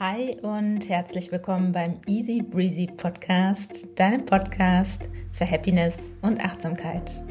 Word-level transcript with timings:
Hi 0.00 0.36
und 0.42 0.88
herzlich 0.88 1.30
willkommen 1.30 1.70
beim 1.70 1.98
Easy 2.08 2.42
Breezy 2.42 2.88
Podcast, 2.88 3.96
deinem 3.96 4.24
Podcast 4.24 5.08
für 5.32 5.48
Happiness 5.48 6.16
und 6.20 6.44
Achtsamkeit. 6.44 7.22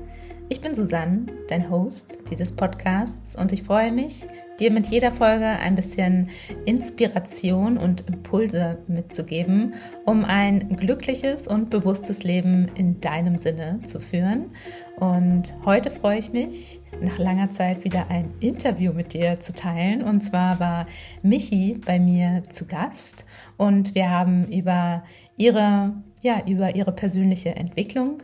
Ich 0.47 0.61
bin 0.61 0.73
Susanne, 0.73 1.25
dein 1.49 1.69
Host 1.69 2.21
dieses 2.29 2.53
Podcasts 2.53 3.35
und 3.35 3.51
ich 3.51 3.63
freue 3.63 3.91
mich, 3.91 4.25
dir 4.61 4.71
mit 4.71 4.87
jeder 4.87 5.11
Folge 5.11 5.45
ein 5.45 5.75
bisschen 5.75 6.29
Inspiration 6.63 7.77
und 7.77 8.07
Impulse 8.07 8.77
mitzugeben, 8.87 9.73
um 10.05 10.23
ein 10.23 10.77
glückliches 10.77 11.49
und 11.49 11.69
bewusstes 11.69 12.23
Leben 12.23 12.71
in 12.75 13.01
deinem 13.01 13.35
Sinne 13.35 13.81
zu 13.85 13.99
führen. 13.99 14.53
Und 14.95 15.53
heute 15.65 15.91
freue 15.91 16.19
ich 16.19 16.31
mich, 16.31 16.79
nach 17.03 17.17
langer 17.17 17.51
Zeit 17.51 17.83
wieder 17.83 18.09
ein 18.09 18.33
Interview 18.39 18.93
mit 18.93 19.13
dir 19.13 19.39
zu 19.39 19.53
teilen. 19.53 20.01
Und 20.03 20.21
zwar 20.21 20.59
war 20.59 20.87
Michi 21.21 21.79
bei 21.85 21.99
mir 21.99 22.43
zu 22.49 22.65
Gast 22.65 23.25
und 23.57 23.93
wir 23.95 24.09
haben 24.09 24.47
über 24.47 25.03
ihre, 25.37 25.93
ja, 26.21 26.41
über 26.47 26.75
ihre 26.75 26.91
persönliche 26.91 27.55
Entwicklung 27.55 28.19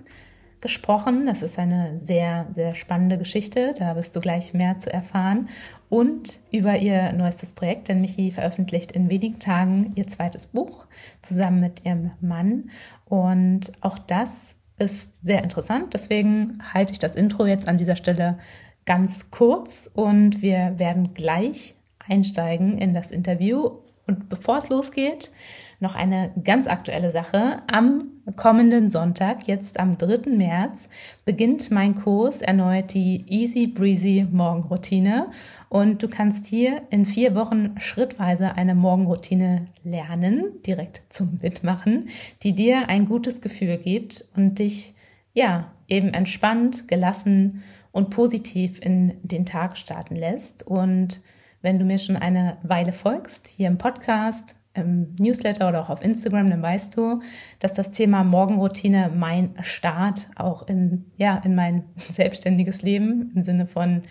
gesprochen. 0.61 1.25
Das 1.25 1.41
ist 1.41 1.57
eine 1.57 1.99
sehr, 1.99 2.47
sehr 2.51 2.75
spannende 2.75 3.17
Geschichte. 3.17 3.73
Da 3.77 3.95
wirst 3.95 4.15
du 4.15 4.21
gleich 4.21 4.53
mehr 4.53 4.79
zu 4.79 4.91
erfahren. 4.91 5.49
Und 5.89 6.39
über 6.51 6.77
ihr 6.77 7.13
neuestes 7.13 7.53
Projekt, 7.53 7.87
denn 7.87 8.01
Michi 8.01 8.31
veröffentlicht 8.31 8.91
in 8.91 9.09
wenigen 9.09 9.39
Tagen 9.39 9.93
ihr 9.95 10.07
zweites 10.07 10.47
Buch 10.47 10.85
zusammen 11.21 11.61
mit 11.61 11.85
ihrem 11.85 12.11
Mann. 12.21 12.69
Und 13.05 13.71
auch 13.81 13.97
das 13.97 14.55
ist 14.77 15.25
sehr 15.25 15.43
interessant. 15.43 15.93
Deswegen 15.93 16.59
halte 16.73 16.93
ich 16.93 16.99
das 16.99 17.15
Intro 17.15 17.45
jetzt 17.45 17.67
an 17.67 17.77
dieser 17.77 17.95
Stelle 17.95 18.37
ganz 18.85 19.31
kurz 19.31 19.89
und 19.93 20.41
wir 20.41 20.77
werden 20.77 21.13
gleich 21.13 21.75
einsteigen 21.99 22.77
in 22.77 22.93
das 22.93 23.11
Interview. 23.11 23.71
Und 24.07 24.29
bevor 24.29 24.57
es 24.57 24.69
losgeht, 24.69 25.31
noch 25.79 25.95
eine 25.95 26.31
ganz 26.43 26.67
aktuelle 26.67 27.11
Sache. 27.11 27.61
Am 27.71 28.05
kommenden 28.35 28.91
Sonntag, 28.91 29.47
jetzt 29.47 29.79
am 29.79 29.97
3. 29.97 30.29
März, 30.31 30.89
beginnt 31.25 31.71
mein 31.71 31.95
Kurs 31.95 32.41
erneut 32.41 32.93
die 32.93 33.25
Easy 33.29 33.67
Breezy 33.67 34.27
Morgenroutine. 34.29 35.27
Und 35.69 36.03
du 36.03 36.09
kannst 36.09 36.47
hier 36.47 36.81
in 36.89 37.05
vier 37.05 37.33
Wochen 37.33 37.75
schrittweise 37.79 38.55
eine 38.55 38.75
Morgenroutine 38.75 39.67
lernen, 39.83 40.45
direkt 40.65 41.01
zum 41.09 41.39
Mitmachen, 41.41 42.09
die 42.43 42.53
dir 42.53 42.89
ein 42.89 43.05
gutes 43.05 43.39
Gefühl 43.39 43.77
gibt 43.77 44.25
und 44.35 44.59
dich, 44.59 44.93
ja, 45.33 45.71
eben 45.87 46.13
entspannt, 46.13 46.87
gelassen 46.87 47.63
und 47.91 48.09
positiv 48.09 48.79
in 48.83 49.17
den 49.23 49.45
Tag 49.45 49.77
starten 49.77 50.15
lässt. 50.15 50.65
Und 50.65 51.21
wenn 51.61 51.79
du 51.79 51.85
mir 51.85 51.97
schon 51.97 52.15
eine 52.15 52.57
Weile 52.63 52.91
folgst, 52.91 53.47
hier 53.47 53.67
im 53.67 53.77
Podcast, 53.77 54.55
im 54.73 55.15
Newsletter 55.19 55.67
oder 55.67 55.81
auch 55.81 55.89
auf 55.89 56.03
Instagram, 56.03 56.49
dann 56.49 56.61
weißt 56.61 56.95
du, 56.95 57.21
dass 57.59 57.73
das 57.73 57.91
Thema 57.91 58.23
Morgenroutine 58.23 59.11
mein 59.13 59.55
Start 59.61 60.27
auch 60.35 60.67
in, 60.67 61.05
ja, 61.17 61.37
in 61.43 61.55
mein 61.55 61.83
selbstständiges 61.95 62.81
Leben 62.81 63.31
im 63.35 63.41
Sinne 63.41 63.67
von, 63.67 64.03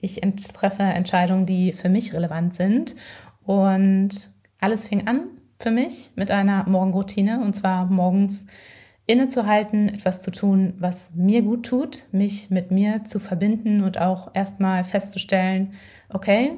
ich 0.00 0.20
treffe 0.52 0.82
Entscheidungen, 0.82 1.46
die 1.46 1.72
für 1.72 1.88
mich 1.88 2.12
relevant 2.12 2.54
sind. 2.54 2.94
Und 3.44 4.30
alles 4.60 4.88
fing 4.88 5.06
an 5.06 5.28
für 5.58 5.70
mich 5.70 6.10
mit 6.14 6.30
einer 6.30 6.68
Morgenroutine 6.68 7.40
und 7.40 7.54
zwar 7.54 7.86
morgens 7.86 8.46
innezuhalten, 9.06 9.88
etwas 9.88 10.22
zu 10.22 10.30
tun, 10.30 10.74
was 10.78 11.14
mir 11.14 11.42
gut 11.42 11.66
tut, 11.66 12.04
mich 12.12 12.50
mit 12.50 12.70
mir 12.70 13.04
zu 13.04 13.20
verbinden 13.20 13.82
und 13.82 13.98
auch 13.98 14.34
erstmal 14.34 14.84
festzustellen, 14.84 15.74
okay, 16.08 16.52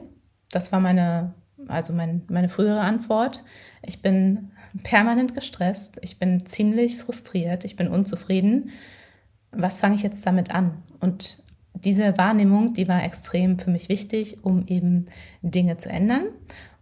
das 0.50 0.70
war 0.70 0.80
meine 0.80 1.34
also 1.68 1.92
mein, 1.92 2.22
meine 2.28 2.48
frühere 2.48 2.80
Antwort. 2.80 3.42
Ich 3.82 4.02
bin 4.02 4.50
permanent 4.82 5.34
gestresst, 5.34 5.98
ich 6.02 6.18
bin 6.18 6.46
ziemlich 6.46 6.98
frustriert, 6.98 7.64
ich 7.64 7.76
bin 7.76 7.88
unzufrieden. 7.88 8.70
Was 9.50 9.78
fange 9.78 9.94
ich 9.94 10.02
jetzt 10.02 10.26
damit 10.26 10.54
an? 10.54 10.82
Und 11.00 11.42
diese 11.74 12.16
Wahrnehmung, 12.18 12.72
die 12.72 12.88
war 12.88 13.04
extrem 13.04 13.58
für 13.58 13.70
mich 13.70 13.88
wichtig, 13.88 14.44
um 14.44 14.66
eben 14.66 15.06
Dinge 15.42 15.76
zu 15.76 15.88
ändern. 15.88 16.26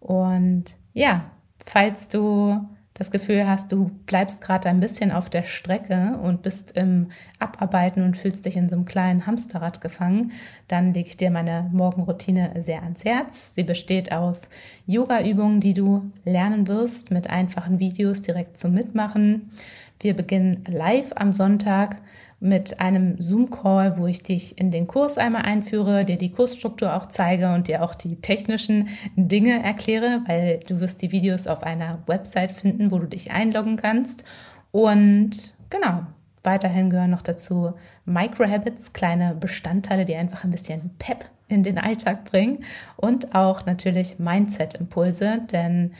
Und 0.00 0.76
ja, 0.92 1.30
falls 1.64 2.08
du 2.08 2.60
das 2.94 3.10
Gefühl 3.10 3.48
hast, 3.48 3.72
du 3.72 3.90
bleibst 4.06 4.40
gerade 4.40 4.68
ein 4.68 4.78
bisschen 4.78 5.10
auf 5.10 5.28
der 5.28 5.42
Strecke 5.42 6.16
und 6.22 6.42
bist 6.42 6.70
im 6.76 7.08
Abarbeiten 7.40 8.04
und 8.04 8.16
fühlst 8.16 8.46
dich 8.46 8.56
in 8.56 8.68
so 8.68 8.76
einem 8.76 8.84
kleinen 8.84 9.26
Hamsterrad 9.26 9.80
gefangen, 9.80 10.30
dann 10.68 10.94
lege 10.94 11.08
ich 11.08 11.16
dir 11.16 11.32
meine 11.32 11.68
Morgenroutine 11.72 12.52
sehr 12.62 12.84
ans 12.84 13.04
Herz. 13.04 13.54
Sie 13.56 13.64
besteht 13.64 14.12
aus 14.12 14.48
Yoga-Übungen, 14.86 15.58
die 15.58 15.74
du 15.74 16.12
lernen 16.24 16.68
wirst 16.68 17.10
mit 17.10 17.28
einfachen 17.28 17.80
Videos 17.80 18.22
direkt 18.22 18.58
zum 18.58 18.74
Mitmachen. 18.74 19.50
Wir 19.98 20.14
beginnen 20.14 20.64
live 20.68 21.12
am 21.16 21.32
Sonntag 21.32 21.96
mit 22.40 22.80
einem 22.80 23.20
Zoom-Call, 23.20 23.98
wo 23.98 24.06
ich 24.06 24.22
dich 24.22 24.58
in 24.58 24.70
den 24.70 24.86
Kurs 24.86 25.18
einmal 25.18 25.42
einführe, 25.42 26.04
dir 26.04 26.18
die 26.18 26.30
Kursstruktur 26.30 26.94
auch 26.94 27.06
zeige 27.06 27.52
und 27.52 27.68
dir 27.68 27.82
auch 27.82 27.94
die 27.94 28.16
technischen 28.16 28.88
Dinge 29.16 29.62
erkläre, 29.62 30.22
weil 30.26 30.60
du 30.66 30.80
wirst 30.80 31.02
die 31.02 31.12
Videos 31.12 31.46
auf 31.46 31.62
einer 31.62 32.02
Website 32.06 32.52
finden, 32.52 32.90
wo 32.90 32.98
du 32.98 33.06
dich 33.06 33.32
einloggen 33.32 33.76
kannst. 33.76 34.24
Und 34.72 35.54
genau, 35.70 36.02
weiterhin 36.42 36.90
gehören 36.90 37.10
noch 37.10 37.22
dazu 37.22 37.74
Micro-Habits, 38.04 38.92
kleine 38.92 39.34
Bestandteile, 39.34 40.04
die 40.04 40.16
einfach 40.16 40.44
ein 40.44 40.50
bisschen 40.50 40.90
Pep 40.98 41.24
in 41.48 41.62
den 41.62 41.78
Alltag 41.78 42.24
bringen 42.24 42.64
und 42.96 43.34
auch 43.34 43.66
natürlich 43.66 44.18
Mindset-Impulse, 44.18 45.42
denn 45.52 45.92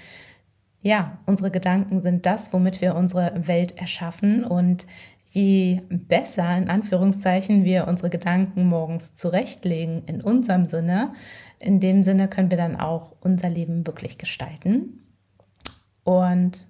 ja, 0.85 1.17
unsere 1.25 1.51
Gedanken 1.51 2.03
sind 2.03 2.27
das, 2.27 2.53
womit 2.53 2.83
wir 2.83 2.95
unsere 2.95 3.33
Welt 3.47 3.79
erschaffen 3.79 4.45
und 4.45 4.87
je 5.35 5.81
besser, 5.89 6.57
in 6.57 6.71
Anführungszeichen, 6.71 7.65
wir 7.65 7.89
unsere 7.89 8.11
Gedanken 8.11 8.67
morgens 8.67 9.15
zurechtlegen, 9.15 10.03
in 10.07 10.21
unserem 10.21 10.67
Sinne, 10.67 11.15
in 11.59 11.81
dem 11.81 12.05
Sinne 12.05 12.29
können 12.29 12.51
wir 12.51 12.59
dann 12.59 12.77
auch 12.77 13.17
unser 13.21 13.51
Leben 13.51 13.87
wirklich 13.87 14.19
gestalten. 14.19 15.01
Und 16.05 16.69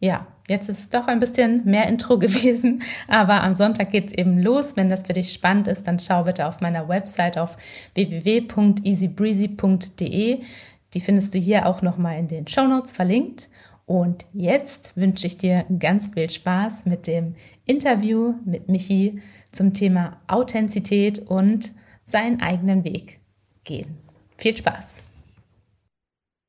ja, 0.00 0.26
jetzt 0.48 0.68
ist 0.68 0.80
es 0.80 0.90
doch 0.90 1.06
ein 1.06 1.20
bisschen 1.20 1.64
mehr 1.64 1.86
Intro 1.86 2.18
gewesen, 2.18 2.82
aber 3.06 3.44
am 3.44 3.54
Sonntag 3.54 3.90
geht 3.90 4.08
es 4.08 4.14
eben 4.14 4.38
los. 4.38 4.76
Wenn 4.76 4.88
das 4.88 5.06
für 5.06 5.12
dich 5.12 5.32
spannend 5.32 5.68
ist, 5.68 5.86
dann 5.86 6.00
schau 6.00 6.24
bitte 6.24 6.48
auf 6.48 6.60
meiner 6.60 6.88
Website 6.88 7.38
auf 7.38 7.56
www.easybreezy.de. 7.94 10.40
Die 10.94 11.00
findest 11.00 11.34
du 11.34 11.38
hier 11.38 11.66
auch 11.66 11.82
nochmal 11.82 12.18
in 12.18 12.28
den 12.28 12.48
Show 12.48 12.66
Notes 12.66 12.92
verlinkt. 12.92 13.48
Und 13.86 14.26
jetzt 14.32 14.96
wünsche 14.96 15.26
ich 15.26 15.38
dir 15.38 15.66
ganz 15.78 16.08
viel 16.08 16.30
Spaß 16.30 16.86
mit 16.86 17.06
dem 17.06 17.34
Interview 17.66 18.34
mit 18.44 18.68
Michi 18.68 19.20
zum 19.50 19.74
Thema 19.74 20.20
Authentizität 20.28 21.18
und 21.18 21.72
seinen 22.04 22.40
eigenen 22.40 22.84
Weg 22.84 23.20
gehen. 23.64 23.98
Viel 24.36 24.56
Spaß! 24.56 25.02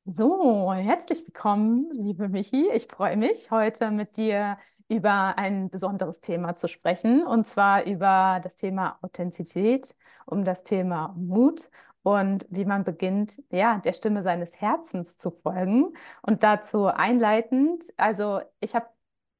So, 0.06 0.72
herzlich 0.74 1.26
willkommen, 1.26 1.90
liebe 1.92 2.28
Michi. 2.28 2.68
Ich 2.74 2.86
freue 2.88 3.16
mich, 3.16 3.50
heute 3.50 3.90
mit 3.90 4.18
dir 4.18 4.58
über 4.88 5.38
ein 5.38 5.70
besonderes 5.70 6.20
Thema 6.20 6.56
zu 6.56 6.68
sprechen, 6.68 7.26
und 7.26 7.46
zwar 7.46 7.84
über 7.84 8.38
das 8.42 8.54
Thema 8.56 8.98
Authentizität, 9.00 9.96
um 10.26 10.44
das 10.44 10.62
Thema 10.62 11.14
Mut 11.16 11.70
und 12.04 12.46
wie 12.50 12.66
man 12.66 12.84
beginnt, 12.84 13.42
ja, 13.50 13.78
der 13.78 13.94
Stimme 13.94 14.22
seines 14.22 14.60
Herzens 14.60 15.16
zu 15.16 15.30
folgen. 15.30 15.94
Und 16.22 16.42
dazu 16.44 16.86
einleitend, 16.86 17.82
also 17.96 18.40
ich 18.60 18.74
habe 18.74 18.86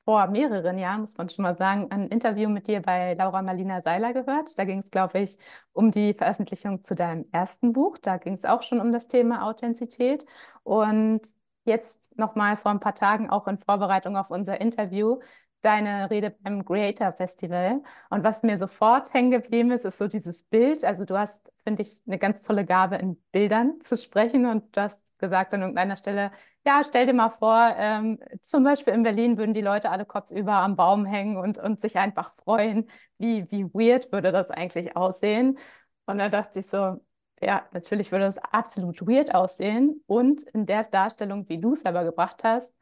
vor 0.05 0.27
mehreren 0.29 0.79
Jahren, 0.79 1.03
muss 1.03 1.17
man 1.17 1.29
schon 1.29 1.43
mal 1.45 1.57
sagen, 1.57 1.91
ein 1.91 2.09
Interview 2.09 2.49
mit 2.49 2.67
dir 2.67 2.81
bei 2.83 3.15
Laura 3.15 3.43
Marlina 3.43 3.81
Seiler 3.83 4.13
gehört. 4.15 4.59
Da 4.59 4.65
ging 4.65 4.79
es, 4.79 4.91
glaube 4.91 5.21
ich, 5.21 5.39
um 5.73 5.91
die 5.91 6.15
Veröffentlichung 6.15 6.83
zu 6.83 6.95
deinem 6.95 7.27
ersten 7.33 7.73
Buch. 7.73 7.99
Da 7.99 8.17
ging 8.19 8.35
es 8.35 8.45
auch 8.47 8.63
schon 8.63 8.81
um 8.81 8.93
das 8.93 9.09
Thema 9.09 9.47
Authentizität. 9.47 10.25
Und 10.63 11.23
jetzt 11.65 12.17
nochmal 12.19 12.57
vor 12.57 12.71
ein 12.71 12.81
paar 12.81 12.95
Tagen 12.95 13.31
auch 13.31 13.47
in 13.47 13.59
Vorbereitung 13.59 14.17
auf 14.17 14.31
unser 14.31 14.61
Interview 14.61 15.19
deine 15.65 16.11
Rede 16.11 16.31
beim 16.31 16.65
Creator 16.65 17.13
Festival. 17.13 17.83
Und 18.11 18.25
was 18.25 18.43
mir 18.43 18.59
sofort 18.59 19.13
hängen 19.15 19.31
geblieben 19.31 19.71
ist, 19.71 19.85
ist 19.85 19.99
so 19.99 20.09
dieses 20.09 20.45
Bild. 20.45 20.85
Also 20.85 21.05
du 21.05 21.19
hast, 21.19 21.53
finde 21.65 21.83
ich, 21.83 22.03
eine 22.07 22.19
ganz 22.19 22.43
tolle 22.43 22.65
Gabe, 22.65 22.97
in 22.97 23.17
Bildern 23.33 23.81
zu 23.81 23.97
sprechen. 23.97 24.47
Und 24.47 24.77
du 24.77 24.83
hast 24.83 25.01
gesagt 25.19 25.55
an 25.55 25.63
irgendeiner 25.63 25.97
Stelle, 25.97 26.33
ja, 26.67 26.83
stell 26.85 27.07
dir 27.07 27.15
mal 27.15 27.31
vor, 27.31 27.75
ähm, 27.77 28.19
zum 28.43 28.65
Beispiel 28.65 28.95
in 28.95 29.03
Berlin 29.03 29.37
würden 29.39 29.55
die 29.55 29.61
Leute 29.61 29.91
alle 29.91 30.05
kopfüber 30.07 30.55
am 30.55 30.77
Baum 30.77 31.05
hängen 31.07 31.37
und, 31.37 31.59
und 31.59 31.81
sich 31.81 31.97
einfach 31.99 32.33
freuen. 32.35 32.89
Wie, 33.19 33.51
wie 33.51 33.65
weird 33.75 34.13
würde 34.13 34.33
das 34.33 34.51
eigentlich 34.51 34.97
aussehen? 34.97 35.59
Und 36.07 36.19
da 36.19 36.29
dachte 36.29 36.61
ich 36.61 36.67
so, 36.67 37.01
ja, 37.41 37.67
natürlich 37.73 38.13
würde 38.13 38.27
das 38.27 38.39
absolut 38.39 39.07
weird 39.07 39.35
aussehen. 39.35 40.03
Und 40.07 40.43
in 40.43 40.67
der 40.67 40.83
Darstellung, 40.85 41.49
wie 41.49 41.61
du 41.61 41.73
es 41.75 41.81
selber 41.81 42.05
gebracht 42.05 42.45
hast, 42.45 42.75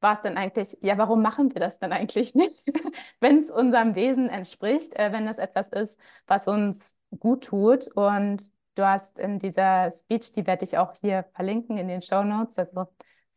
war 0.00 0.12
es 0.14 0.20
dann 0.20 0.36
eigentlich, 0.36 0.76
ja, 0.82 0.98
warum 0.98 1.22
machen 1.22 1.54
wir 1.54 1.60
das 1.60 1.78
dann 1.78 1.92
eigentlich 1.92 2.34
nicht? 2.34 2.62
wenn 3.20 3.40
es 3.40 3.50
unserem 3.50 3.94
Wesen 3.94 4.28
entspricht, 4.28 4.94
äh, 4.96 5.12
wenn 5.12 5.26
das 5.26 5.38
etwas 5.38 5.68
ist, 5.68 5.98
was 6.26 6.48
uns 6.48 6.96
gut 7.18 7.44
tut. 7.44 7.88
Und 7.94 8.50
du 8.74 8.86
hast 8.86 9.18
in 9.18 9.38
dieser 9.38 9.90
Speech, 9.90 10.32
die 10.32 10.46
werde 10.46 10.64
ich 10.64 10.78
auch 10.78 10.92
hier 11.00 11.24
verlinken 11.34 11.78
in 11.78 11.88
den 11.88 12.02
Show 12.02 12.22
Notes, 12.24 12.58
also 12.58 12.86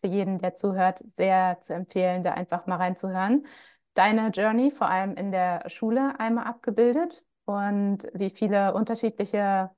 für 0.02 0.08
jeden, 0.08 0.38
der 0.38 0.56
zuhört, 0.56 1.00
sehr 1.16 1.60
zu 1.62 1.74
empfehlen, 1.74 2.24
da 2.24 2.34
einfach 2.34 2.66
mal 2.68 2.78
reinzuhören. 2.78 3.46
Deine 3.94 4.30
Journey, 4.30 4.72
vor 4.72 4.90
allem 4.90 5.16
in 5.16 5.32
der 5.32 5.70
Schule, 5.70 6.20
einmal 6.20 6.46
abgebildet 6.46 7.24
und 7.46 8.08
wie 8.14 8.30
viele 8.30 8.74
unterschiedliche 8.74 9.72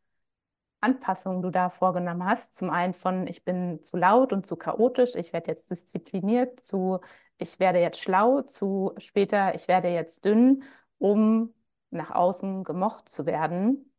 Anpassungen 0.81 1.41
du 1.41 1.49
da 1.51 1.69
vorgenommen 1.69 2.25
hast. 2.25 2.55
Zum 2.55 2.69
einen 2.69 2.93
von, 2.93 3.27
ich 3.27 3.43
bin 3.43 3.83
zu 3.83 3.97
laut 3.97 4.33
und 4.33 4.47
zu 4.47 4.55
chaotisch, 4.55 5.15
ich 5.15 5.33
werde 5.33 5.51
jetzt 5.51 5.69
diszipliniert, 5.71 6.59
zu, 6.61 6.99
ich 7.37 7.59
werde 7.59 7.79
jetzt 7.79 7.99
schlau, 8.01 8.41
zu 8.41 8.93
später, 8.97 9.55
ich 9.55 9.67
werde 9.67 9.89
jetzt 9.89 10.25
dünn, 10.25 10.63
um 10.97 11.53
nach 11.91 12.11
außen 12.11 12.63
gemocht 12.63 13.09
zu 13.09 13.25
werden. 13.25 13.93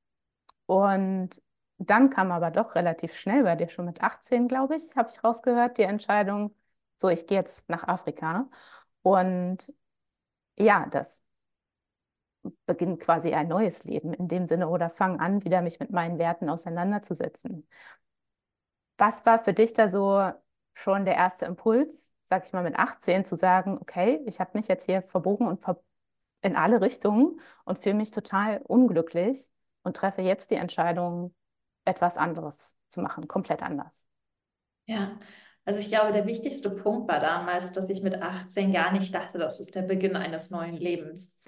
Und 0.67 1.43
dann 1.79 2.11
kam 2.11 2.33
aber 2.33 2.51
doch 2.51 2.75
relativ 2.75 3.15
schnell 3.15 3.43
bei 3.45 3.57
dir, 3.57 3.69
schon 3.69 3.87
mit 3.87 4.03
18, 4.03 4.49
glaube 4.49 4.77
ich, 4.77 4.97
habe 4.97 5.11
ich 5.11 5.23
rausgehört, 5.25 5.79
die 5.79 5.83
Entscheidung, 5.83 6.55
so, 6.97 7.09
ich 7.09 7.27
gehe 7.27 7.39
jetzt 7.39 7.69
nach 7.69 7.85
Afrika. 7.89 8.49
Und 9.03 9.73
ja, 10.57 10.87
das 10.91 11.23
beginnt 12.67 13.01
quasi 13.01 13.33
ein 13.33 13.49
neues 13.49 13.85
Leben 13.85 14.13
in 14.13 14.29
dem 14.29 14.47
Sinne 14.47 14.69
oder 14.69 14.91
fange 14.91 15.21
an, 15.21 15.45
wieder 15.45 15.63
mich 15.63 15.81
mit 15.81 15.91
meinen 15.91 16.19
Werten 16.19 16.49
auseinanderzusetzen. 16.49 17.67
Was 18.99 19.25
war 19.27 19.39
für 19.39 19.53
dich 19.53 19.73
da 19.73 19.89
so 19.89 20.33
schon 20.75 21.05
der 21.05 21.17
erste 21.17 21.47
Impuls, 21.47 22.15
sag 22.25 22.47
ich 22.47 22.53
mal 22.53 22.63
mit 22.63 22.77
18, 22.77 23.25
zu 23.25 23.37
sagen, 23.37 23.79
okay, 23.81 24.23
ich 24.27 24.41
habe 24.41 24.51
mich 24.55 24.69
jetzt 24.69 24.87
hier 24.87 25.03
verbogen 25.03 25.47
und 25.47 25.61
ver 25.61 25.81
in 26.45 26.57
alle 26.57 26.81
Richtungen 26.81 27.41
und 27.65 27.79
fühle 27.79 27.95
mich 27.95 28.11
total 28.11 28.63
unglücklich 28.65 29.49
und 29.85 29.97
treffe 29.97 30.23
jetzt 30.23 30.51
die 30.51 30.57
Entscheidung, 30.57 31.33
etwas 31.85 32.17
anderes 32.17 32.77
zu 32.89 33.01
machen, 33.01 33.29
komplett 33.29 33.63
anders. 33.63 34.07
Ja, 34.87 35.21
also 35.65 35.79
ich 35.79 35.89
glaube, 35.89 36.13
der 36.13 36.27
wichtigste 36.27 36.71
Punkt 36.71 37.09
war 37.09 37.21
damals, 37.21 37.71
dass 37.71 37.89
ich 37.89 38.03
mit 38.03 38.21
18 38.21 38.73
gar 38.73 38.91
nicht 38.91 39.15
dachte, 39.15 39.39
das 39.39 39.61
ist 39.61 39.77
der 39.77 39.83
Beginn 39.83 40.17
eines 40.17 40.51
neuen 40.51 40.77
Lebens 40.77 41.41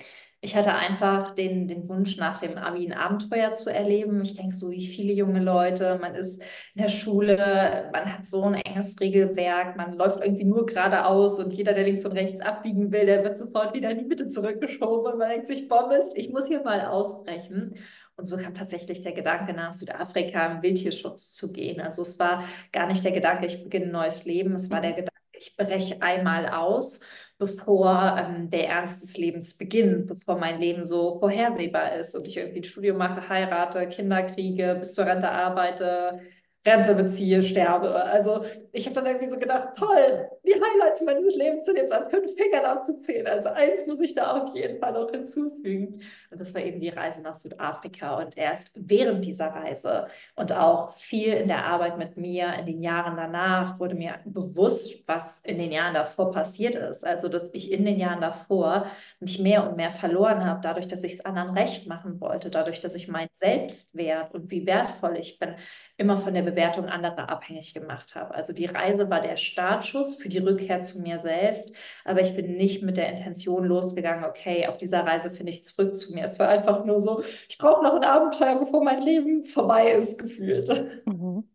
ich 0.44 0.55
hatte 0.55 0.75
einfach 0.75 1.35
den, 1.35 1.69
den 1.69 1.88
Wunsch, 1.88 2.19
nach 2.19 2.41
dem 2.41 2.58
Abi 2.58 2.87
ein 2.87 2.93
Abenteuer 2.93 3.55
zu 3.55 3.73
erleben. 3.73 4.20
Ich 4.23 4.37
denke, 4.37 4.55
so 4.55 4.70
wie 4.70 4.87
viele 4.87 5.14
junge 5.14 5.41
Leute, 5.41 5.99
man 6.00 6.14
ist 6.14 6.43
in 6.75 6.82
der 6.82 6.91
Schule, 6.91 7.88
man 7.93 8.12
hat 8.12 8.26
so 8.26 8.43
ein 8.44 8.55
enges 8.55 9.00
Regelwerk, 9.00 9.76
man 9.76 9.96
läuft 9.96 10.23
irgendwie 10.23 10.44
nur 10.44 10.67
geradeaus 10.67 11.38
und 11.41 11.52
jeder, 11.52 11.73
der 11.73 11.85
links 11.85 12.05
und 12.05 12.12
rechts 12.12 12.43
abbiegen 12.43 12.93
will, 12.93 13.06
der 13.06 13.25
wird 13.25 13.38
sofort 13.38 13.75
wieder 13.75 13.91
in 13.91 13.99
die 13.99 14.05
Mitte 14.05 14.29
zurückgeschoben 14.29 15.12
und 15.12 15.19
man 15.19 15.31
denkt 15.31 15.46
sich, 15.46 15.67
boah 15.67 15.88
Mist, 15.88 16.12
ich 16.14 16.29
muss 16.31 16.49
hier 16.49 16.62
mal 16.62 16.82
ausbrechen. 16.82 17.76
Und 18.17 18.26
so 18.26 18.37
kam 18.37 18.55
tatsächlich 18.55 19.00
der 19.00 19.12
Gedanke, 19.12 19.55
nach 19.55 19.73
Südafrika 19.73 20.46
im 20.46 20.62
Wildtierschutz 20.62 21.32
zu 21.32 21.52
gehen. 21.52 21.81
Also 21.81 22.02
es 22.02 22.19
war 22.19 22.44
gar 22.70 22.87
nicht 22.87 23.05
der 23.05 23.12
Gedanke, 23.12 23.46
ich 23.46 23.64
beginne 23.64 23.87
ein 23.87 23.93
neues 23.93 24.25
Leben, 24.26 24.55
es 24.55 24.70
war 24.70 24.82
der 24.82 24.93
Gedanke, 24.93 25.11
ich 25.32 25.56
breche 25.56 26.00
einmal 26.02 26.49
aus 26.49 27.00
bevor 27.38 28.16
ähm, 28.19 28.50
der 28.50 28.69
Ernst 28.69 29.02
des 29.02 29.16
Lebens 29.16 29.58
beginnt, 29.58 30.06
bevor 30.06 30.38
mein 30.38 30.60
Leben 30.60 30.86
so 30.86 31.19
vorhersehbar 31.19 31.94
ist 31.96 32.14
und 32.14 32.28
ich 32.28 32.36
irgendwie 32.36 32.60
ein 32.60 32.64
Studium 32.64 32.96
mache, 32.98 33.28
heirate, 33.28 33.88
Kinder 33.88 34.22
kriege, 34.22 34.76
bis 34.78 34.94
zur 34.94 35.06
Rente 35.06 35.31
arbeite, 35.31 36.20
Rente 36.66 36.94
beziehe, 36.94 37.43
sterbe. 37.43 37.94
Also 37.94 38.44
ich 38.72 38.87
habe 38.87 38.94
dann 38.94 39.06
irgendwie 39.06 39.28
so 39.28 39.38
gedacht, 39.38 39.76
toll, 39.76 40.28
die 40.46 40.55
Highlights 40.55 41.02
meines 41.02 41.37
Lebens 41.37 41.66
sind 41.66 41.76
jetzt 41.76 41.93
an 41.93 42.08
fünf 42.08 42.34
Fingern 42.34 42.64
abzuzählen. 42.64 43.26
Also 43.26 43.50
eins 43.50 43.87
muss 43.87 44.00
ich 44.00 44.14
da 44.14 44.32
auf 44.32 44.55
jeden 44.55 44.78
Fall 44.78 44.93
noch 44.93 45.11
hinzufügen. 45.11 46.00
Und 46.31 46.40
das 46.40 46.55
war 46.55 46.62
eben 46.62 46.81
die 46.81 46.88
Reise 46.88 47.20
nach 47.22 47.34
Südafrika. 47.34 48.16
Und 48.16 48.38
erst 48.38 48.70
während 48.75 49.25
dieser 49.25 49.49
Reise 49.49 50.06
und 50.37 50.52
auch 50.52 50.90
viel 50.90 51.34
in 51.34 51.49
der 51.49 51.66
Arbeit 51.66 51.99
mit 51.99 52.16
mir 52.16 52.55
in 52.55 52.67
den 52.67 52.82
Jahren 52.82 53.17
danach 53.17 53.78
wurde 53.78 53.94
mir 53.94 54.20
bewusst, 54.25 55.06
was 55.06 55.40
in 55.40 55.58
den 55.58 55.70
Jahren 55.70 55.94
davor 55.94 56.32
passiert 56.32 56.76
ist. 56.76 57.06
Also 57.06 57.28
dass 57.28 57.52
ich 57.52 57.72
in 57.72 57.84
den 57.84 57.99
Jahren 57.99 58.22
davor 58.22 58.87
mich 59.20 59.38
mehr 59.38 59.69
und 59.69 59.76
mehr 59.76 59.90
verloren 59.90 60.44
habe, 60.46 60.60
dadurch, 60.62 60.88
dass 60.88 61.05
ich 61.05 61.12
es 61.14 61.25
anderen 61.25 61.50
recht 61.50 61.87
machen 61.87 62.20
wollte, 62.20 62.50
dadurch, 62.50 62.81
dass 62.81 62.94
ich 62.94 63.08
meinen 63.08 63.28
Selbstwert 63.32 64.32
und 64.32 64.50
wie 64.50 64.67
wertvoll 64.67 65.19
ich 65.19 65.38
bin, 65.38 65.55
immer 65.96 66.17
von 66.19 66.35
der 66.35 66.43
Bewertung 66.43 66.87
anderer 66.87 67.29
abhängig 67.31 67.73
gemacht 67.73 68.17
habe. 68.17 68.35
Also 68.35 68.52
die 68.52 68.67
Reise 68.67 69.11
war 69.11 69.20
der 69.20 69.37
Startschuss 69.37 70.17
für 70.17 70.29
die 70.29 70.38
Rückkehr 70.38 70.81
zu 70.81 71.00
mir 71.00 71.20
selbst, 71.20 71.75
aber 72.05 72.20
ich 72.20 72.35
bin 72.35 72.56
nicht 72.56 72.82
mit 72.82 72.96
der 72.96 73.08
Intention 73.12 73.64
losgegangen, 73.64 74.25
okay, 74.25 74.67
auf 74.67 74.76
dieser 74.76 75.06
Reise 75.06 75.31
finde 75.31 75.52
ich 75.52 75.64
zurück 75.64 75.94
zu 75.94 76.12
mir. 76.12 76.25
Es 76.25 76.38
war 76.38 76.49
einfach 76.49 76.85
nur 76.85 77.00
so, 77.00 77.23
ich 77.49 77.58
brauche 77.58 77.85
noch 77.85 77.94
ein 77.94 78.05
Abenteuer, 78.05 78.58
bevor 78.58 78.82
mein 78.82 79.02
Leben 79.02 79.44
vorbei 79.44 79.93
ist, 79.93 80.19
gefühlt. 80.19 80.69
Mhm. 81.06 81.49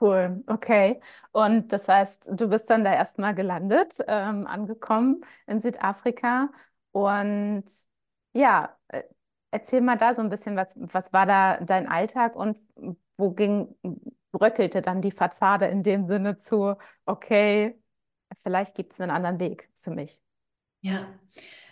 Cool, 0.00 0.42
okay. 0.48 1.00
Und 1.32 1.72
das 1.72 1.88
heißt, 1.88 2.30
du 2.32 2.48
bist 2.48 2.68
dann 2.70 2.82
da 2.84 2.92
erstmal 2.92 3.34
gelandet, 3.34 3.98
ähm, 4.08 4.46
angekommen 4.46 5.24
in 5.46 5.60
Südafrika. 5.60 6.50
Und 6.90 7.64
ja, 8.32 8.76
äh, 8.88 9.04
erzähl 9.50 9.80
mal 9.80 9.96
da 9.96 10.12
so 10.14 10.22
ein 10.22 10.28
bisschen, 10.30 10.56
was, 10.56 10.74
was 10.76 11.12
war 11.12 11.26
da 11.26 11.58
dein 11.58 11.88
Alltag 11.88 12.34
und 12.36 12.58
wo 13.16 13.30
ging, 13.32 13.74
bröckelte 14.32 14.82
dann 14.82 15.02
die 15.02 15.10
Fassade 15.12 15.66
in 15.66 15.82
dem 15.82 16.06
Sinne 16.06 16.36
zu, 16.36 16.74
okay, 17.04 17.78
vielleicht 18.36 18.74
gibt 18.74 18.92
es 18.92 19.00
einen 19.00 19.10
anderen 19.10 19.38
Weg 19.40 19.70
für 19.74 19.90
mich. 19.90 20.22
Ja, 20.82 21.08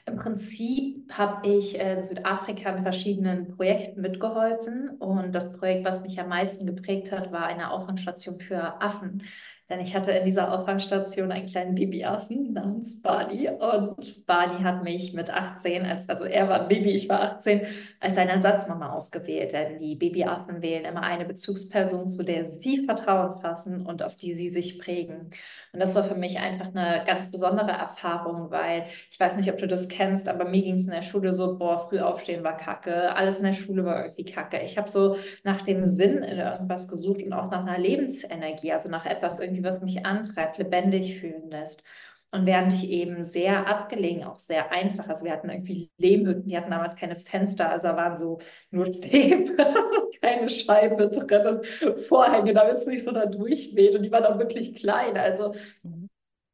im 0.06 0.17
Prinzip 0.17 1.11
habe 1.12 1.49
ich 1.49 1.79
in 1.79 2.02
Südafrika 2.02 2.70
in 2.70 2.82
verschiedenen 2.82 3.56
Projekten 3.56 4.00
mitgeholfen 4.02 4.91
und 4.99 5.32
das 5.32 5.52
Projekt, 5.52 5.85
was 5.85 6.02
mich 6.02 6.20
am 6.20 6.29
meisten 6.29 6.67
geprägt 6.67 7.11
hat, 7.12 7.32
war 7.32 7.47
eine 7.47 7.70
Auffangstation 7.70 8.38
für 8.40 8.82
Affen. 8.82 9.23
Denn 9.70 9.81
ich 9.81 9.94
hatte 9.96 10.11
in 10.12 10.25
dieser 10.25 10.52
Auffangstation 10.52 11.32
einen 11.32 11.46
kleinen 11.46 11.75
Babyaffen 11.75 12.52
namens 12.52 13.00
Barney. 13.00 13.49
Und 13.49 14.26
Barney 14.26 14.62
hat 14.62 14.84
mich 14.84 15.14
mit 15.14 15.31
18, 15.31 15.87
als, 15.87 16.08
also 16.08 16.25
er 16.25 16.49
war 16.49 16.62
ein 16.62 16.69
Baby, 16.69 16.90
ich 16.90 17.08
war 17.08 17.22
18, 17.22 17.62
als 17.99 18.16
seine 18.16 18.32
Ersatzmama 18.32 18.93
ausgewählt. 18.93 19.52
Denn 19.52 19.78
die 19.78 19.96
Babyaffen 19.96 20.61
wählen 20.61 20.84
immer 20.84 21.02
eine 21.02 21.25
Bezugsperson, 21.25 22.06
zu 22.06 22.22
der 22.22 22.44
sie 22.44 22.84
Vertrauen 22.84 23.40
fassen 23.40 23.87
und 23.87 24.02
auf 24.02 24.16
die 24.16 24.34
sie 24.34 24.50
sich 24.50 24.78
prägen. 24.78 25.31
Und 25.72 25.81
das 25.81 25.94
war 25.94 26.05
für 26.05 26.14
mich 26.14 26.38
einfach 26.38 26.69
eine 26.75 27.02
ganz 27.06 27.31
besondere 27.31 27.72
Erfahrung, 27.72 28.50
weil 28.50 28.84
ich 29.11 29.19
weiß 29.19 29.37
nicht, 29.37 29.50
ob 29.50 29.58
du 29.58 29.66
das 29.66 29.88
kennst, 29.88 30.28
aber 30.28 30.44
mir 30.44 30.62
ging 30.62 30.76
es 30.76 30.84
in 30.84 30.93
der 30.93 31.02
Schule 31.02 31.32
so, 31.32 31.58
boah, 31.58 31.81
früh 31.81 32.00
aufstehen 32.00 32.44
war 32.44 32.56
kacke, 32.56 33.16
alles 33.16 33.38
in 33.38 33.44
der 33.44 33.55
Schule 33.55 33.84
war 33.84 34.05
irgendwie 34.05 34.25
kacke. 34.25 34.61
Ich 34.61 34.78
habe 34.78 34.90
so 34.90 35.16
nach 35.43 35.62
dem 35.62 35.87
Sinn 35.87 36.19
in 36.19 36.38
irgendwas 36.38 36.87
gesucht 36.88 37.23
und 37.23 37.33
auch 37.33 37.50
nach 37.50 37.66
einer 37.66 37.78
Lebensenergie, 37.78 38.73
also 38.73 38.88
nach 38.88 39.06
etwas 39.06 39.40
irgendwie 39.40 39.53
irgendwie 39.54 39.64
was 39.64 39.80
mich 39.80 40.04
antreibt, 40.04 40.58
lebendig 40.58 41.18
fühlen 41.18 41.50
lässt. 41.50 41.82
Und 42.30 42.46
während 42.46 42.73
ich 42.73 42.90
eben 42.90 43.25
sehr 43.25 43.68
abgelegen, 43.68 44.25
auch 44.25 44.40
sehr 44.40 44.73
einfach, 44.73 45.08
also 45.08 45.25
wir 45.25 45.30
hatten 45.30 45.50
irgendwie 45.50 45.92
Lehmhütten, 45.99 46.49
die 46.49 46.56
hatten 46.56 46.73
damals 46.73 46.96
keine 46.96 47.14
Fenster, 47.14 47.70
also 47.70 47.88
da 47.88 47.96
waren 47.96 48.16
so 48.16 48.40
nur 48.73 48.87
Stäbe, 48.87 49.56
keine 50.20 50.50
Scheibe 50.50 51.08
drin 51.11 51.61
und 51.87 52.00
Vorhänge, 52.00 52.52
damit 52.52 52.75
es 52.75 52.87
nicht 52.87 53.04
so 53.04 53.12
da 53.12 53.26
durchweht. 53.26 53.94
Und 53.94 54.02
die 54.02 54.11
waren 54.11 54.25
auch 54.25 54.38
wirklich 54.40 54.75
klein. 54.75 55.16
Also 55.16 55.54
mhm. 55.84 56.08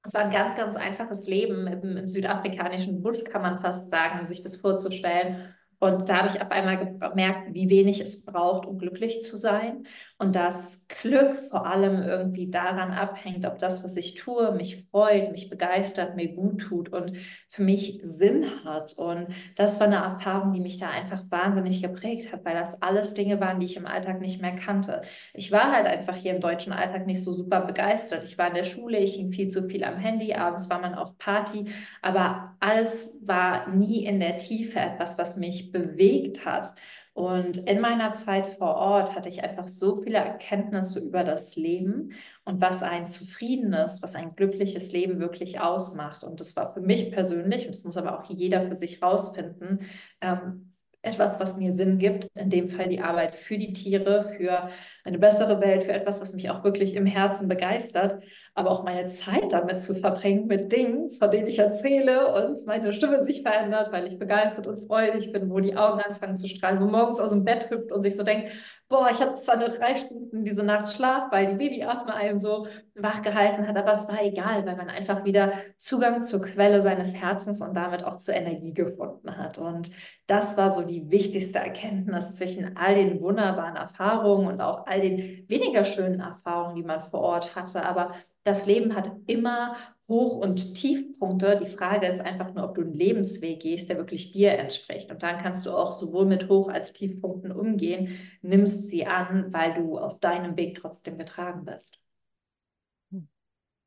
es 0.05 0.13
war 0.13 0.23
ein 0.23 0.31
ganz, 0.31 0.55
ganz 0.55 0.77
einfaches 0.77 1.27
Leben 1.27 1.67
im, 1.67 1.97
im 1.97 2.09
südafrikanischen 2.11 3.01
Busch, 3.01 3.25
kann 3.25 3.41
man 3.41 3.59
fast 3.59 3.91
sagen, 3.91 4.27
sich 4.27 4.43
das 4.43 4.57
vorzustellen. 4.57 5.55
Und 5.81 6.11
da 6.11 6.19
habe 6.19 6.29
ich 6.29 6.43
auf 6.43 6.51
einmal 6.51 6.77
gemerkt, 6.77 7.55
wie 7.55 7.71
wenig 7.71 8.03
es 8.03 8.27
braucht, 8.27 8.67
um 8.67 8.79
glücklich 8.79 9.23
zu 9.23 9.39
sein. 9.39 9.87
Und 10.19 10.37
dass 10.37 10.87
Glück 10.89 11.39
vor 11.39 11.67
allem 11.67 12.03
irgendwie 12.03 12.51
daran 12.51 12.93
abhängt, 12.93 13.47
ob 13.47 13.59
das, 13.59 13.83
was 13.83 13.97
ich 13.97 14.15
tue, 14.15 14.53
mich 14.55 14.85
freut, 14.91 15.33
mich 15.33 15.49
begeistert, 15.49 16.17
mir 16.17 16.35
gut 16.35 16.61
tut 16.61 16.91
und 16.91 17.17
für 17.49 17.63
mich 17.63 17.99
Sinn 18.03 18.45
hat. 18.63 18.93
Und 18.93 19.29
das 19.57 19.81
war 19.81 19.87
eine 19.87 19.97
Erfahrung, 19.97 20.53
die 20.53 20.61
mich 20.61 20.77
da 20.77 20.91
einfach 20.91 21.23
wahnsinnig 21.31 21.81
geprägt 21.81 22.31
hat, 22.31 22.45
weil 22.45 22.55
das 22.55 22.83
alles 22.83 23.15
Dinge 23.15 23.41
waren, 23.41 23.59
die 23.59 23.67
ich 23.67 23.79
im 23.79 23.87
Alltag 23.87 24.21
nicht 24.21 24.43
mehr 24.43 24.55
kannte. 24.55 25.01
Ich 25.33 25.51
war 25.51 25.73
halt 25.73 25.87
einfach 25.87 26.15
hier 26.15 26.35
im 26.35 26.43
deutschen 26.43 26.75
Alltag 26.75 27.07
nicht 27.07 27.25
so 27.25 27.33
super 27.33 27.63
begeistert. 27.63 28.23
Ich 28.25 28.37
war 28.37 28.49
in 28.49 28.55
der 28.55 28.65
Schule, 28.65 28.99
ich 28.99 29.15
hing 29.15 29.33
viel 29.33 29.49
zu 29.49 29.67
viel 29.67 29.85
am 29.85 29.97
Handy, 29.97 30.35
abends 30.35 30.69
war 30.69 30.83
man 30.83 30.95
auf 30.95 31.17
Party, 31.17 31.71
aber 32.03 32.57
alles 32.61 33.19
war 33.23 33.69
nie 33.69 34.05
in 34.05 34.21
der 34.21 34.37
Tiefe 34.37 34.79
etwas, 34.79 35.17
was 35.17 35.39
mich 35.39 35.70
bewegt 35.73 36.45
hat. 36.45 36.75
Und 37.13 37.57
in 37.57 37.81
meiner 37.81 38.13
Zeit 38.13 38.47
vor 38.47 38.77
Ort 38.77 39.15
hatte 39.15 39.29
ich 39.29 39.43
einfach 39.43 39.67
so 39.67 39.97
viele 39.97 40.19
Erkenntnisse 40.19 41.01
über 41.01 41.25
das 41.25 41.57
Leben 41.57 42.13
und 42.45 42.61
was 42.61 42.83
ein 42.83 43.07
zufriedenes, 43.07 44.01
was 44.03 44.15
ein 44.15 44.37
glückliches 44.37 44.93
Leben 44.93 45.19
wirklich 45.19 45.61
ausmacht. 45.61 46.23
Und 46.23 46.41
das 46.41 46.55
war 46.57 46.73
für 46.73 46.81
mich 46.81 47.11
persönlich, 47.11 47.67
und 47.67 47.75
das 47.75 47.85
muss 47.85 47.97
aber 47.97 48.19
auch 48.19 48.31
jeder 48.31 48.67
für 48.67 48.77
sich 48.77 49.03
rausfinden, 49.03 49.81
ähm, 50.21 50.70
etwas, 51.03 51.41
was 51.41 51.57
mir 51.57 51.73
Sinn 51.73 51.99
gibt, 51.99 52.29
in 52.35 52.51
dem 52.51 52.69
Fall 52.69 52.89
die 52.89 53.01
Arbeit 53.01 53.35
für 53.35 53.57
die 53.57 53.73
Tiere, 53.73 54.23
für 54.37 54.69
eine 55.05 55.19
bessere 55.19 55.61
Welt, 55.61 55.85
für 55.85 55.93
etwas, 55.93 56.21
was 56.21 56.35
mich 56.35 56.51
auch 56.51 56.63
wirklich 56.63 56.95
im 56.95 57.07
Herzen 57.07 57.49
begeistert, 57.49 58.23
aber 58.55 58.71
auch 58.71 58.85
meine 58.85 59.07
Zeit 59.07 59.53
damit 59.53 59.81
zu 59.81 59.95
verbringen 59.95 60.47
mit 60.47 60.73
Dingen, 60.73 61.13
von 61.13 61.31
denen 61.31 61.49
ich 61.49 61.59
erzähle 61.59 62.35
und 62.35 62.67
meine 62.67 62.93
Stimme 62.93 63.25
sich 63.25 63.43
verändert, 63.43 63.93
weil 63.93 64.09
ich 64.09 64.19
begeistert 64.19 64.67
und 64.67 64.87
freudig 64.87 65.33
bin, 65.33 65.49
wo 65.49 65.61
die 65.61 65.77
Augen 65.77 66.01
anfangen 66.01 66.37
zu 66.37 66.49
strahlen, 66.49 66.81
wo 66.81 66.87
morgens 66.87 67.21
aus 67.21 67.31
dem 67.31 67.45
Bett 67.45 67.71
hüpft 67.71 67.93
und 67.93 68.03
sich 68.03 68.17
so 68.17 68.23
denkt, 68.23 68.51
boah, 68.89 69.09
ich 69.11 69.21
habe 69.21 69.37
zwar 69.37 69.57
nur 69.57 69.69
drei 69.69 69.95
Stunden 69.95 70.45
diese 70.45 70.65
Nacht 70.65 70.93
Schlaf, 70.93 71.31
weil 71.31 71.47
die 71.47 71.55
Babyatme 71.55 72.13
einen 72.13 72.41
so 72.41 72.67
wach 72.97 73.23
gehalten 73.23 73.67
hat, 73.67 73.77
aber 73.77 73.93
es 73.93 74.09
war 74.09 74.23
egal, 74.23 74.67
weil 74.67 74.77
man 74.77 74.91
einfach 74.91 75.25
wieder 75.25 75.53
Zugang 75.79 76.21
zur 76.21 76.43
Quelle 76.43 76.83
seines 76.83 77.15
Herzens 77.15 77.63
und 77.63 77.75
damit 77.75 78.05
auch 78.05 78.17
zur 78.17 78.35
Energie 78.35 78.75
gefunden 78.75 79.39
hat. 79.39 79.59
Und 79.59 79.91
das 80.31 80.57
war 80.57 80.71
so 80.71 80.83
die 80.83 81.11
wichtigste 81.11 81.59
Erkenntnis 81.59 82.37
zwischen 82.37 82.77
all 82.77 82.95
den 82.95 83.21
wunderbaren 83.21 83.75
Erfahrungen 83.75 84.47
und 84.47 84.61
auch 84.61 84.87
all 84.87 85.01
den 85.01 85.49
weniger 85.49 85.85
schönen 85.85 86.21
Erfahrungen, 86.21 86.77
die 86.77 86.85
man 86.85 87.01
vor 87.03 87.21
Ort 87.21 87.57
hatte. 87.57 87.85
Aber 87.85 88.15
das 88.45 88.65
Leben 88.67 88.95
hat 88.95 89.11
immer 89.27 89.75
Hoch- 90.09 90.37
und 90.37 90.75
Tiefpunkte. 90.77 91.59
Die 91.61 91.67
Frage 91.67 92.07
ist 92.07 92.21
einfach 92.21 92.55
nur, 92.55 92.65
ob 92.65 92.77
du 92.77 92.83
einen 92.83 92.93
Lebensweg 92.93 93.61
gehst, 93.61 93.91
der 93.91 93.97
wirklich 93.97 94.31
dir 94.31 94.53
entspricht. 94.53 95.11
Und 95.11 95.25
dann 95.25 95.39
kannst 95.39 95.67
du 95.67 95.73
auch 95.73 95.91
sowohl 95.91 96.27
mit 96.27 96.49
Hoch- 96.49 96.69
als 96.69 96.93
Tiefpunkten 96.93 97.51
umgehen, 97.51 98.17
nimmst 98.41 98.89
sie 98.89 99.07
an, 99.07 99.53
weil 99.53 99.75
du 99.75 99.99
auf 99.99 100.21
deinem 100.21 100.57
Weg 100.57 100.77
trotzdem 100.81 101.19
getragen 101.19 101.65
bist. 101.65 102.05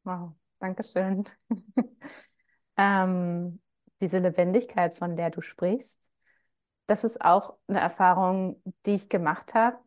Wow, 0.04 0.34
danke 0.60 0.84
schön. 0.84 1.24
ähm, 2.78 3.62
diese 4.02 4.20
Lebendigkeit, 4.20 4.98
von 4.98 5.16
der 5.16 5.30
du 5.30 5.40
sprichst, 5.40 6.13
das 6.88 7.04
ist 7.04 7.22
auch 7.24 7.56
eine 7.68 7.80
Erfahrung, 7.80 8.62
die 8.86 8.96
ich 8.96 9.10
gemacht 9.10 9.54
habe, 9.54 9.78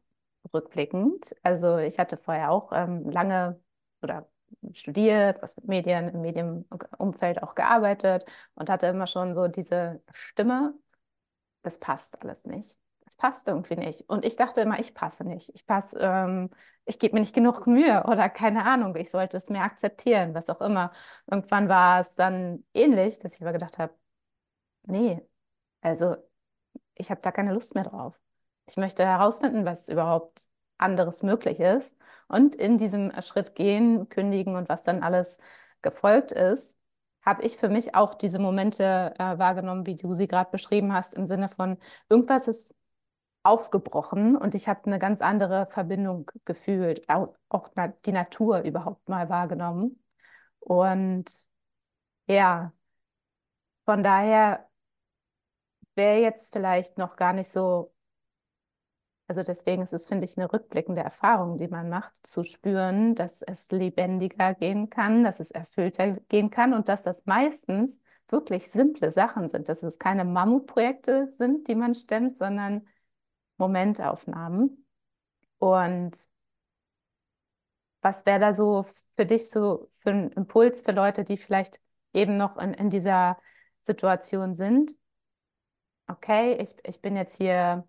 rückblickend. 0.55 1.35
Also 1.43 1.79
ich 1.79 1.99
hatte 1.99 2.17
vorher 2.17 2.50
auch 2.50 2.73
ähm, 2.73 3.09
lange 3.11 3.61
oder 4.03 4.29
studiert, 4.73 5.43
was 5.43 5.57
mit 5.57 5.67
Medien, 5.67 6.09
im 6.09 6.21
Medienumfeld 6.23 7.43
auch 7.43 7.55
gearbeitet 7.55 8.25
und 8.55 8.71
hatte 8.71 8.87
immer 8.87 9.07
schon 9.07 9.35
so 9.35 9.49
diese 9.49 10.03
Stimme, 10.12 10.75
das 11.62 11.79
passt 11.79 12.21
alles 12.23 12.45
nicht. 12.45 12.79
Das 13.05 13.17
passt 13.17 13.47
irgendwie 13.49 13.76
nicht. 13.76 14.03
Und 14.09 14.25
ich 14.25 14.37
dachte 14.37 14.61
immer, 14.61 14.81
ich 14.81 14.93
passe 14.95 15.25
nicht. 15.25 15.50
Ich 15.55 15.65
passe, 15.67 15.99
ähm, 16.00 16.50
ich 16.87 16.99
gebe 16.99 17.15
mir 17.15 17.21
nicht 17.21 17.35
genug 17.35 17.67
Mühe 17.67 18.05
oder 18.05 18.29
keine 18.29 18.65
Ahnung, 18.65 18.97
ich 18.97 19.11
sollte 19.11 19.37
es 19.37 19.49
mehr 19.49 19.62
akzeptieren, 19.62 20.35
was 20.35 20.50
auch 20.50 20.61
immer. 20.61 20.93
Irgendwann 21.31 21.69
war 21.69 22.00
es 22.00 22.15
dann 22.17 22.65
ähnlich, 22.75 23.19
dass 23.21 23.35
ich 23.35 23.43
aber 23.43 23.53
gedacht 23.53 23.79
habe, 23.79 23.95
nee, 24.85 25.21
also 25.83 26.17
ich 26.97 27.11
habe 27.11 27.21
da 27.23 27.33
keine 27.33 27.53
Lust 27.53 27.75
mehr 27.75 27.85
drauf. 27.85 28.19
Ich 28.69 28.76
möchte 28.76 29.05
herausfinden, 29.05 29.65
was 29.65 29.88
überhaupt 29.88 30.43
anderes 30.79 31.23
möglich 31.23 31.61
ist 31.61 31.97
und 32.29 32.55
in 32.55 32.79
diesem 32.79 33.12
Schritt 33.23 33.55
gehen, 33.55 34.09
kündigen 34.09 34.57
und 34.57 34.69
was 34.69 34.83
dann 34.83 35.03
alles 35.03 35.38
gefolgt 35.83 36.33
ist, 36.33 36.79
habe 37.25 37.43
ich 37.43 37.57
für 37.57 37.69
mich 37.69 37.95
auch 37.95 38.15
diese 38.15 38.38
Momente 38.38 39.15
äh, 39.19 39.38
wahrgenommen, 39.38 39.87
wie 39.87 39.97
du 39.97 40.15
sie 40.15 40.29
gerade 40.29 40.50
beschrieben 40.50 40.93
hast, 40.93 41.15
im 41.15 41.26
Sinne 41.26 41.49
von 41.49 41.79
irgendwas 42.09 42.49
ist 42.49 42.75
aufgebrochen 43.43 44.37
und 44.37 44.55
ich 44.55 44.69
habe 44.69 44.87
eine 44.87 44.99
ganz 44.99 45.23
andere 45.23 45.67
Verbindung 45.71 46.31
gefühlt, 46.45 47.09
auch, 47.09 47.37
auch 47.49 47.71
die 48.05 48.12
Natur 48.12 48.61
überhaupt 48.62 49.09
mal 49.09 49.29
wahrgenommen. 49.29 50.03
Und 50.61 51.26
ja, 52.29 52.73
von 53.85 54.03
daher 54.03 54.69
wäre 55.97 56.21
jetzt 56.21 56.53
vielleicht 56.53 56.99
noch 56.99 57.17
gar 57.17 57.33
nicht 57.33 57.49
so 57.49 57.93
also 59.29 59.43
deswegen 59.43 59.83
ist 59.83 59.93
es, 59.93 60.07
finde 60.07 60.25
ich, 60.25 60.37
eine 60.37 60.53
rückblickende 60.53 61.00
Erfahrung, 61.00 61.59
die 61.59 61.67
man 61.67 61.88
macht, 61.88 62.26
zu 62.26 62.45
spüren, 62.45 63.17
dass 63.17 63.43
es 63.43 63.71
lebendiger 63.73 64.55
gehen 64.55 64.88
kann, 64.88 65.25
dass 65.25 65.41
es 65.41 65.50
erfüllter 65.50 66.12
gehen 66.29 66.50
kann 66.50 66.73
und 66.75 66.88
dass 66.88 67.03
das 67.03 67.26
meistens 67.26 67.99
wirklich 68.29 68.71
simple 68.71 69.11
Sachen 69.11 69.49
sind, 69.49 69.69
dass 69.69 69.83
es 69.83 69.99
keine 69.99 70.25
Mammutprojekte 70.25 71.29
sind, 71.33 71.67
die 71.69 71.75
man 71.75 71.95
stemmt, 71.95 72.37
sondern 72.38 72.87
Momentaufnahmen. 73.57 74.87
Und 75.59 76.17
was 78.03 78.26
wäre 78.26 78.38
da 78.38 78.55
so 78.55 78.85
für 79.17 79.26
dich 79.26 79.50
so 79.50 79.88
für 79.91 80.11
ein 80.11 80.31
Impuls 80.33 80.83
für 80.83 80.93
Leute, 80.93 81.25
die 81.25 81.37
vielleicht 81.37 81.81
eben 82.12 82.37
noch 82.37 82.57
in, 82.59 82.75
in 82.75 82.91
dieser 82.91 83.38
Situation 83.83 84.55
sind? 84.55 84.95
Okay, 86.09 86.55
ich, 86.61 86.75
ich 86.85 87.01
bin 87.01 87.17
jetzt 87.17 87.37
hier 87.37 87.85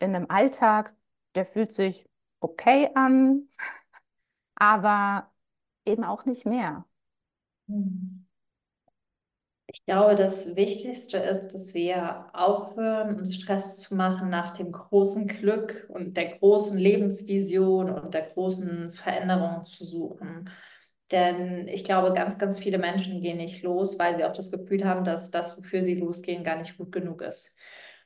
in 0.00 0.14
einem 0.14 0.30
Alltag, 0.30 0.94
der 1.34 1.44
fühlt 1.46 1.74
sich 1.74 2.08
okay 2.40 2.90
an, 2.94 3.48
aber 4.54 5.30
eben 5.86 6.04
auch 6.04 6.24
nicht 6.24 6.46
mehr. 6.46 6.86
Ich 9.66 9.84
glaube, 9.86 10.16
das 10.16 10.54
Wichtigste 10.54 11.16
ist, 11.18 11.48
dass 11.54 11.72
wir 11.72 12.26
aufhören, 12.34 13.18
uns 13.18 13.34
Stress 13.36 13.78
zu 13.78 13.94
machen 13.94 14.28
nach 14.28 14.50
dem 14.52 14.70
großen 14.70 15.26
Glück 15.26 15.86
und 15.88 16.16
der 16.16 16.36
großen 16.38 16.76
Lebensvision 16.78 17.90
und 17.90 18.12
der 18.12 18.22
großen 18.22 18.90
Veränderung 18.90 19.64
zu 19.64 19.84
suchen. 19.84 20.50
Denn 21.12 21.68
ich 21.68 21.84
glaube, 21.84 22.14
ganz, 22.14 22.38
ganz 22.38 22.58
viele 22.58 22.78
Menschen 22.78 23.20
gehen 23.20 23.36
nicht 23.36 23.62
los, 23.62 23.98
weil 23.98 24.16
sie 24.16 24.24
auch 24.24 24.32
das 24.32 24.50
Gefühl 24.50 24.84
haben, 24.84 25.04
dass 25.04 25.30
das, 25.30 25.58
wofür 25.58 25.82
sie 25.82 25.94
losgehen, 25.94 26.44
gar 26.44 26.56
nicht 26.56 26.76
gut 26.78 26.92
genug 26.92 27.22
ist 27.22 27.56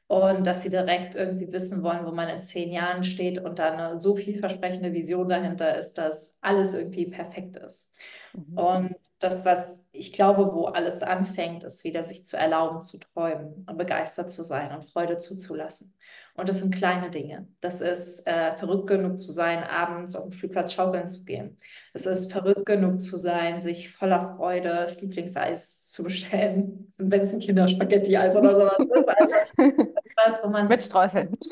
und 0.09 0.47
dass 0.47 0.63
sie 0.63 0.71
direkt 0.71 1.15
irgendwie 1.15 1.53
wissen 1.53 1.83
wollen, 1.83 2.07
wo 2.07 2.13
man 2.13 2.29
in 2.29 2.41
zehn 2.43 2.71
Jahren 2.71 3.03
steht 3.05 3.43
und 3.45 3.59
da 3.59 3.73
eine 3.73 4.01
so 4.01 4.15
vielversprechende 4.17 4.93
Vision 4.93 5.29
dahinter 5.29 5.77
ist, 5.77 5.95
dass 5.95 6.39
alles 6.41 6.75
irgendwie 6.75 7.07
perfekt 7.07 7.57
ist. 7.57 7.93
Mhm. 8.33 8.59
Und 8.59 8.97
das, 9.18 9.44
was 9.44 9.87
ich 9.92 10.12
glaube, 10.12 10.54
wo 10.54 10.66
alles 10.66 11.02
anfängt, 11.02 11.64
ist 11.64 11.85
wieder 11.85 12.04
sich 12.04 12.26
zu 12.26 12.37
erlauben, 12.37 12.82
zu 12.82 12.99
träumen 12.99 13.66
und 13.68 13.78
begeistert 13.78 14.30
zu 14.30 14.44
sein 14.44 14.75
und 14.75 14.85
Freude 14.85 15.16
zuzulassen. 15.16 15.94
Und 16.35 16.50
das 16.50 16.61
sind 16.61 16.75
kleine 16.75 17.11
Dinge. 17.11 17.49
Das 17.62 17.80
ist 17.80 18.26
äh, 18.26 18.54
verrückt 18.56 18.88
genug 18.88 19.20
zu 19.20 19.32
sein, 19.32 19.64
abends 19.64 20.14
auf 20.14 20.25
dem 20.25 20.32
Flugplatz 20.32 20.75
schaukeln 20.75 21.08
zu 21.08 21.25
gehen. 21.25 21.56
Es 21.94 22.04
ist 22.04 22.30
verrückt 22.30 22.66
genug 22.66 23.00
zu 23.00 23.16
sein, 23.16 23.61
sich 23.61 23.90
voller 23.90 24.37
Freude 24.37 24.68
das 24.68 25.00
Lieblingseis 25.00 25.90
zu 25.90 26.04
bestellen. 26.04 26.92
Und 26.99 27.11
wenn 27.11 27.23
es 27.23 27.32
ein 27.32 27.40
Kinderspaghetti-Eis 27.40 28.37
oder 28.37 28.50
sowas 28.50 28.78
ist. 28.78 29.08
Also, 29.08 29.35
was, 30.16 30.42
wo 30.42 30.49
man. 30.49 30.68
Mit 30.68 30.82
Streuseln. 30.82 31.28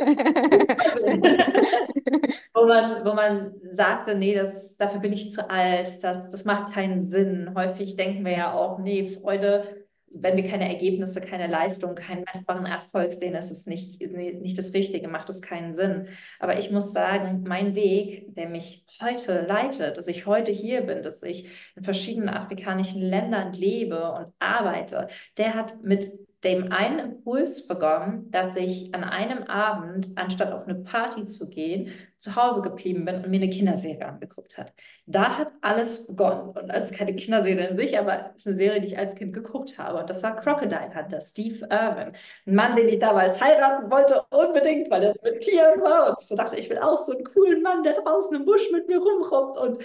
wo, 2.54 2.66
man, 2.66 3.04
wo 3.04 3.12
man 3.12 3.54
sagte, 3.72 4.14
nee, 4.14 4.34
das, 4.34 4.76
dafür 4.76 5.00
bin 5.00 5.12
ich 5.12 5.30
zu 5.30 5.48
alt, 5.50 6.02
das, 6.02 6.30
das 6.30 6.44
macht 6.44 6.72
keinen 6.72 7.02
Sinn. 7.02 7.52
Häufig 7.54 7.96
denken 7.96 8.24
wir 8.24 8.32
ja 8.32 8.52
auch, 8.52 8.78
nee, 8.78 9.04
Freude 9.06 9.84
wenn 10.20 10.36
wir 10.36 10.48
keine 10.48 10.68
Ergebnisse, 10.68 11.20
keine 11.20 11.46
Leistung, 11.46 11.94
keinen 11.94 12.24
messbaren 12.24 12.66
Erfolg 12.66 13.12
sehen, 13.12 13.34
ist 13.34 13.50
es 13.50 13.66
nicht, 13.66 14.00
nicht 14.00 14.58
das 14.58 14.72
Richtige, 14.74 15.08
macht 15.08 15.28
es 15.30 15.42
keinen 15.42 15.74
Sinn. 15.74 16.08
Aber 16.38 16.58
ich 16.58 16.70
muss 16.70 16.92
sagen, 16.92 17.44
mein 17.46 17.74
Weg, 17.74 18.34
der 18.34 18.48
mich 18.48 18.84
heute 19.02 19.42
leitet, 19.42 19.98
dass 19.98 20.08
ich 20.08 20.26
heute 20.26 20.52
hier 20.52 20.82
bin, 20.82 21.02
dass 21.02 21.22
ich 21.22 21.48
in 21.76 21.84
verschiedenen 21.84 22.28
afrikanischen 22.28 23.02
Ländern 23.02 23.52
lebe 23.52 24.12
und 24.12 24.32
arbeite, 24.38 25.08
der 25.36 25.54
hat 25.54 25.82
mit 25.82 26.08
dem 26.44 26.70
einen 26.72 26.98
Impuls 26.98 27.66
begonnen, 27.66 28.30
dass 28.30 28.56
ich 28.56 28.94
an 28.94 29.02
einem 29.02 29.44
Abend, 29.44 30.10
anstatt 30.16 30.52
auf 30.52 30.66
eine 30.66 30.76
Party 30.76 31.24
zu 31.24 31.48
gehen, 31.48 31.92
zu 32.18 32.36
Hause 32.36 32.62
geblieben 32.62 33.04
bin 33.04 33.16
und 33.16 33.28
mir 33.28 33.36
eine 33.36 33.50
Kinderserie 33.50 34.06
angeguckt 34.06 34.56
hat. 34.56 34.72
Da 35.06 35.36
hat 35.38 35.48
alles 35.60 36.06
begonnen. 36.06 36.50
Und 36.50 36.70
also 36.70 36.94
keine 36.94 37.14
Kinderserie 37.14 37.68
in 37.68 37.76
sich, 37.76 37.98
aber 37.98 38.30
es 38.34 38.40
ist 38.40 38.46
eine 38.46 38.56
Serie, 38.56 38.80
die 38.80 38.86
ich 38.88 38.98
als 38.98 39.14
Kind 39.14 39.34
geguckt 39.34 39.78
habe. 39.78 39.98
Und 39.98 40.08
das 40.08 40.22
war 40.22 40.36
Crocodile 40.36 40.94
Hunter, 40.94 41.20
Steve 41.20 41.66
Irwin. 41.70 42.14
Ein 42.46 42.54
Mann, 42.54 42.76
den 42.76 42.88
ich 42.88 42.98
damals 42.98 43.40
heiraten 43.42 43.90
wollte, 43.90 44.22
unbedingt, 44.30 44.90
weil 44.90 45.02
er 45.02 45.12
so 45.12 45.20
mit 45.22 45.40
Tieren 45.40 45.82
war. 45.82 46.10
Und 46.10 46.16
ich 46.20 46.26
so 46.26 46.34
dachte, 46.34 46.56
ich 46.56 46.70
will 46.70 46.78
auch 46.78 46.98
so 46.98 47.12
einen 47.12 47.24
coolen 47.24 47.62
Mann, 47.62 47.82
der 47.82 47.94
draußen 47.94 48.36
im 48.36 48.46
Busch 48.46 48.70
mit 48.72 48.88
mir 48.88 48.98
rumrummt 48.98 49.58
und 49.58 49.78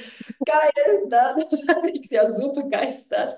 geil. 0.46 1.04
Ne? 1.10 1.46
Das 1.50 1.68
hat 1.68 1.84
mich 1.84 2.10
ja 2.10 2.32
so 2.32 2.54
begeistert. 2.54 3.36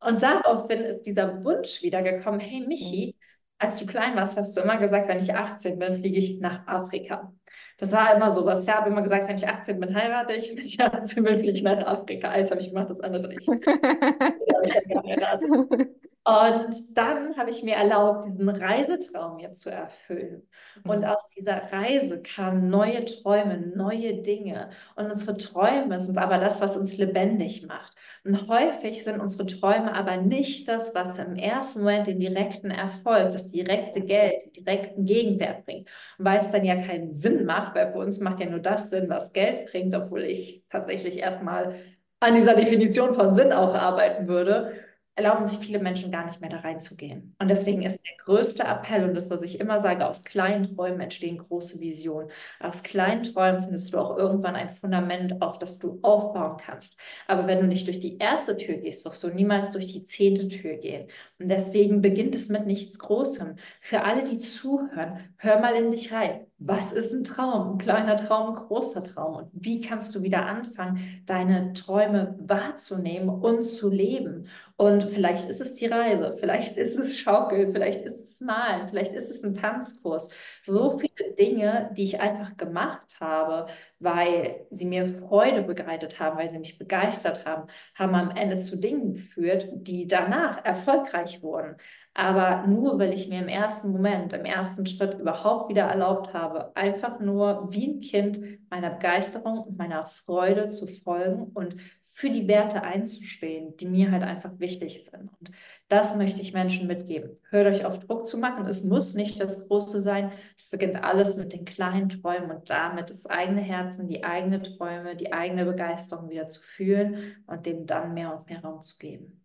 Und 0.00 0.22
daraufhin 0.22 0.80
ist 0.80 1.02
dieser 1.02 1.44
Wunsch 1.44 1.82
wiedergekommen, 1.82 2.40
hey 2.40 2.64
Michi, 2.66 3.14
mhm. 3.16 3.20
als 3.58 3.78
du 3.78 3.86
klein 3.86 4.16
warst, 4.16 4.38
hast 4.38 4.56
du 4.56 4.60
immer 4.60 4.78
gesagt, 4.78 5.08
wenn 5.08 5.18
ich 5.18 5.34
18 5.34 5.78
bin, 5.78 5.94
fliege 5.94 6.18
ich 6.18 6.38
nach 6.40 6.66
Afrika. 6.66 7.32
Das 7.78 7.92
war 7.92 8.14
immer 8.14 8.30
so 8.30 8.44
was. 8.44 8.66
Ich 8.66 8.74
habe 8.74 8.90
immer 8.90 9.02
gesagt, 9.02 9.28
wenn 9.28 9.36
ich 9.36 9.48
18 9.48 9.80
bin, 9.80 9.94
heirate 9.94 10.34
ich. 10.34 10.50
Wenn 10.50 10.64
ich 10.64 10.80
18 10.80 11.24
bin, 11.24 11.38
fliege 11.38 11.52
ich 11.52 11.62
nach 11.62 11.86
Afrika. 11.86 12.30
Eins 12.30 12.50
habe 12.50 12.60
ich 12.60 12.68
gemacht, 12.68 12.90
das 12.90 13.00
andere 13.00 13.28
nicht. 13.28 13.48
Und 16.28 16.74
dann 16.94 17.38
habe 17.38 17.48
ich 17.48 17.62
mir 17.62 17.76
erlaubt, 17.76 18.26
diesen 18.26 18.50
Reisetraum 18.50 19.36
mir 19.36 19.52
zu 19.52 19.70
erfüllen. 19.70 20.46
Und 20.84 20.98
mhm. 20.98 21.04
aus 21.04 21.32
dieser 21.34 21.72
Reise 21.72 22.22
kamen 22.22 22.68
neue 22.68 23.06
Träume, 23.06 23.56
neue 23.74 24.20
Dinge. 24.20 24.68
Und 24.94 25.10
unsere 25.10 25.38
Träume 25.38 25.98
sind 25.98 26.18
aber 26.18 26.36
das, 26.36 26.60
was 26.60 26.76
uns 26.76 26.98
lebendig 26.98 27.66
macht. 27.66 27.94
Und 28.26 28.46
häufig 28.46 29.02
sind 29.04 29.20
unsere 29.20 29.46
Träume 29.46 29.94
aber 29.94 30.18
nicht 30.18 30.68
das, 30.68 30.94
was 30.94 31.18
im 31.18 31.34
ersten 31.34 31.78
Moment 31.78 32.08
den 32.08 32.20
direkten 32.20 32.70
Erfolg, 32.70 33.32
das 33.32 33.50
direkte 33.50 34.02
Geld, 34.02 34.44
den 34.44 34.52
direkten 34.52 35.06
Gegenwert 35.06 35.64
bringt. 35.64 35.88
Weil 36.18 36.40
es 36.40 36.50
dann 36.50 36.66
ja 36.66 36.76
keinen 36.76 37.14
Sinn 37.14 37.46
macht, 37.46 37.74
weil 37.74 37.90
für 37.90 38.00
uns 38.00 38.20
macht 38.20 38.40
ja 38.40 38.50
nur 38.50 38.60
das 38.60 38.90
Sinn, 38.90 39.08
was 39.08 39.32
Geld 39.32 39.70
bringt, 39.70 39.94
obwohl 39.94 40.24
ich 40.24 40.62
tatsächlich 40.68 41.20
erstmal 41.20 41.76
an 42.20 42.34
dieser 42.34 42.54
Definition 42.54 43.14
von 43.14 43.32
Sinn 43.32 43.54
auch 43.54 43.74
arbeiten 43.74 44.28
würde 44.28 44.74
erlauben 45.18 45.44
sich 45.44 45.58
viele 45.58 45.80
Menschen 45.80 46.12
gar 46.12 46.24
nicht 46.24 46.40
mehr 46.40 46.48
da 46.48 46.60
reinzugehen. 46.60 47.34
Und 47.40 47.48
deswegen 47.48 47.82
ist 47.82 48.00
der 48.06 48.16
größte 48.24 48.62
Appell 48.62 49.04
und 49.04 49.14
das, 49.14 49.30
was 49.30 49.42
ich 49.42 49.58
immer 49.60 49.80
sage, 49.80 50.06
aus 50.06 50.24
kleinen 50.24 50.74
Träumen 50.74 51.00
entstehen 51.00 51.38
große 51.38 51.80
Visionen. 51.80 52.30
Aus 52.60 52.82
kleinen 52.84 53.24
Träumen 53.24 53.62
findest 53.62 53.92
du 53.92 53.98
auch 53.98 54.16
irgendwann 54.16 54.54
ein 54.54 54.70
Fundament, 54.70 55.42
auf 55.42 55.58
das 55.58 55.78
du 55.78 55.98
aufbauen 56.02 56.56
kannst. 56.58 57.00
Aber 57.26 57.46
wenn 57.48 57.58
du 57.60 57.66
nicht 57.66 57.86
durch 57.88 58.00
die 58.00 58.18
erste 58.18 58.56
Tür 58.56 58.76
gehst, 58.76 59.04
wirst 59.04 59.22
du 59.24 59.28
niemals 59.28 59.72
durch 59.72 59.92
die 59.92 60.04
zehnte 60.04 60.48
Tür 60.48 60.76
gehen. 60.76 61.08
Und 61.40 61.48
deswegen 61.48 62.00
beginnt 62.00 62.34
es 62.34 62.48
mit 62.48 62.66
nichts 62.66 62.98
Großem. 63.00 63.56
Für 63.80 64.02
alle, 64.04 64.24
die 64.24 64.38
zuhören, 64.38 65.34
hör 65.36 65.60
mal 65.60 65.74
in 65.74 65.90
dich 65.90 66.12
rein. 66.12 66.47
Was 66.60 66.90
ist 66.90 67.12
ein 67.12 67.22
Traum? 67.22 67.74
Ein 67.74 67.78
kleiner 67.78 68.16
Traum, 68.16 68.48
ein 68.48 68.54
großer 68.56 69.04
Traum. 69.04 69.36
Und 69.36 69.50
wie 69.52 69.80
kannst 69.80 70.12
du 70.16 70.22
wieder 70.22 70.44
anfangen, 70.44 71.22
deine 71.24 71.72
Träume 71.72 72.36
wahrzunehmen 72.40 73.28
und 73.28 73.62
zu 73.62 73.88
leben? 73.88 74.48
Und 74.76 75.04
vielleicht 75.04 75.48
ist 75.48 75.60
es 75.60 75.74
die 75.76 75.86
Reise, 75.86 76.36
vielleicht 76.38 76.76
ist 76.76 76.96
es 76.98 77.18
Schaukeln, 77.18 77.72
vielleicht 77.72 78.02
ist 78.02 78.20
es 78.24 78.40
Malen, 78.40 78.88
vielleicht 78.88 79.12
ist 79.12 79.30
es 79.30 79.44
ein 79.44 79.54
Tanzkurs. 79.54 80.30
So 80.62 80.98
viele 80.98 81.32
Dinge, 81.38 81.92
die 81.96 82.02
ich 82.02 82.20
einfach 82.20 82.56
gemacht 82.56 83.18
habe, 83.20 83.70
weil 84.00 84.66
sie 84.70 84.86
mir 84.86 85.08
Freude 85.08 85.62
bereitet 85.62 86.18
haben, 86.18 86.38
weil 86.38 86.50
sie 86.50 86.58
mich 86.58 86.76
begeistert 86.78 87.44
haben, 87.44 87.68
haben 87.94 88.14
am 88.16 88.30
Ende 88.30 88.58
zu 88.58 88.80
Dingen 88.80 89.14
geführt, 89.14 89.68
die 89.72 90.08
danach 90.08 90.64
erfolgreich 90.64 91.42
wurden. 91.42 91.76
Aber 92.18 92.66
nur, 92.66 92.98
weil 92.98 93.14
ich 93.14 93.28
mir 93.28 93.38
im 93.38 93.46
ersten 93.46 93.92
Moment, 93.92 94.32
im 94.32 94.44
ersten 94.44 94.84
Schritt 94.86 95.20
überhaupt 95.20 95.68
wieder 95.68 95.84
erlaubt 95.84 96.34
habe, 96.34 96.74
einfach 96.74 97.20
nur 97.20 97.68
wie 97.70 97.86
ein 97.86 98.00
Kind 98.00 98.68
meiner 98.68 98.90
Begeisterung 98.90 99.58
und 99.60 99.78
meiner 99.78 100.04
Freude 100.04 100.66
zu 100.66 100.88
folgen 100.88 101.44
und 101.54 101.76
für 102.02 102.28
die 102.28 102.48
Werte 102.48 102.82
einzustehen, 102.82 103.76
die 103.76 103.86
mir 103.86 104.10
halt 104.10 104.24
einfach 104.24 104.58
wichtig 104.58 105.04
sind. 105.04 105.30
Und 105.38 105.52
das 105.86 106.16
möchte 106.16 106.40
ich 106.40 106.52
Menschen 106.52 106.88
mitgeben. 106.88 107.38
Hört 107.50 107.68
euch 107.68 107.84
auf, 107.84 108.00
Druck 108.00 108.26
zu 108.26 108.38
machen. 108.38 108.66
Es 108.66 108.82
muss 108.82 109.14
nicht 109.14 109.40
das 109.40 109.68
Große 109.68 110.00
sein. 110.00 110.32
Es 110.56 110.70
beginnt 110.70 110.96
alles 111.04 111.36
mit 111.36 111.52
den 111.52 111.64
kleinen 111.64 112.08
Träumen 112.08 112.50
und 112.50 112.68
damit 112.68 113.10
das 113.10 113.26
eigene 113.26 113.60
Herzen, 113.60 114.08
die 114.08 114.24
eigene 114.24 114.60
Träume, 114.60 115.14
die 115.14 115.32
eigene 115.32 115.64
Begeisterung 115.64 116.30
wieder 116.30 116.48
zu 116.48 116.62
fühlen 116.62 117.36
und 117.46 117.64
dem 117.64 117.86
dann 117.86 118.12
mehr 118.12 118.36
und 118.36 118.50
mehr 118.50 118.60
Raum 118.60 118.82
zu 118.82 118.98
geben. 118.98 119.40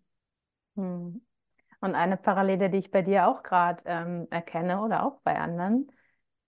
Hm. 0.75 1.21
Und 1.83 1.95
eine 1.95 2.15
Parallele, 2.15 2.69
die 2.69 2.77
ich 2.77 2.91
bei 2.91 3.01
dir 3.01 3.27
auch 3.27 3.43
gerade 3.43 3.83
ähm, 3.85 4.27
erkenne 4.31 4.81
oder 4.81 5.05
auch 5.05 5.19
bei 5.23 5.37
anderen, 5.37 5.91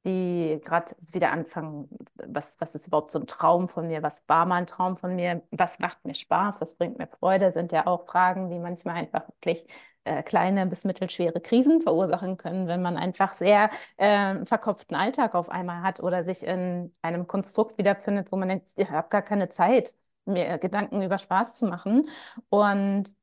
die 0.06 0.62
gerade 0.63 0.96
wieder 1.12 1.32
anfangen, 1.34 1.89
was, 2.15 2.56
was 2.62 2.74
ist 2.74 2.88
überhaupt 2.88 3.12
so 3.12 3.20
ein 3.20 3.27
Traum 3.27 3.68
von 3.68 3.88
mir, 3.88 4.01
was 4.01 4.24
war 4.30 4.46
mal 4.46 4.56
ein 4.58 4.68
Traum 4.68 4.96
von 4.96 5.13
mir, 5.15 5.42
was 5.51 5.80
macht 5.80 6.06
mir 6.06 6.13
Spaß, 6.15 6.62
was 6.62 6.75
bringt 6.75 6.98
mir 7.00 7.08
Freude, 7.08 7.51
sind 7.51 7.74
ja 7.74 7.86
auch 7.86 8.06
Fragen, 8.06 8.50
die 8.50 8.60
manchmal 8.60 8.96
einfach 8.96 9.27
wirklich 9.27 9.68
äh, 10.06 10.24
kleine 10.24 10.68
bis 10.68 10.86
mittelschwere 10.86 11.42
Krisen 11.42 11.82
verursachen 11.82 12.38
können, 12.38 12.68
wenn 12.68 12.82
man 12.82 12.96
einfach 12.96 13.34
sehr 13.34 13.70
äh, 13.98 14.46
verkopften 14.46 14.96
Alltag 14.96 15.36
auf 15.36 15.50
einmal 15.50 15.82
hat 15.82 16.01
oder 16.01 16.24
sich 16.24 16.44
in 16.44 16.96
einem 17.01 17.27
Konstrukt 17.27 17.77
wiederfindet, 17.77 18.32
wo 18.32 18.38
man 18.38 18.48
denkt, 18.50 18.70
ich 18.77 18.89
habe 18.89 19.10
gar 19.10 19.22
keine 19.22 19.50
Zeit, 19.50 19.96
mir 20.25 20.58
Gedanken 20.60 21.01
über 21.01 21.18
Spaß 21.18 21.54
zu 21.56 21.65
machen. 21.68 22.10
Und 22.50 23.13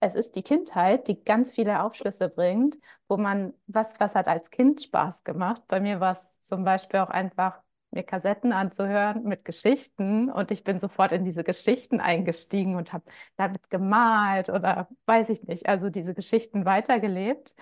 es 0.00 0.14
ist 0.14 0.36
die 0.36 0.42
Kindheit, 0.42 1.08
die 1.08 1.22
ganz 1.24 1.52
viele 1.52 1.82
Aufschlüsse 1.82 2.28
bringt, 2.28 2.78
wo 3.08 3.16
man, 3.16 3.54
was, 3.66 3.98
was 4.00 4.14
hat 4.14 4.28
als 4.28 4.50
Kind 4.50 4.82
Spaß 4.82 5.24
gemacht? 5.24 5.62
Bei 5.68 5.80
mir 5.80 6.00
war 6.00 6.12
es 6.12 6.40
zum 6.40 6.64
Beispiel 6.64 7.00
auch 7.00 7.10
einfach, 7.10 7.60
mir 7.92 8.04
Kassetten 8.04 8.52
anzuhören 8.52 9.24
mit 9.24 9.44
Geschichten 9.44 10.30
und 10.30 10.50
ich 10.52 10.62
bin 10.62 10.78
sofort 10.78 11.10
in 11.12 11.24
diese 11.24 11.42
Geschichten 11.42 12.00
eingestiegen 12.00 12.76
und 12.76 12.92
habe 12.92 13.04
damit 13.36 13.68
gemalt 13.68 14.48
oder 14.48 14.88
weiß 15.06 15.28
ich 15.30 15.42
nicht, 15.44 15.68
also 15.68 15.90
diese 15.90 16.14
Geschichten 16.14 16.64
weitergelebt. 16.64 17.56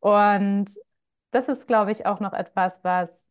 Und 0.00 0.70
das 1.32 1.48
ist, 1.48 1.66
glaube 1.66 1.90
ich, 1.92 2.06
auch 2.06 2.18
noch 2.20 2.32
etwas, 2.32 2.82
was, 2.82 3.26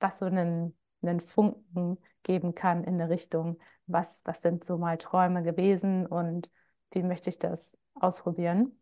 was 0.00 0.18
so 0.18 0.26
einen, 0.26 0.76
einen 1.02 1.20
Funken 1.20 1.98
geben 2.22 2.54
kann 2.54 2.84
in 2.84 2.94
eine 3.00 3.08
Richtung, 3.10 3.58
was, 3.86 4.22
was 4.24 4.42
sind 4.42 4.64
so 4.64 4.78
mal 4.78 4.98
Träume 4.98 5.42
gewesen 5.42 6.06
und 6.06 6.50
wie 6.92 7.02
möchte 7.02 7.30
ich 7.30 7.38
das 7.38 7.78
ausprobieren? 7.94 8.72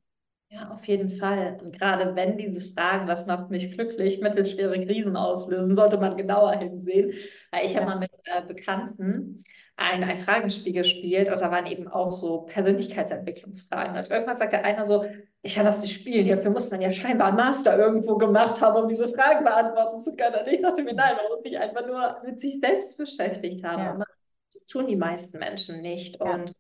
Ja, 0.49 0.71
auf 0.71 0.87
jeden 0.87 1.11
Fall. 1.11 1.59
Und 1.63 1.77
gerade 1.77 2.15
wenn 2.15 2.39
diese 2.39 2.61
Fragen, 2.73 3.07
das 3.07 3.27
macht 3.27 3.51
mich 3.51 3.73
glücklich, 3.73 4.21
mittelschwere 4.21 4.85
Krisen 4.87 5.17
auslösen, 5.17 5.75
sollte 5.75 5.99
man 5.99 6.17
genauer 6.17 6.53
hinsehen. 6.53 7.13
Ich 7.65 7.75
ja. 7.75 7.81
habe 7.81 7.91
mal 7.91 7.99
mit 7.99 8.13
äh, 8.25 8.47
Bekannten 8.47 9.43
ein, 9.77 10.05
ein 10.05 10.19
Fragenspiel 10.19 10.73
gespielt 10.73 11.31
und 11.31 11.41
da 11.41 11.51
waren 11.51 11.67
eben 11.67 11.89
auch 11.89 12.13
so 12.13 12.43
Persönlichkeitsentwicklungsfragen. 12.43 13.97
Und 13.97 14.11
irgendwann 14.11 14.37
sagte 14.37 14.63
einer 14.63 14.85
so, 14.85 15.05
ich 15.43 15.55
kann 15.55 15.67
das 15.67 15.83
nicht 15.83 15.95
spielen, 15.95 16.25
hierfür 16.25 16.51
muss 16.51 16.71
man 16.71 16.81
ja 16.81 16.93
scheinbar 16.93 17.29
einen 17.29 17.37
Master 17.37 17.77
irgendwo 17.77 18.17
gemacht 18.17 18.61
haben, 18.61 18.83
um 18.83 18.89
diese 18.89 19.09
Fragen 19.09 19.45
beantworten 19.45 20.01
zu 20.01 20.17
können. 20.17 20.37
Und 20.41 20.49
ich 20.53 20.63
dachte 20.63 20.83
mir, 20.83 20.95
nein, 20.95 21.17
man 21.17 21.27
muss 21.29 21.43
sich 21.43 21.59
einfach 21.59 21.87
nur 21.87 22.23
mit 22.25 22.41
sich 22.41 22.59
selbst 22.61 22.97
beschäftigt 22.97 23.65
haben. 23.65 24.01
Ja. 24.01 24.07
Das 24.53 24.67
tun 24.67 24.87
die 24.87 24.97
meisten 24.97 25.39
Menschen 25.39 25.83
nicht. 25.83 26.21
Ja. 26.21 26.35
Und 26.35 26.53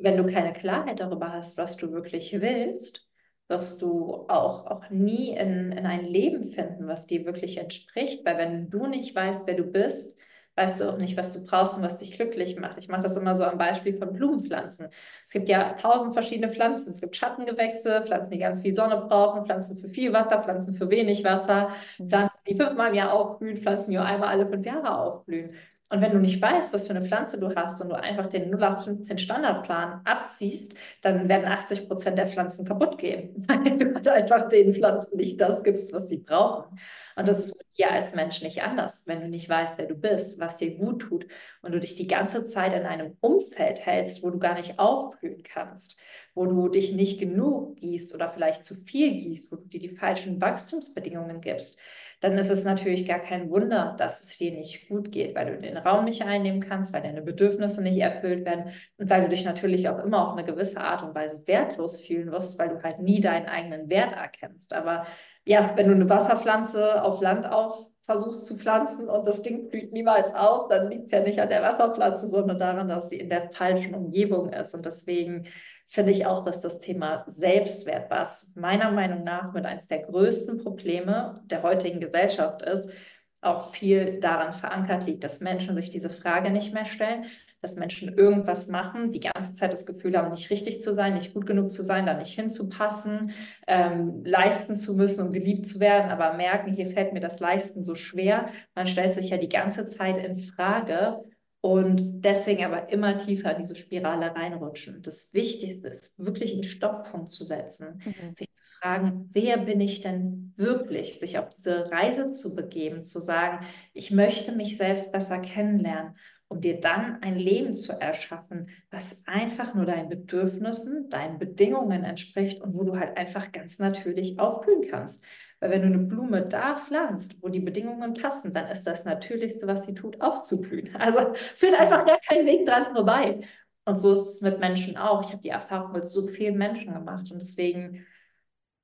wenn 0.00 0.16
du 0.16 0.26
keine 0.26 0.52
Klarheit 0.52 1.00
darüber 1.00 1.32
hast, 1.32 1.58
was 1.58 1.76
du 1.76 1.92
wirklich 1.92 2.32
willst, 2.40 3.08
wirst 3.48 3.82
du 3.82 4.26
auch, 4.28 4.66
auch 4.66 4.88
nie 4.90 5.30
in, 5.36 5.72
in 5.72 5.86
ein 5.86 6.04
Leben 6.04 6.44
finden, 6.44 6.86
was 6.86 7.06
dir 7.06 7.26
wirklich 7.26 7.58
entspricht. 7.58 8.24
Weil 8.24 8.38
wenn 8.38 8.70
du 8.70 8.86
nicht 8.86 9.14
weißt, 9.14 9.46
wer 9.46 9.54
du 9.54 9.64
bist, 9.64 10.16
weißt 10.56 10.80
du 10.80 10.90
auch 10.90 10.98
nicht, 10.98 11.16
was 11.16 11.32
du 11.32 11.44
brauchst 11.44 11.76
und 11.76 11.82
was 11.82 11.98
dich 11.98 12.12
glücklich 12.12 12.56
macht. 12.58 12.78
Ich 12.78 12.88
mache 12.88 13.02
das 13.02 13.16
immer 13.16 13.34
so 13.34 13.44
am 13.44 13.58
Beispiel 13.58 13.94
von 13.94 14.12
Blumenpflanzen. 14.12 14.88
Es 15.24 15.32
gibt 15.32 15.48
ja 15.48 15.72
tausend 15.74 16.12
verschiedene 16.12 16.52
Pflanzen. 16.52 16.92
Es 16.92 17.00
gibt 17.00 17.16
Schattengewächse, 17.16 18.02
Pflanzen, 18.02 18.30
die 18.30 18.38
ganz 18.38 18.60
viel 18.60 18.74
Sonne 18.74 18.96
brauchen, 18.98 19.46
Pflanzen 19.46 19.78
für 19.78 19.88
viel 19.88 20.12
Wasser, 20.12 20.42
Pflanzen 20.42 20.74
für 20.74 20.90
wenig 20.90 21.24
Wasser, 21.24 21.70
mhm. 21.98 22.08
Pflanzen, 22.08 22.40
die 22.46 22.56
fünfmal 22.56 22.88
im 22.88 22.94
Jahr 22.94 23.12
aufblühen, 23.12 23.56
Pflanzen, 23.56 23.90
die 23.90 23.96
nur 23.96 24.06
einmal 24.06 24.28
alle 24.28 24.46
fünf 24.48 24.66
Jahre 24.66 24.98
aufblühen. 24.98 25.54
Und 25.92 26.02
wenn 26.02 26.12
du 26.12 26.18
nicht 26.18 26.40
weißt, 26.40 26.72
was 26.72 26.86
für 26.86 26.94
eine 26.94 27.04
Pflanze 27.04 27.40
du 27.40 27.52
hast 27.52 27.82
und 27.82 27.88
du 27.88 27.96
einfach 27.96 28.28
den 28.28 28.48
0815 28.48 29.18
Standardplan 29.18 30.02
abziehst, 30.04 30.74
dann 31.02 31.28
werden 31.28 31.46
80 31.46 31.88
Prozent 31.88 32.16
der 32.16 32.28
Pflanzen 32.28 32.64
kaputt 32.64 32.96
gehen, 32.96 33.44
weil 33.48 33.76
du 33.76 33.94
halt 33.94 34.08
einfach 34.08 34.48
den 34.48 34.72
Pflanzen 34.72 35.16
nicht 35.16 35.40
das 35.40 35.64
gibst, 35.64 35.92
was 35.92 36.08
sie 36.08 36.18
brauchen. 36.18 36.78
Und 37.16 37.26
das 37.26 37.48
ist 37.48 37.66
dir 37.76 37.90
als 37.90 38.14
Mensch 38.14 38.40
nicht 38.40 38.62
anders, 38.62 39.02
wenn 39.06 39.20
du 39.20 39.26
nicht 39.26 39.48
weißt, 39.48 39.78
wer 39.78 39.86
du 39.86 39.96
bist, 39.96 40.38
was 40.38 40.58
dir 40.58 40.76
gut 40.76 41.02
tut 41.02 41.26
und 41.60 41.72
du 41.72 41.80
dich 41.80 41.96
die 41.96 42.06
ganze 42.06 42.46
Zeit 42.46 42.72
in 42.72 42.86
einem 42.86 43.16
Umfeld 43.20 43.84
hältst, 43.84 44.22
wo 44.22 44.30
du 44.30 44.38
gar 44.38 44.54
nicht 44.54 44.78
aufblühen 44.78 45.42
kannst, 45.42 45.96
wo 46.34 46.46
du 46.46 46.68
dich 46.68 46.92
nicht 46.92 47.18
genug 47.18 47.76
gießt 47.78 48.14
oder 48.14 48.28
vielleicht 48.28 48.64
zu 48.64 48.76
viel 48.76 49.10
gießt, 49.14 49.50
wo 49.50 49.56
du 49.56 49.66
dir 49.66 49.80
die 49.80 49.96
falschen 49.96 50.40
Wachstumsbedingungen 50.40 51.40
gibst 51.40 51.80
dann 52.20 52.36
ist 52.36 52.50
es 52.50 52.64
natürlich 52.64 53.06
gar 53.06 53.18
kein 53.18 53.50
Wunder, 53.50 53.94
dass 53.98 54.22
es 54.24 54.36
dir 54.36 54.52
nicht 54.52 54.88
gut 54.88 55.10
geht, 55.10 55.34
weil 55.34 55.46
du 55.46 55.60
den 55.60 55.78
Raum 55.78 56.04
nicht 56.04 56.22
einnehmen 56.22 56.60
kannst, 56.60 56.92
weil 56.92 57.02
deine 57.02 57.22
Bedürfnisse 57.22 57.82
nicht 57.82 57.98
erfüllt 57.98 58.44
werden 58.44 58.72
und 58.98 59.08
weil 59.08 59.22
du 59.22 59.28
dich 59.28 59.44
natürlich 59.44 59.88
auch 59.88 59.98
immer 60.04 60.26
auf 60.28 60.36
eine 60.36 60.44
gewisse 60.44 60.80
Art 60.80 61.02
und 61.02 61.14
Weise 61.14 61.42
wertlos 61.46 62.00
fühlen 62.00 62.30
wirst, 62.30 62.58
weil 62.58 62.68
du 62.68 62.82
halt 62.82 63.00
nie 63.00 63.20
deinen 63.20 63.46
eigenen 63.46 63.88
Wert 63.88 64.12
erkennst. 64.12 64.74
Aber 64.74 65.06
ja, 65.44 65.72
wenn 65.76 65.88
du 65.88 65.94
eine 65.94 66.08
Wasserpflanze 66.08 67.02
auf 67.02 67.22
Land 67.22 67.46
auf 67.46 67.90
versuchst 68.02 68.46
zu 68.46 68.58
pflanzen 68.58 69.08
und 69.08 69.26
das 69.26 69.42
Ding 69.42 69.68
blüht 69.68 69.92
niemals 69.92 70.34
auf, 70.34 70.68
dann 70.68 70.90
liegt 70.90 71.06
es 71.06 71.12
ja 71.12 71.20
nicht 71.20 71.40
an 71.40 71.48
der 71.48 71.62
Wasserpflanze, 71.62 72.28
sondern 72.28 72.58
daran, 72.58 72.88
dass 72.88 73.08
sie 73.08 73.20
in 73.20 73.28
der 73.28 73.50
falschen 73.52 73.94
Umgebung 73.94 74.48
ist. 74.48 74.74
Und 74.74 74.84
deswegen 74.84 75.46
finde 75.90 76.12
ich 76.12 76.24
auch, 76.24 76.44
dass 76.44 76.60
das 76.60 76.78
Thema 76.78 77.24
Selbstwert, 77.26 78.10
was 78.10 78.52
meiner 78.54 78.92
Meinung 78.92 79.24
nach 79.24 79.52
mit 79.52 79.66
eines 79.66 79.88
der 79.88 79.98
größten 79.98 80.58
Probleme 80.58 81.42
der 81.46 81.64
heutigen 81.64 81.98
Gesellschaft 81.98 82.62
ist, 82.62 82.92
auch 83.40 83.72
viel 83.72 84.20
daran 84.20 84.52
verankert 84.52 85.06
liegt, 85.06 85.24
dass 85.24 85.40
Menschen 85.40 85.74
sich 85.74 85.90
diese 85.90 86.10
Frage 86.10 86.52
nicht 86.52 86.72
mehr 86.72 86.86
stellen, 86.86 87.24
dass 87.60 87.74
Menschen 87.74 88.16
irgendwas 88.16 88.68
machen, 88.68 89.10
die 89.10 89.18
ganze 89.20 89.54
Zeit 89.54 89.72
das 89.72 89.84
Gefühl 89.84 90.16
haben, 90.16 90.30
nicht 90.30 90.50
richtig 90.50 90.80
zu 90.80 90.94
sein, 90.94 91.14
nicht 91.14 91.34
gut 91.34 91.46
genug 91.46 91.72
zu 91.72 91.82
sein, 91.82 92.06
da 92.06 92.14
nicht 92.14 92.34
hinzupassen, 92.34 93.32
ähm, 93.66 94.22
leisten 94.24 94.76
zu 94.76 94.94
müssen, 94.94 95.26
um 95.26 95.32
geliebt 95.32 95.66
zu 95.66 95.80
werden, 95.80 96.12
aber 96.12 96.34
merken, 96.34 96.72
hier 96.72 96.86
fällt 96.86 97.12
mir 97.12 97.20
das 97.20 97.40
Leisten 97.40 97.82
so 97.82 97.96
schwer. 97.96 98.46
Man 98.76 98.86
stellt 98.86 99.14
sich 99.14 99.30
ja 99.30 99.38
die 99.38 99.48
ganze 99.48 99.86
Zeit 99.86 100.24
in 100.24 100.36
Frage 100.36 101.20
und 101.60 102.22
deswegen 102.22 102.64
aber 102.64 102.90
immer 102.90 103.18
tiefer 103.18 103.52
in 103.52 103.58
diese 103.58 103.76
Spirale 103.76 104.34
reinrutschen. 104.34 105.02
Das 105.02 105.34
Wichtigste 105.34 105.88
ist, 105.88 106.18
wirklich 106.18 106.52
einen 106.54 106.64
Stopppunkt 106.64 107.30
zu 107.30 107.44
setzen, 107.44 108.00
mhm. 108.04 108.34
sich 108.36 108.48
zu 108.48 108.78
fragen, 108.80 109.28
wer 109.32 109.58
bin 109.58 109.80
ich 109.80 110.00
denn 110.00 110.54
wirklich, 110.56 111.18
sich 111.18 111.38
auf 111.38 111.50
diese 111.50 111.90
Reise 111.90 112.32
zu 112.32 112.54
begeben, 112.54 113.04
zu 113.04 113.20
sagen, 113.20 113.66
ich 113.92 114.10
möchte 114.10 114.52
mich 114.52 114.78
selbst 114.78 115.12
besser 115.12 115.38
kennenlernen, 115.38 116.14
um 116.48 116.60
dir 116.60 116.80
dann 116.80 117.22
ein 117.22 117.36
Leben 117.36 117.74
zu 117.74 117.92
erschaffen, 117.92 118.70
was 118.90 119.24
einfach 119.28 119.74
nur 119.74 119.84
deinen 119.84 120.08
Bedürfnissen, 120.08 121.08
deinen 121.08 121.38
Bedingungen 121.38 122.02
entspricht 122.02 122.60
und 122.60 122.74
wo 122.74 122.82
du 122.82 122.98
halt 122.98 123.16
einfach 123.16 123.52
ganz 123.52 123.78
natürlich 123.78 124.40
aufblühen 124.40 124.84
kannst. 124.90 125.22
Weil 125.60 125.70
wenn 125.70 125.82
du 125.82 125.88
eine 125.88 125.98
Blume 125.98 126.46
da 126.46 126.76
pflanzt, 126.76 127.42
wo 127.42 127.48
die 127.48 127.60
Bedingungen 127.60 128.14
passen, 128.14 128.52
dann 128.54 128.66
ist 128.66 128.86
das 128.86 129.04
Natürlichste, 129.04 129.66
was 129.66 129.84
sie 129.84 129.94
tut, 129.94 130.20
aufzublühen. 130.20 130.94
Also 130.98 131.34
führt 131.56 131.78
einfach 131.78 132.06
gar 132.06 132.18
keinen 132.20 132.46
Weg 132.46 132.66
dran 132.66 132.94
vorbei. 132.94 133.42
Und 133.84 134.00
so 134.00 134.12
ist 134.12 134.26
es 134.26 134.40
mit 134.40 134.58
Menschen 134.60 134.96
auch. 134.96 135.22
Ich 135.22 135.32
habe 135.32 135.42
die 135.42 135.50
Erfahrung 135.50 135.92
mit 135.92 136.08
so 136.08 136.26
vielen 136.28 136.56
Menschen 136.56 136.94
gemacht. 136.94 137.30
Und 137.30 137.38
deswegen, 137.38 138.06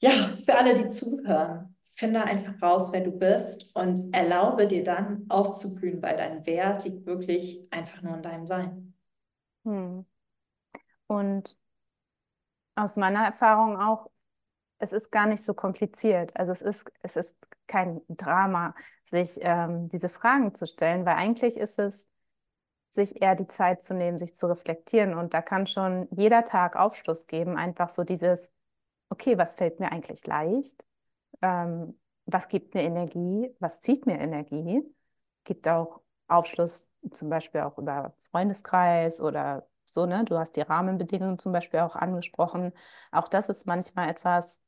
ja, 0.00 0.10
für 0.44 0.56
alle, 0.56 0.74
die 0.74 0.88
zuhören, 0.88 1.76
finde 1.94 2.24
einfach 2.24 2.60
raus, 2.60 2.92
wer 2.92 3.02
du 3.02 3.10
bist 3.10 3.74
und 3.74 4.14
erlaube 4.14 4.66
dir 4.66 4.84
dann 4.84 5.24
aufzublühen, 5.30 6.02
weil 6.02 6.16
dein 6.16 6.44
Wert 6.44 6.84
liegt 6.84 7.06
wirklich 7.06 7.66
einfach 7.70 8.02
nur 8.02 8.16
in 8.16 8.22
deinem 8.22 8.46
Sein. 8.46 8.94
Hm. 9.64 10.04
Und 11.06 11.56
aus 12.74 12.96
meiner 12.96 13.24
Erfahrung 13.24 13.80
auch, 13.80 14.10
es 14.78 14.92
ist 14.92 15.10
gar 15.10 15.26
nicht 15.26 15.44
so 15.44 15.54
kompliziert. 15.54 16.36
Also 16.36 16.52
es 16.52 16.62
ist, 16.62 16.90
es 17.02 17.16
ist 17.16 17.36
kein 17.66 18.00
Drama, 18.08 18.74
sich 19.04 19.38
ähm, 19.40 19.88
diese 19.88 20.08
Fragen 20.08 20.54
zu 20.54 20.66
stellen, 20.66 21.06
weil 21.06 21.16
eigentlich 21.16 21.56
ist 21.56 21.78
es, 21.78 22.06
sich 22.90 23.22
eher 23.22 23.34
die 23.36 23.46
Zeit 23.48 23.82
zu 23.82 23.94
nehmen, 23.94 24.18
sich 24.18 24.34
zu 24.36 24.46
reflektieren. 24.48 25.14
Und 25.14 25.34
da 25.34 25.42
kann 25.42 25.66
schon 25.66 26.08
jeder 26.10 26.44
Tag 26.44 26.76
Aufschluss 26.76 27.26
geben, 27.26 27.56
einfach 27.56 27.90
so 27.90 28.04
dieses, 28.04 28.50
okay, 29.10 29.38
was 29.38 29.54
fällt 29.54 29.80
mir 29.80 29.92
eigentlich 29.92 30.26
leicht? 30.26 30.84
Ähm, 31.42 31.98
was 32.26 32.48
gibt 32.48 32.74
mir 32.74 32.82
Energie? 32.82 33.54
Was 33.60 33.80
zieht 33.80 34.06
mir 34.06 34.18
Energie? 34.18 34.82
Gibt 35.44 35.68
auch 35.68 36.00
Aufschluss 36.28 36.88
zum 37.12 37.28
Beispiel 37.30 37.60
auch 37.62 37.78
über 37.78 38.14
Freundeskreis 38.30 39.20
oder 39.20 39.68
so, 39.84 40.06
ne? 40.06 40.24
Du 40.24 40.38
hast 40.38 40.56
die 40.56 40.62
Rahmenbedingungen 40.62 41.38
zum 41.38 41.52
Beispiel 41.52 41.80
auch 41.80 41.96
angesprochen. 41.96 42.72
Auch 43.12 43.28
das 43.28 43.48
ist 43.48 43.66
manchmal 43.66 44.08
etwas, 44.10 44.60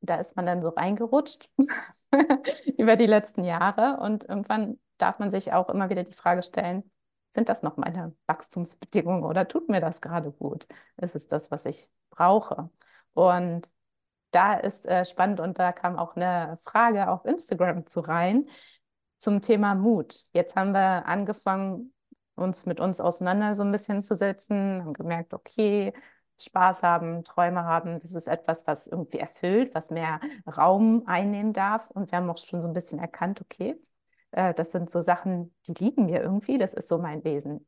da 0.00 0.16
ist 0.16 0.36
man 0.36 0.46
dann 0.46 0.62
so 0.62 0.70
reingerutscht 0.70 1.50
über 2.78 2.96
die 2.96 3.06
letzten 3.06 3.44
Jahre 3.44 3.98
und 4.00 4.24
irgendwann 4.24 4.78
darf 4.98 5.18
man 5.18 5.30
sich 5.30 5.52
auch 5.52 5.68
immer 5.68 5.90
wieder 5.90 6.04
die 6.04 6.12
Frage 6.14 6.42
stellen, 6.42 6.90
sind 7.32 7.48
das 7.48 7.62
noch 7.62 7.76
meine 7.76 8.14
Wachstumsbedingungen 8.26 9.24
oder 9.24 9.46
tut 9.46 9.68
mir 9.68 9.80
das 9.80 10.00
gerade 10.00 10.32
gut? 10.32 10.66
Ist 10.96 11.14
es 11.14 11.28
das, 11.28 11.50
was 11.50 11.64
ich 11.64 11.90
brauche? 12.10 12.70
Und 13.12 13.68
da 14.32 14.54
ist 14.54 14.86
äh, 14.86 15.04
spannend 15.04 15.40
und 15.40 15.58
da 15.58 15.72
kam 15.72 15.96
auch 15.96 16.16
eine 16.16 16.58
Frage 16.64 17.08
auf 17.08 17.24
Instagram 17.24 17.86
zu 17.86 18.00
rein 18.00 18.48
zum 19.18 19.40
Thema 19.40 19.74
Mut. 19.74 20.24
Jetzt 20.32 20.56
haben 20.56 20.72
wir 20.72 21.06
angefangen, 21.06 21.92
uns 22.36 22.66
mit 22.66 22.80
uns 22.80 23.00
auseinander 23.00 23.54
so 23.54 23.62
ein 23.62 23.72
bisschen 23.72 24.02
zu 24.02 24.16
setzen, 24.16 24.82
haben 24.82 24.94
gemerkt, 24.94 25.34
okay, 25.34 25.92
Spaß 26.40 26.82
haben, 26.82 27.24
Träume 27.24 27.64
haben. 27.64 28.00
Das 28.00 28.14
ist 28.14 28.26
etwas, 28.26 28.66
was 28.66 28.86
irgendwie 28.86 29.18
erfüllt, 29.18 29.74
was 29.74 29.90
mehr 29.90 30.20
Raum 30.46 31.04
einnehmen 31.06 31.52
darf. 31.52 31.90
Und 31.90 32.10
wir 32.10 32.18
haben 32.18 32.30
auch 32.30 32.38
schon 32.38 32.62
so 32.62 32.68
ein 32.68 32.74
bisschen 32.74 32.98
erkannt, 32.98 33.40
okay, 33.40 33.76
äh, 34.32 34.54
das 34.54 34.72
sind 34.72 34.90
so 34.90 35.02
Sachen, 35.02 35.54
die 35.66 35.74
liegen 35.74 36.06
mir 36.06 36.22
irgendwie, 36.22 36.58
das 36.58 36.74
ist 36.74 36.88
so 36.88 36.98
mein 36.98 37.24
Wesen. 37.24 37.66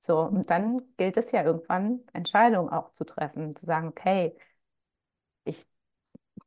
So, 0.00 0.20
und 0.20 0.50
dann 0.50 0.82
gilt 0.98 1.16
es 1.16 1.32
ja 1.32 1.44
irgendwann, 1.44 2.00
Entscheidungen 2.12 2.68
auch 2.70 2.92
zu 2.92 3.04
treffen, 3.04 3.56
zu 3.56 3.66
sagen, 3.66 3.88
okay, 3.88 4.36
ich 5.44 5.66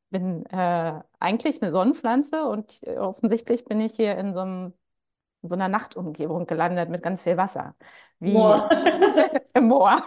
bin 0.09 0.45
äh, 0.47 1.01
eigentlich 1.19 1.61
eine 1.61 1.71
Sonnenpflanze 1.71 2.45
und 2.47 2.81
offensichtlich 2.97 3.65
bin 3.65 3.81
ich 3.81 3.95
hier 3.95 4.17
in 4.17 4.33
so 4.33 4.39
einem 4.41 4.73
in 5.47 5.49
so 5.49 5.55
einer 5.55 5.69
Nachtumgebung 5.69 6.45
gelandet 6.45 6.89
mit 6.89 7.01
ganz 7.01 7.23
viel 7.23 7.37
Wasser. 7.37 7.75
Wie 8.19 8.33
Moor. 8.33 8.69
Moor. 9.59 10.03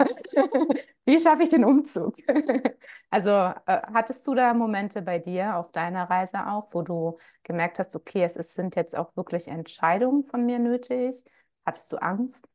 Wie 1.07 1.19
schaffe 1.19 1.43
ich 1.43 1.49
den 1.49 1.65
Umzug? 1.65 2.15
also 3.11 3.31
äh, 3.31 3.55
hattest 3.67 4.27
du 4.27 4.35
da 4.35 4.53
Momente 4.53 5.01
bei 5.01 5.19
dir 5.19 5.57
auf 5.57 5.73
deiner 5.73 6.09
Reise 6.11 6.47
auch, 6.47 6.69
wo 6.73 6.83
du 6.83 7.19
gemerkt 7.43 7.79
hast, 7.79 7.97
okay, 7.97 8.23
es 8.23 8.37
ist, 8.37 8.55
sind 8.55 8.77
jetzt 8.77 8.97
auch 8.97 9.17
wirklich 9.17 9.49
Entscheidungen 9.49 10.25
von 10.25 10.45
mir 10.45 10.59
nötig? 10.59 11.25
Hattest 11.65 11.91
du 11.93 11.97
Angst? 11.97 12.47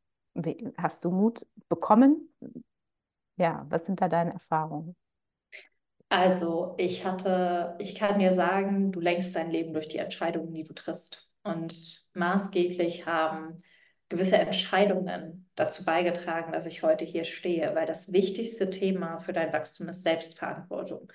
Hast 0.77 1.03
du 1.05 1.09
Mut 1.09 1.45
bekommen? 1.67 2.33
Ja, 3.37 3.65
was 3.69 3.85
sind 3.85 3.99
da 3.99 4.07
deine 4.07 4.33
Erfahrungen? 4.33 4.95
Also, 6.09 6.75
ich 6.77 7.03
hatte, 7.03 7.75
ich 7.79 7.95
kann 7.95 8.19
dir 8.19 8.33
sagen, 8.33 8.91
du 8.91 8.99
lenkst 8.99 9.35
dein 9.35 9.49
Leben 9.49 9.73
durch 9.73 9.87
die 9.87 9.97
Entscheidungen, 9.97 10.53
die 10.53 10.63
du 10.63 10.73
triffst. 10.73 11.27
Und 11.45 12.03
maßgeblich 12.13 13.05
haben 13.05 13.61
gewisse 14.09 14.37
Entscheidungen 14.37 15.47
dazu 15.53 15.85
beigetragen, 15.85 16.51
dass 16.51 16.65
ich 16.65 16.81
heute 16.81 17.05
hier 17.05 17.23
stehe, 17.23 17.75
weil 17.75 17.85
das 17.85 18.11
wichtigste 18.11 18.71
Thema 18.71 19.19
für 19.19 19.31
dein 19.31 19.53
Wachstum 19.53 19.87
ist 19.89 20.01
Selbstverantwortung. 20.01 21.11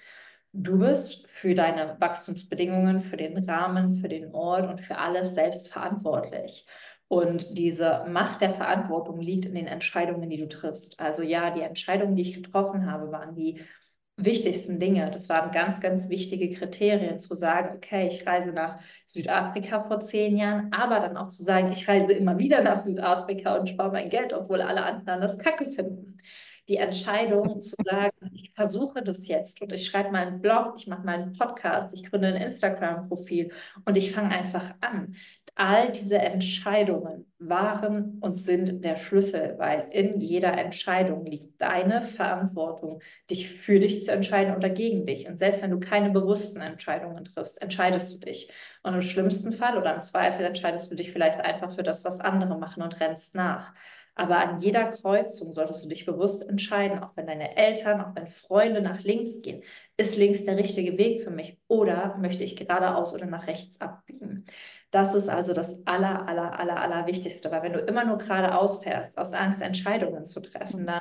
Du 0.52 0.78
bist 0.78 1.26
für 1.28 1.54
deine 1.54 1.96
Wachstumsbedingungen, 2.00 3.00
für 3.00 3.16
den 3.16 3.38
Rahmen, 3.48 3.90
für 3.90 4.08
den 4.08 4.32
Ort 4.32 4.70
und 4.70 4.80
für 4.80 4.98
alles 4.98 5.34
selbst 5.34 5.68
verantwortlich. 5.72 6.64
Und 7.08 7.58
diese 7.58 8.04
Macht 8.08 8.40
der 8.40 8.54
Verantwortung 8.54 9.20
liegt 9.20 9.46
in 9.46 9.56
den 9.56 9.66
Entscheidungen, 9.66 10.30
die 10.30 10.36
du 10.36 10.48
triffst. 10.48 11.00
Also 11.00 11.22
ja, 11.22 11.50
die 11.50 11.62
Entscheidungen, 11.62 12.14
die 12.14 12.22
ich 12.22 12.34
getroffen 12.34 12.88
habe, 12.88 13.10
waren 13.10 13.34
die 13.34 13.60
wichtigsten 14.24 14.78
Dinge. 14.78 15.10
Das 15.10 15.28
waren 15.28 15.50
ganz, 15.50 15.80
ganz 15.80 16.08
wichtige 16.08 16.50
Kriterien, 16.50 17.18
zu 17.18 17.34
sagen, 17.34 17.74
okay, 17.76 18.06
ich 18.08 18.26
reise 18.26 18.52
nach 18.52 18.78
Südafrika 19.06 19.82
vor 19.82 20.00
zehn 20.00 20.36
Jahren, 20.36 20.72
aber 20.72 21.00
dann 21.00 21.16
auch 21.16 21.28
zu 21.28 21.42
sagen, 21.42 21.72
ich 21.72 21.88
reise 21.88 22.12
immer 22.12 22.38
wieder 22.38 22.62
nach 22.62 22.78
Südafrika 22.78 23.56
und 23.56 23.68
spare 23.68 23.92
mein 23.92 24.10
Geld, 24.10 24.32
obwohl 24.32 24.62
alle 24.62 24.84
anderen 24.84 25.20
das 25.20 25.38
Kacke 25.38 25.70
finden. 25.70 26.18
Die 26.70 26.76
Entscheidung 26.76 27.60
zu 27.62 27.74
sagen, 27.84 28.30
ich 28.32 28.52
versuche 28.54 29.02
das 29.02 29.26
jetzt 29.26 29.60
und 29.60 29.72
ich 29.72 29.86
schreibe 29.86 30.12
mal 30.12 30.24
einen 30.24 30.40
Blog, 30.40 30.74
ich 30.76 30.86
mache 30.86 31.04
mal 31.04 31.16
einen 31.16 31.32
Podcast, 31.32 31.92
ich 31.92 32.08
gründe 32.08 32.28
ein 32.28 32.36
Instagram-Profil 32.36 33.50
und 33.84 33.96
ich 33.96 34.12
fange 34.12 34.30
einfach 34.30 34.72
an. 34.80 35.16
All 35.56 35.90
diese 35.90 36.18
Entscheidungen 36.18 37.26
waren 37.40 38.18
und 38.20 38.34
sind 38.34 38.84
der 38.84 38.96
Schlüssel, 38.96 39.56
weil 39.58 39.88
in 39.90 40.20
jeder 40.20 40.56
Entscheidung 40.56 41.26
liegt 41.26 41.60
deine 41.60 42.02
Verantwortung, 42.02 43.00
dich 43.28 43.50
für 43.50 43.80
dich 43.80 44.04
zu 44.04 44.12
entscheiden 44.12 44.54
oder 44.54 44.70
gegen 44.70 45.06
dich. 45.06 45.26
Und 45.28 45.40
selbst 45.40 45.62
wenn 45.62 45.72
du 45.72 45.80
keine 45.80 46.10
bewussten 46.10 46.60
Entscheidungen 46.60 47.24
triffst, 47.24 47.60
entscheidest 47.60 48.14
du 48.14 48.18
dich. 48.24 48.48
Und 48.84 48.94
im 48.94 49.02
schlimmsten 49.02 49.52
Fall 49.52 49.76
oder 49.76 49.92
im 49.96 50.02
Zweifel 50.02 50.46
entscheidest 50.46 50.92
du 50.92 50.94
dich 50.94 51.10
vielleicht 51.10 51.40
einfach 51.40 51.72
für 51.72 51.82
das, 51.82 52.04
was 52.04 52.20
andere 52.20 52.56
machen 52.56 52.82
und 52.84 53.00
rennst 53.00 53.34
nach. 53.34 53.74
Aber 54.14 54.38
an 54.38 54.60
jeder 54.60 54.86
Kreuzung 54.90 55.52
solltest 55.52 55.84
du 55.84 55.88
dich 55.88 56.06
bewusst 56.06 56.48
entscheiden, 56.48 56.98
auch 56.98 57.16
wenn 57.16 57.26
deine 57.26 57.56
Eltern, 57.56 58.00
auch 58.00 58.14
wenn 58.14 58.26
Freunde 58.28 58.82
nach 58.82 59.00
links 59.00 59.40
gehen. 59.42 59.62
Ist 59.96 60.16
links 60.16 60.44
der 60.44 60.56
richtige 60.56 60.96
Weg 60.98 61.22
für 61.22 61.30
mich 61.30 61.58
oder 61.68 62.16
möchte 62.18 62.44
ich 62.44 62.56
geradeaus 62.56 63.14
oder 63.14 63.26
nach 63.26 63.46
rechts 63.46 63.80
abbiegen? 63.80 64.44
Das 64.90 65.14
ist 65.14 65.28
also 65.28 65.54
das 65.54 65.86
aller, 65.86 66.26
aller, 66.28 66.58
aller, 66.58 66.80
aller 66.80 67.06
Wichtigste, 67.06 67.50
weil 67.50 67.62
wenn 67.62 67.72
du 67.72 67.80
immer 67.80 68.04
nur 68.04 68.18
geradeaus 68.18 68.82
fährst, 68.82 69.18
aus 69.18 69.32
Angst, 69.32 69.62
Entscheidungen 69.62 70.26
zu 70.26 70.40
treffen, 70.40 70.86
dann 70.86 71.00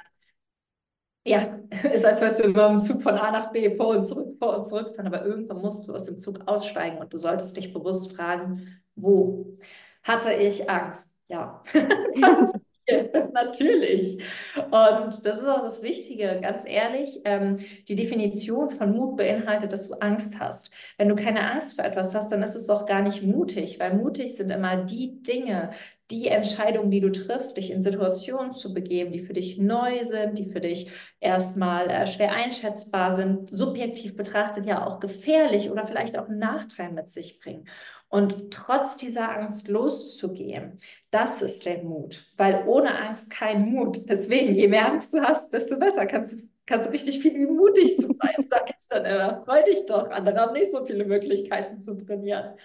ja, 1.26 1.60
ist 1.94 2.06
als 2.06 2.22
würdest 2.22 2.40
du 2.42 2.44
immer 2.46 2.68
im 2.70 2.80
Zug 2.80 3.02
von 3.04 3.16
A 3.16 3.32
nach 3.32 3.52
B 3.52 3.76
vor 3.76 3.88
und 3.90 4.04
zurück, 4.06 4.38
vor 4.40 4.58
und 4.58 4.66
zurück 4.68 4.96
fahren, 4.96 5.08
aber 5.08 5.26
irgendwann 5.26 5.62
musst 5.62 5.88
du 5.88 5.94
aus 5.96 6.06
dem 6.06 6.20
Zug 6.20 6.48
aussteigen 6.48 6.98
und 6.98 7.14
du 7.14 7.18
solltest 7.18 7.56
dich 7.58 7.74
bewusst 7.74 8.16
fragen, 8.16 8.82
wo? 8.96 9.58
Hatte 10.04 10.34
ich 10.34 10.70
Angst? 10.70 11.14
Ja. 11.28 11.64
Natürlich. 13.34 14.22
Und 14.56 15.26
das 15.26 15.40
ist 15.40 15.48
auch 15.48 15.64
das 15.64 15.82
Wichtige, 15.82 16.40
ganz 16.42 16.64
ehrlich. 16.66 17.22
Ähm, 17.26 17.60
die 17.88 17.96
Definition 17.96 18.72
von 18.72 18.92
Mut 18.92 19.18
beinhaltet, 19.18 19.74
dass 19.74 19.88
du 19.88 19.96
Angst 19.96 20.40
hast. 20.40 20.72
Wenn 20.98 21.10
du 21.10 21.16
keine 21.16 21.50
Angst 21.52 21.76
vor 21.76 21.86
etwas 21.86 22.14
hast, 22.16 22.32
dann 22.32 22.44
ist 22.44 22.56
es 22.56 22.70
auch 22.70 22.86
gar 22.86 23.02
nicht 23.02 23.24
mutig, 23.24 23.80
weil 23.80 23.94
mutig 23.96 24.36
sind 24.36 24.50
immer 24.50 24.78
die 24.78 25.22
Dinge, 25.22 25.72
die 26.12 26.28
Entscheidungen, 26.28 26.90
die 26.90 27.02
du 27.02 27.12
triffst, 27.12 27.58
dich 27.58 27.70
in 27.70 27.84
Situationen 27.84 28.52
zu 28.52 28.74
begeben, 28.74 29.12
die 29.12 29.20
für 29.20 29.34
dich 29.34 29.60
neu 29.60 30.04
sind, 30.04 30.40
die 30.40 30.50
für 30.50 30.60
dich 30.60 30.90
erstmal 31.20 31.88
äh, 31.90 32.08
schwer 32.08 32.32
einschätzbar 32.32 33.16
sind, 33.16 33.56
subjektiv 33.56 34.16
betrachtet 34.18 34.66
ja 34.66 34.88
auch 34.88 35.00
gefährlich 35.00 35.70
oder 35.70 35.86
vielleicht 35.86 36.18
auch 36.18 36.28
einen 36.28 36.40
Nachteil 36.40 36.92
mit 36.92 37.10
sich 37.10 37.40
bringen. 37.40 37.66
Und 38.10 38.52
trotz 38.52 38.98
dieser 38.98 39.36
Angst 39.38 39.68
loszugehen, 39.68 40.78
das 41.12 41.42
ist 41.44 41.66
der 41.66 41.84
Mut. 41.84 42.26
Weil 42.38 42.68
ohne 42.68 43.00
Angst 43.00 43.30
kein 43.30 43.70
Mut. 43.70 44.10
Deswegen, 44.10 44.56
je 44.56 44.68
mehr 44.68 44.92
Angst 44.92 45.14
du 45.14 45.22
hast, 45.22 45.54
desto 45.54 45.78
besser 45.78 46.08
kannst 46.08 46.34
du, 46.34 46.38
kannst 46.66 46.88
du 46.88 46.92
richtig 46.92 47.20
viel 47.22 47.34
üben, 47.34 47.56
mutig 47.56 47.98
zu 47.98 48.08
sein, 48.08 48.46
sag 48.48 48.70
ich 48.70 48.88
dann 48.90 49.06
immer. 49.06 49.44
Freu 49.46 49.64
dich 49.64 49.86
doch. 49.86 50.10
Andere 50.10 50.38
haben 50.38 50.54
nicht 50.54 50.72
so 50.72 50.84
viele 50.86 51.06
Möglichkeiten 51.06 51.82
zu 51.82 51.96
trainieren. 51.96 52.56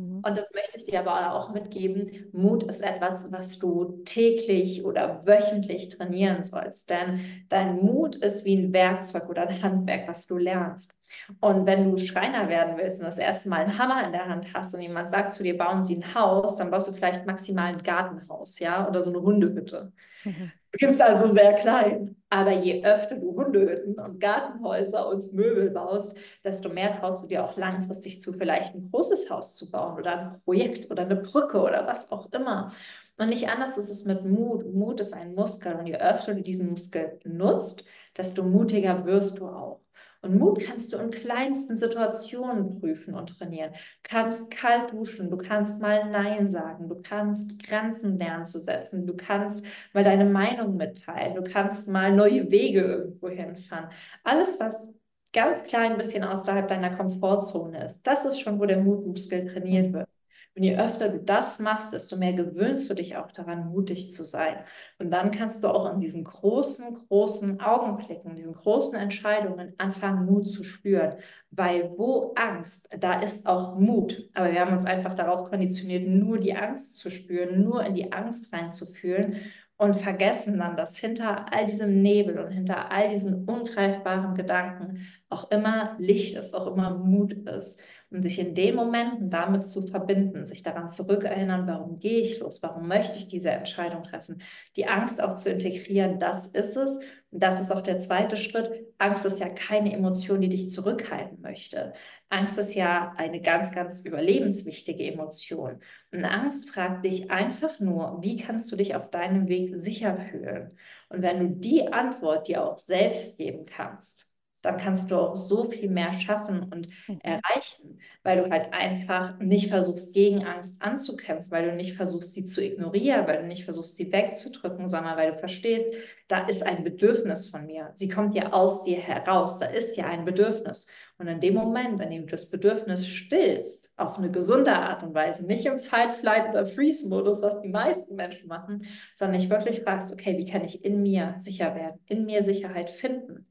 Mhm. 0.00 0.22
Und 0.24 0.38
das 0.38 0.52
möchte 0.54 0.78
ich 0.78 0.84
dir 0.84 1.00
aber 1.00 1.34
auch 1.34 1.50
mitgeben. 1.52 2.28
Mut 2.32 2.62
ist 2.62 2.80
etwas, 2.80 3.30
was 3.32 3.58
du 3.58 4.02
täglich 4.04 4.84
oder 4.84 5.26
wöchentlich 5.26 5.88
trainieren 5.90 6.44
sollst. 6.44 6.90
Denn 6.90 7.20
dein 7.48 7.76
Mut 7.76 8.16
ist 8.16 8.44
wie 8.44 8.56
ein 8.56 8.72
Werkzeug 8.72 9.28
oder 9.28 9.46
ein 9.48 9.62
Handwerk, 9.62 10.08
was 10.08 10.26
du 10.26 10.38
lernst. 10.38 10.98
Und 11.40 11.66
wenn 11.66 11.90
du 11.90 11.96
Schreiner 11.98 12.48
werden 12.48 12.76
willst 12.78 13.00
und 13.00 13.06
das 13.06 13.18
erste 13.18 13.48
Mal 13.48 13.64
einen 13.64 13.78
Hammer 13.78 14.04
in 14.06 14.12
der 14.12 14.26
Hand 14.26 14.54
hast 14.54 14.74
und 14.74 14.80
jemand 14.80 15.10
sagt 15.10 15.32
zu 15.32 15.42
dir, 15.42 15.58
bauen 15.58 15.84
Sie 15.84 15.96
ein 15.96 16.14
Haus, 16.14 16.56
dann 16.56 16.70
baust 16.70 16.88
du 16.88 16.92
vielleicht 16.92 17.26
maximal 17.26 17.72
ein 17.72 17.82
Gartenhaus, 17.82 18.58
ja, 18.58 18.88
oder 18.88 19.02
so 19.02 19.10
eine 19.10 19.20
Hundehütte. 19.20 19.92
Mhm. 20.24 20.52
Du 20.78 20.86
bist 20.86 21.00
also 21.00 21.26
sehr 21.28 21.54
klein. 21.54 22.16
Aber 22.32 22.52
je 22.52 22.84
öfter 22.84 23.16
du 23.16 23.34
Hundehütten 23.34 23.98
und 23.98 24.20
Gartenhäuser 24.20 25.08
und 25.08 25.32
Möbel 25.32 25.70
baust, 25.70 26.14
desto 26.44 26.68
mehr 26.68 26.96
traust 27.00 27.24
du 27.24 27.26
dir 27.26 27.44
auch 27.44 27.56
langfristig 27.56 28.22
zu, 28.22 28.32
vielleicht 28.32 28.74
ein 28.76 28.88
großes 28.88 29.28
Haus 29.30 29.56
zu 29.56 29.68
bauen 29.68 29.98
oder 29.98 30.16
ein 30.16 30.32
Projekt 30.44 30.90
oder 30.92 31.02
eine 31.02 31.16
Brücke 31.16 31.60
oder 31.60 31.86
was 31.88 32.12
auch 32.12 32.30
immer. 32.32 32.72
Und 33.18 33.30
nicht 33.30 33.48
anders 33.48 33.76
ist 33.78 33.90
es 33.90 34.04
mit 34.04 34.24
Mut. 34.24 34.64
Mut 34.72 35.00
ist 35.00 35.12
ein 35.12 35.34
Muskel 35.34 35.74
und 35.74 35.86
je 35.86 35.96
öfter 35.96 36.34
du 36.34 36.42
diesen 36.42 36.70
Muskel 36.70 37.18
nutzt, 37.24 37.84
desto 38.16 38.44
mutiger 38.44 39.04
wirst 39.06 39.40
du 39.40 39.48
auch. 39.48 39.80
Und 40.22 40.36
Mut 40.38 40.60
kannst 40.60 40.92
du 40.92 40.98
in 40.98 41.10
kleinsten 41.10 41.76
Situationen 41.78 42.78
prüfen 42.78 43.14
und 43.14 43.38
trainieren. 43.38 43.72
Du 43.72 43.78
kannst 44.02 44.50
kalt 44.50 44.92
duschen, 44.92 45.30
du 45.30 45.38
kannst 45.38 45.80
mal 45.80 46.10
Nein 46.10 46.50
sagen, 46.50 46.88
du 46.88 47.00
kannst 47.02 47.58
Grenzen 47.62 48.18
lernen 48.18 48.44
zu 48.44 48.58
setzen, 48.58 49.06
du 49.06 49.16
kannst 49.16 49.64
mal 49.94 50.04
deine 50.04 50.26
Meinung 50.26 50.76
mitteilen, 50.76 51.34
du 51.36 51.42
kannst 51.42 51.88
mal 51.88 52.14
neue 52.14 52.50
Wege 52.50 52.80
irgendwo 52.82 53.28
hinfahren. 53.30 53.88
Alles, 54.22 54.60
was 54.60 54.92
ganz 55.32 55.62
klein 55.64 55.96
bisschen 55.96 56.24
außerhalb 56.24 56.68
deiner 56.68 56.94
Komfortzone 56.96 57.84
ist, 57.84 58.02
das 58.06 58.24
ist 58.26 58.40
schon, 58.40 58.60
wo 58.60 58.66
der 58.66 58.82
Mutmuskel 58.82 59.46
trainiert 59.46 59.92
wird. 59.94 60.08
Und 60.56 60.64
je 60.64 60.76
öfter 60.76 61.08
du 61.08 61.20
das 61.20 61.60
machst, 61.60 61.92
desto 61.92 62.16
mehr 62.16 62.32
gewöhnst 62.32 62.90
du 62.90 62.94
dich 62.94 63.16
auch 63.16 63.30
daran, 63.30 63.68
mutig 63.68 64.10
zu 64.10 64.24
sein. 64.24 64.56
Und 64.98 65.10
dann 65.12 65.30
kannst 65.30 65.62
du 65.62 65.68
auch 65.68 65.92
in 65.94 66.00
diesen 66.00 66.24
großen, 66.24 67.06
großen 67.08 67.60
Augenblicken, 67.60 68.34
diesen 68.34 68.54
großen 68.54 68.98
Entscheidungen 68.98 69.74
anfangen, 69.78 70.26
Mut 70.26 70.50
zu 70.50 70.64
spüren. 70.64 71.14
Weil 71.52 71.92
wo 71.96 72.32
Angst, 72.34 72.88
da 72.98 73.20
ist 73.20 73.46
auch 73.46 73.78
Mut. 73.78 74.28
Aber 74.34 74.50
wir 74.50 74.60
haben 74.60 74.72
uns 74.72 74.86
einfach 74.86 75.14
darauf 75.14 75.48
konditioniert, 75.48 76.08
nur 76.08 76.38
die 76.38 76.56
Angst 76.56 76.98
zu 76.98 77.10
spüren, 77.10 77.62
nur 77.62 77.84
in 77.84 77.94
die 77.94 78.12
Angst 78.12 78.52
reinzufühlen 78.52 79.36
und 79.76 79.94
vergessen 79.94 80.58
dann, 80.58 80.76
dass 80.76 80.98
hinter 80.98 81.46
all 81.54 81.64
diesem 81.66 82.02
Nebel 82.02 82.38
und 82.38 82.50
hinter 82.50 82.90
all 82.90 83.08
diesen 83.08 83.44
ungreifbaren 83.44 84.34
Gedanken 84.34 85.06
auch 85.30 85.50
immer 85.50 85.96
Licht 85.98 86.36
ist, 86.36 86.54
auch 86.54 86.66
immer 86.66 86.98
Mut 86.98 87.32
ist 87.32 87.80
und 88.10 88.22
sich 88.22 88.38
in 88.38 88.54
den 88.54 88.74
Momenten 88.74 89.30
damit 89.30 89.66
zu 89.66 89.86
verbinden, 89.86 90.46
sich 90.46 90.62
daran 90.62 90.88
zurückerinnern, 90.88 91.66
warum 91.66 91.98
gehe 92.00 92.20
ich 92.20 92.40
los, 92.40 92.62
warum 92.62 92.88
möchte 92.88 93.16
ich 93.16 93.28
diese 93.28 93.50
Entscheidung 93.50 94.02
treffen, 94.02 94.42
die 94.76 94.86
Angst 94.86 95.22
auch 95.22 95.34
zu 95.34 95.50
integrieren, 95.50 96.18
das 96.18 96.48
ist 96.48 96.76
es. 96.76 97.00
Und 97.32 97.44
das 97.44 97.60
ist 97.60 97.70
auch 97.70 97.80
der 97.80 97.98
zweite 97.98 98.36
Schritt. 98.36 98.86
Angst 98.98 99.24
ist 99.24 99.38
ja 99.38 99.48
keine 99.48 99.92
Emotion, 99.92 100.40
die 100.40 100.48
dich 100.48 100.70
zurückhalten 100.70 101.40
möchte. 101.40 101.92
Angst 102.28 102.58
ist 102.58 102.74
ja 102.74 103.12
eine 103.16 103.40
ganz, 103.40 103.72
ganz 103.72 104.04
überlebenswichtige 104.04 105.04
Emotion. 105.04 105.80
Und 106.12 106.24
Angst 106.24 106.70
fragt 106.70 107.04
dich 107.04 107.30
einfach 107.30 107.78
nur, 107.78 108.18
wie 108.20 108.36
kannst 108.36 108.70
du 108.72 108.76
dich 108.76 108.96
auf 108.96 109.10
deinem 109.10 109.48
Weg 109.48 109.72
sicher 109.76 110.16
fühlen? 110.16 110.76
Und 111.08 111.22
wenn 111.22 111.38
du 111.40 111.48
die 111.48 111.92
Antwort 111.92 112.48
dir 112.48 112.64
auch 112.64 112.78
selbst 112.78 113.38
geben 113.38 113.64
kannst, 113.64 114.29
dann 114.62 114.76
kannst 114.76 115.10
du 115.10 115.16
auch 115.16 115.36
so 115.36 115.64
viel 115.64 115.88
mehr 115.88 116.12
schaffen 116.14 116.62
und 116.62 116.88
mhm. 117.08 117.20
erreichen, 117.22 117.98
weil 118.22 118.42
du 118.42 118.50
halt 118.50 118.72
einfach 118.72 119.38
nicht 119.38 119.68
versuchst, 119.68 120.12
gegen 120.14 120.44
Angst 120.44 120.80
anzukämpfen, 120.82 121.50
weil 121.50 121.70
du 121.70 121.76
nicht 121.76 121.96
versuchst, 121.96 122.32
sie 122.32 122.44
zu 122.44 122.62
ignorieren, 122.62 123.26
weil 123.26 123.38
du 123.38 123.46
nicht 123.46 123.64
versuchst, 123.64 123.96
sie 123.96 124.12
wegzudrücken, 124.12 124.88
sondern 124.88 125.16
weil 125.16 125.32
du 125.32 125.38
verstehst, 125.38 125.86
da 126.28 126.46
ist 126.46 126.64
ein 126.64 126.84
Bedürfnis 126.84 127.48
von 127.48 127.66
mir. 127.66 127.90
Sie 127.94 128.08
kommt 128.08 128.34
ja 128.34 128.52
aus 128.52 128.84
dir 128.84 128.98
heraus, 128.98 129.58
da 129.58 129.66
ist 129.66 129.96
ja 129.96 130.06
ein 130.06 130.24
Bedürfnis. 130.24 130.86
Und 131.18 131.26
in 131.26 131.40
dem 131.40 131.54
Moment, 131.54 132.00
in 132.00 132.10
dem 132.10 132.22
du 132.22 132.30
das 132.30 132.48
Bedürfnis 132.48 133.06
stillst, 133.06 133.92
auf 133.96 134.16
eine 134.16 134.30
gesunde 134.30 134.72
Art 134.72 135.02
und 135.02 135.12
Weise, 135.12 135.44
nicht 135.44 135.66
im 135.66 135.78
Fight, 135.78 136.12
Flight 136.12 136.48
oder 136.50 136.66
Freeze-Modus, 136.66 137.42
was 137.42 137.60
die 137.60 137.68
meisten 137.68 138.14
Menschen 138.14 138.46
machen, 138.46 138.86
sondern 139.14 139.40
ich 139.40 139.50
wirklich 139.50 139.82
fragst, 139.82 140.12
okay, 140.12 140.38
wie 140.38 140.46
kann 140.46 140.64
ich 140.64 140.84
in 140.84 141.02
mir 141.02 141.34
sicher 141.36 141.74
werden, 141.74 142.00
in 142.06 142.24
mir 142.24 142.42
Sicherheit 142.42 142.90
finden? 142.90 143.49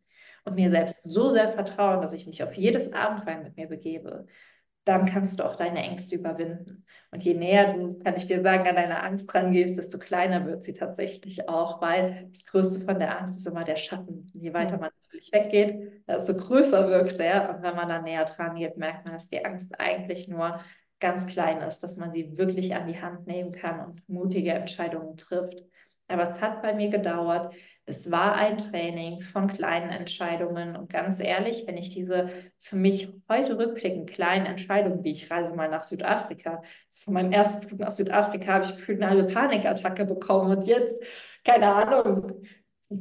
Und 0.49 0.55
mir 0.55 0.69
selbst 0.69 1.03
so 1.03 1.29
sehr 1.29 1.53
vertrauen, 1.53 2.01
dass 2.01 2.13
ich 2.13 2.27
mich 2.27 2.43
auf 2.43 2.53
jedes 2.53 2.93
Abenteuer 2.93 3.37
mit 3.43 3.55
mir 3.55 3.67
begebe, 3.67 4.25
dann 4.85 5.05
kannst 5.05 5.39
du 5.39 5.43
auch 5.43 5.55
deine 5.55 5.83
Ängste 5.83 6.15
überwinden. 6.15 6.85
Und 7.11 7.23
je 7.23 7.35
näher 7.35 7.73
du, 7.73 7.99
kann 7.99 8.15
ich 8.15 8.25
dir 8.25 8.41
sagen, 8.41 8.67
an 8.67 8.75
deine 8.75 9.03
Angst 9.03 9.33
rangehst, 9.33 9.77
desto 9.77 9.99
kleiner 9.99 10.45
wird 10.45 10.63
sie 10.63 10.73
tatsächlich 10.73 11.47
auch, 11.47 11.81
weil 11.81 12.27
das 12.31 12.45
Größte 12.45 12.83
von 12.85 12.97
der 12.97 13.19
Angst 13.19 13.37
ist 13.37 13.47
immer 13.47 13.63
der 13.63 13.75
Schatten. 13.75 14.31
Und 14.33 14.41
je 14.41 14.53
weiter 14.53 14.77
man 14.77 14.89
natürlich 15.03 15.31
weggeht, 15.31 16.07
desto 16.07 16.35
größer 16.35 16.89
wirkt 16.89 17.19
er. 17.19 17.55
Und 17.55 17.61
wenn 17.61 17.75
man 17.75 17.89
dann 17.89 18.03
näher 18.03 18.25
dran 18.25 18.55
geht, 18.55 18.77
merkt 18.77 19.05
man, 19.05 19.13
dass 19.13 19.29
die 19.29 19.45
Angst 19.45 19.79
eigentlich 19.79 20.27
nur 20.27 20.59
ganz 20.99 21.27
klein 21.27 21.61
ist, 21.61 21.79
dass 21.79 21.97
man 21.97 22.11
sie 22.11 22.37
wirklich 22.37 22.75
an 22.75 22.87
die 22.87 23.01
Hand 23.01 23.27
nehmen 23.27 23.51
kann 23.51 23.85
und 23.85 24.09
mutige 24.09 24.51
Entscheidungen 24.51 25.17
trifft. 25.17 25.63
Aber 26.09 26.29
es 26.29 26.41
hat 26.41 26.61
bei 26.61 26.73
mir 26.73 26.89
gedauert. 26.89 27.53
Es 27.85 28.11
war 28.11 28.35
ein 28.35 28.57
Training 28.57 29.21
von 29.21 29.47
kleinen 29.47 29.89
Entscheidungen. 29.89 30.75
Und 30.75 30.91
ganz 30.91 31.19
ehrlich, 31.19 31.65
wenn 31.65 31.77
ich 31.77 31.89
diese 31.91 32.29
für 32.59 32.75
mich 32.75 33.09
heute 33.29 33.57
rückblickend 33.57 34.09
kleinen 34.11 34.45
Entscheidungen, 34.45 35.03
wie 35.03 35.11
ich 35.11 35.31
reise 35.31 35.55
mal 35.55 35.69
nach 35.69 35.83
Südafrika, 35.83 36.61
von 36.91 37.13
meinem 37.13 37.31
ersten 37.31 37.67
Flug 37.67 37.79
nach 37.79 37.91
Südafrika 37.91 38.53
habe 38.53 38.65
ich 38.65 38.89
eine 38.89 39.09
halbe 39.09 39.33
Panikattacke 39.33 40.05
bekommen. 40.05 40.51
Und 40.51 40.65
jetzt, 40.65 41.01
keine 41.43 41.73
Ahnung, 41.73 42.43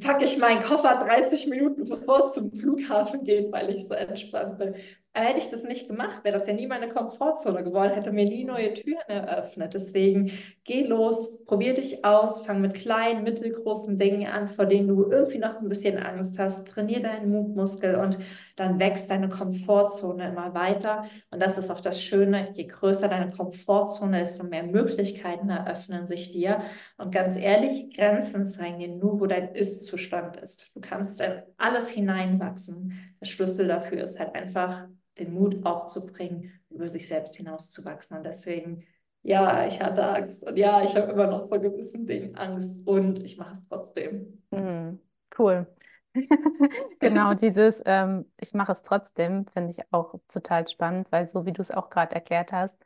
packe 0.01 0.25
ich 0.25 0.39
meinen 0.39 0.63
Koffer 0.63 0.97
30 0.97 1.47
Minuten, 1.49 1.85
bevor 1.87 2.19
es 2.19 2.35
zum 2.35 2.53
Flughafen 2.53 3.25
geht, 3.25 3.51
weil 3.53 3.71
ich 3.71 3.89
so 3.89 3.95
entspannt 3.95 4.59
bin. 4.59 4.75
Aber 5.15 5.27
hätte 5.27 5.39
ich 5.39 5.51
das 5.51 5.65
nicht 5.65 5.89
gemacht, 5.89 6.23
wäre 6.23 6.39
das 6.39 6.47
ja 6.47 6.53
nie 6.53 6.67
meine 6.67 6.89
Komfortzone 6.89 7.65
geworden, 7.65 7.93
hätte 7.95 8.13
mir 8.13 8.27
nie 8.27 8.45
neue 8.45 8.75
Türen 8.75 9.09
eröffnet. 9.09 9.75
Deswegen 9.75 10.31
geh 10.65 10.85
los, 10.85 11.45
probier 11.45 11.75
dich 11.75 12.05
aus, 12.05 12.47
fang 12.47 12.61
mit 12.61 12.75
kleinen, 12.75 13.25
mittelgroßen 13.25 13.99
Dingen 13.99 14.29
an, 14.29 14.49
vor 14.49 14.67
denen 14.67 14.87
du 14.87 15.11
irgendwie 15.11 15.39
noch 15.39 15.61
ein 15.61 15.69
bisschen 15.69 15.99
Angst 15.99 16.39
hast. 16.39 16.69
Trainier 16.69 17.01
deinen 17.01 17.31
Mutmuskel 17.31 17.97
und 17.97 18.19
dann 18.55 18.79
wächst 18.79 19.11
deine 19.11 19.29
Komfortzone 19.29 20.29
immer 20.29 20.55
weiter. 20.55 21.07
Und 21.31 21.41
das 21.41 21.59
ist 21.59 21.71
auch 21.71 21.81
das 21.81 22.03
Schöne, 22.03 22.53
je 22.55 22.67
größer 22.67 23.09
deine 23.09 23.33
Komfortzone 23.33 24.23
ist, 24.23 24.39
desto 24.39 24.49
mehr 24.49 24.65
Möglichkeiten 24.65 25.49
eröffnen 25.49 26.07
sich 26.07 26.33
dir. 26.33 26.63
Und 26.97 27.13
ganz 27.13 27.37
ehrlich, 27.37 27.97
Grenzen 27.97 28.47
zeigen 28.47 28.79
dir 28.79 28.89
nur, 28.89 29.21
wo 29.21 29.27
dein 29.27 29.55
Ist-Zustand 29.55 30.37
ist. 30.37 30.75
Du 30.75 30.81
kannst 30.81 31.21
in 31.21 31.43
alles 31.57 31.89
hineinwachsen. 31.91 33.08
Der 33.21 33.27
Schlüssel 33.27 33.69
dafür 33.69 34.03
ist 34.03 34.19
halt 34.19 34.35
einfach 34.35 34.89
den 35.19 35.35
Mut 35.35 35.65
aufzubringen, 35.65 36.53
über 36.71 36.89
sich 36.89 37.09
selbst 37.09 37.37
hinauszuwachsen. 37.37 38.19
Und 38.19 38.25
deswegen, 38.25 38.85
ja, 39.23 39.67
ich 39.67 39.81
hatte 39.81 40.05
Angst 40.05 40.47
und 40.47 40.57
ja, 40.57 40.83
ich 40.83 40.95
habe 40.95 41.13
immer 41.13 41.27
noch 41.27 41.49
vor 41.49 41.59
gewissen 41.59 42.07
Dingen 42.07 42.37
Angst 42.37 42.87
und 42.87 43.25
ich 43.25 43.37
mache 43.37 43.53
es 43.53 43.69
trotzdem. 43.69 44.43
Mhm. 44.51 45.01
Cool. 45.37 45.67
genau, 47.01 47.35
dieses 47.35 47.83
ähm, 47.85 48.25
Ich 48.41 48.55
mache 48.55 48.73
es 48.73 48.83
trotzdem, 48.83 49.47
finde 49.47 49.71
ich 49.71 49.81
auch 49.93 50.15
total 50.29 50.67
spannend, 50.67 51.09
weil 51.11 51.29
so 51.29 51.47
wie 51.47 51.53
du 51.53 51.61
es 51.61 51.71
auch 51.71 51.91
gerade 51.91 52.15
erklärt 52.15 52.53
hast, 52.53 52.79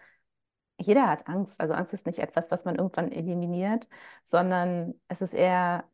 jeder 0.78 1.08
hat 1.08 1.28
Angst. 1.28 1.60
Also 1.60 1.74
Angst 1.74 1.94
ist 1.94 2.06
nicht 2.06 2.18
etwas, 2.18 2.50
was 2.50 2.64
man 2.64 2.76
irgendwann 2.76 3.12
eliminiert, 3.12 3.88
sondern 4.24 4.94
es 5.08 5.22
ist 5.22 5.34
eher 5.34 5.84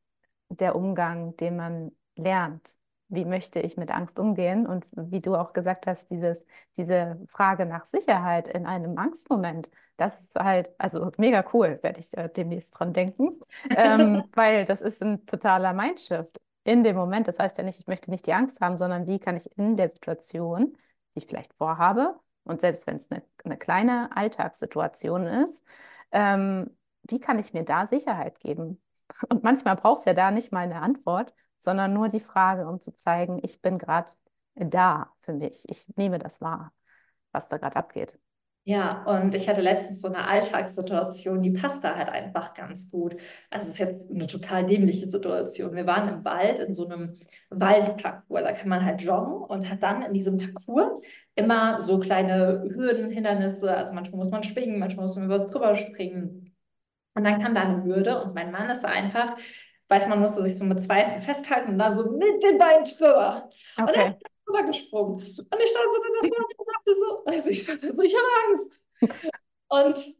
der 0.49 0.77
Umgang, 0.77 1.37
den 1.37 1.57
man 1.57 1.93
lernt 2.17 2.77
wie 3.09 3.25
möchte 3.25 3.61
ich 3.61 3.77
mit 3.77 3.91
Angst 3.91 4.19
umgehen? 4.19 4.67
Und 4.67 4.87
wie 4.93 5.21
du 5.21 5.35
auch 5.37 5.53
gesagt 5.53 5.87
hast, 5.87 6.11
dieses, 6.11 6.47
diese 6.77 7.19
Frage 7.29 7.67
nach 7.67 7.85
Sicherheit 7.85 8.49
in 8.49 8.67
einem 8.67 8.99
Angstmoment, 8.99 9.71
das 9.97 10.21
ist 10.21 10.37
halt, 10.37 10.71
also 10.79 11.11
mega 11.17 11.45
cool, 11.53 11.79
werde 11.83 12.01
ich 12.01 12.17
äh, 12.17 12.29
demnächst 12.29 12.79
dran 12.79 12.93
denken, 12.93 13.39
ähm, 13.77 14.25
weil 14.35 14.65
das 14.65 14.83
ist 14.83 15.03
ein 15.03 15.27
totaler 15.27 15.73
Mindshift 15.73 16.39
in 16.65 16.85
dem 16.85 16.97
Moment. 16.97 17.29
Das 17.29 17.39
heißt 17.39 17.59
ja 17.59 17.65
nicht, 17.65 17.81
ich 17.81 17.87
möchte 17.87 18.11
nicht 18.11 18.27
die 18.27 18.35
Angst 18.35 18.61
haben, 18.61 18.79
sondern 18.79 19.07
wie 19.07 19.19
kann 19.19 19.37
ich 19.37 19.51
in 19.59 19.77
der 19.77 19.89
Situation, 19.89 20.77
die 21.15 21.19
ich 21.19 21.27
vielleicht 21.27 21.55
vorhabe, 21.55 22.17
und 22.49 22.63
selbst 22.63 22.87
wenn 22.87 22.97
es 22.97 23.11
eine, 23.11 23.23
eine 23.45 23.59
kleine 23.59 24.17
Alltagssituation 24.17 25.27
ist, 25.27 25.63
ähm, 26.13 26.71
wie 27.03 27.21
kann 27.21 27.39
ich 27.39 27.53
mir 27.53 27.63
da 27.65 27.87
Sicherheit 27.87 28.41
geben? 28.41 28.81
Und 29.29 29.45
manchmal 29.45 29.77
brauchst 29.77 30.07
du 30.07 30.11
ja 30.11 30.15
da 30.15 30.31
nicht 30.31 30.51
mal 30.51 30.61
eine 30.61 30.81
Antwort, 30.81 31.35
sondern 31.59 31.93
nur 31.93 32.09
die 32.09 32.21
Frage, 32.21 32.67
um 32.69 32.81
zu 32.81 32.95
zeigen, 32.95 33.41
ich 33.43 33.61
bin 33.63 33.79
gerade 33.79 34.11
da 34.55 35.13
für 35.21 35.33
mich. 35.33 35.65
Ich 35.69 35.87
nehme 35.97 36.19
das 36.19 36.41
wahr, 36.41 36.73
was 37.33 37.49
da 37.49 37.59
gerade 37.59 37.77
abgeht. 37.77 38.19
Ja, 38.65 39.03
und 39.05 39.35
ich 39.35 39.49
hatte 39.49 39.63
letztens 39.63 40.03
so 40.03 40.09
eine 40.09 40.27
Alltagssituation, 40.27 41.41
die 41.41 41.53
passt 41.53 41.83
da 41.83 41.97
halt 41.97 42.11
einfach 42.11 42.53
ganz 42.53 42.91
gut. 42.91 43.17
Also 43.49 43.65
es 43.67 43.73
ist 43.73 43.79
jetzt 43.79 44.11
eine 44.11 44.27
total 44.27 44.67
dämliche 44.67 45.11
Situation. 45.11 45.75
Wir 45.75 45.87
waren 45.87 46.07
im 46.07 46.25
Wald 46.27 46.59
in 46.59 46.75
so 46.75 46.87
einem 46.87 47.17
Waldparcours, 47.49 48.43
da 48.43 48.53
kann 48.53 48.69
man 48.69 48.85
halt 48.85 49.01
joggen 49.01 49.43
und 49.43 49.71
hat 49.71 49.83
dann 49.83 50.03
in 50.03 50.13
diesem 50.13 50.37
Parcours 50.37 51.01
immer 51.35 51.81
so 51.81 51.99
kleine 51.99 52.63
Hürden, 52.75 53.11
Hindernisse. 53.11 53.75
Also 53.75 53.95
manchmal 53.95 54.19
muss 54.19 54.31
man 54.31 54.43
schwingen, 54.43 54.79
manchmal 54.79 55.05
muss 55.07 55.17
man 55.17 55.25
über 55.25 55.41
was 55.41 55.51
drüber 55.51 55.75
springen. 55.75 56.55
Und 57.15 57.25
dann 57.25 57.43
kam 57.43 57.55
da 57.55 57.63
eine 57.63 57.85
Hürde 57.85 58.23
und 58.23 58.35
mein 58.35 58.53
Mann 58.53 58.69
ist 58.69 58.85
einfach, 58.85 59.35
weiß 59.89 60.09
man 60.09 60.21
musste 60.21 60.43
sich 60.43 60.57
so 60.57 60.65
mit 60.65 60.83
zwei 60.83 61.03
Händen 61.03 61.21
festhalten 61.21 61.73
und 61.73 61.79
dann 61.79 61.95
so 61.95 62.11
mit 62.11 62.43
den 62.43 62.59
Beinen 62.59 62.85
drüber. 62.85 63.49
Okay. 63.77 63.91
Und 63.91 63.97
er 63.97 64.19
rübergesprungen. 64.49 65.15
Und 65.17 65.63
ich 65.63 65.71
stand 65.71 65.93
so 65.93 66.03
davor 66.23 66.45
und 66.57 66.67
sagte 66.67 66.95
so, 66.99 67.25
also 67.27 67.51
ich 67.51 67.65
sagte 67.65 67.95
so, 67.95 68.03
ich 68.03 68.15
habe 68.15 68.49
Angst. 68.49 68.81
Und 69.69 70.17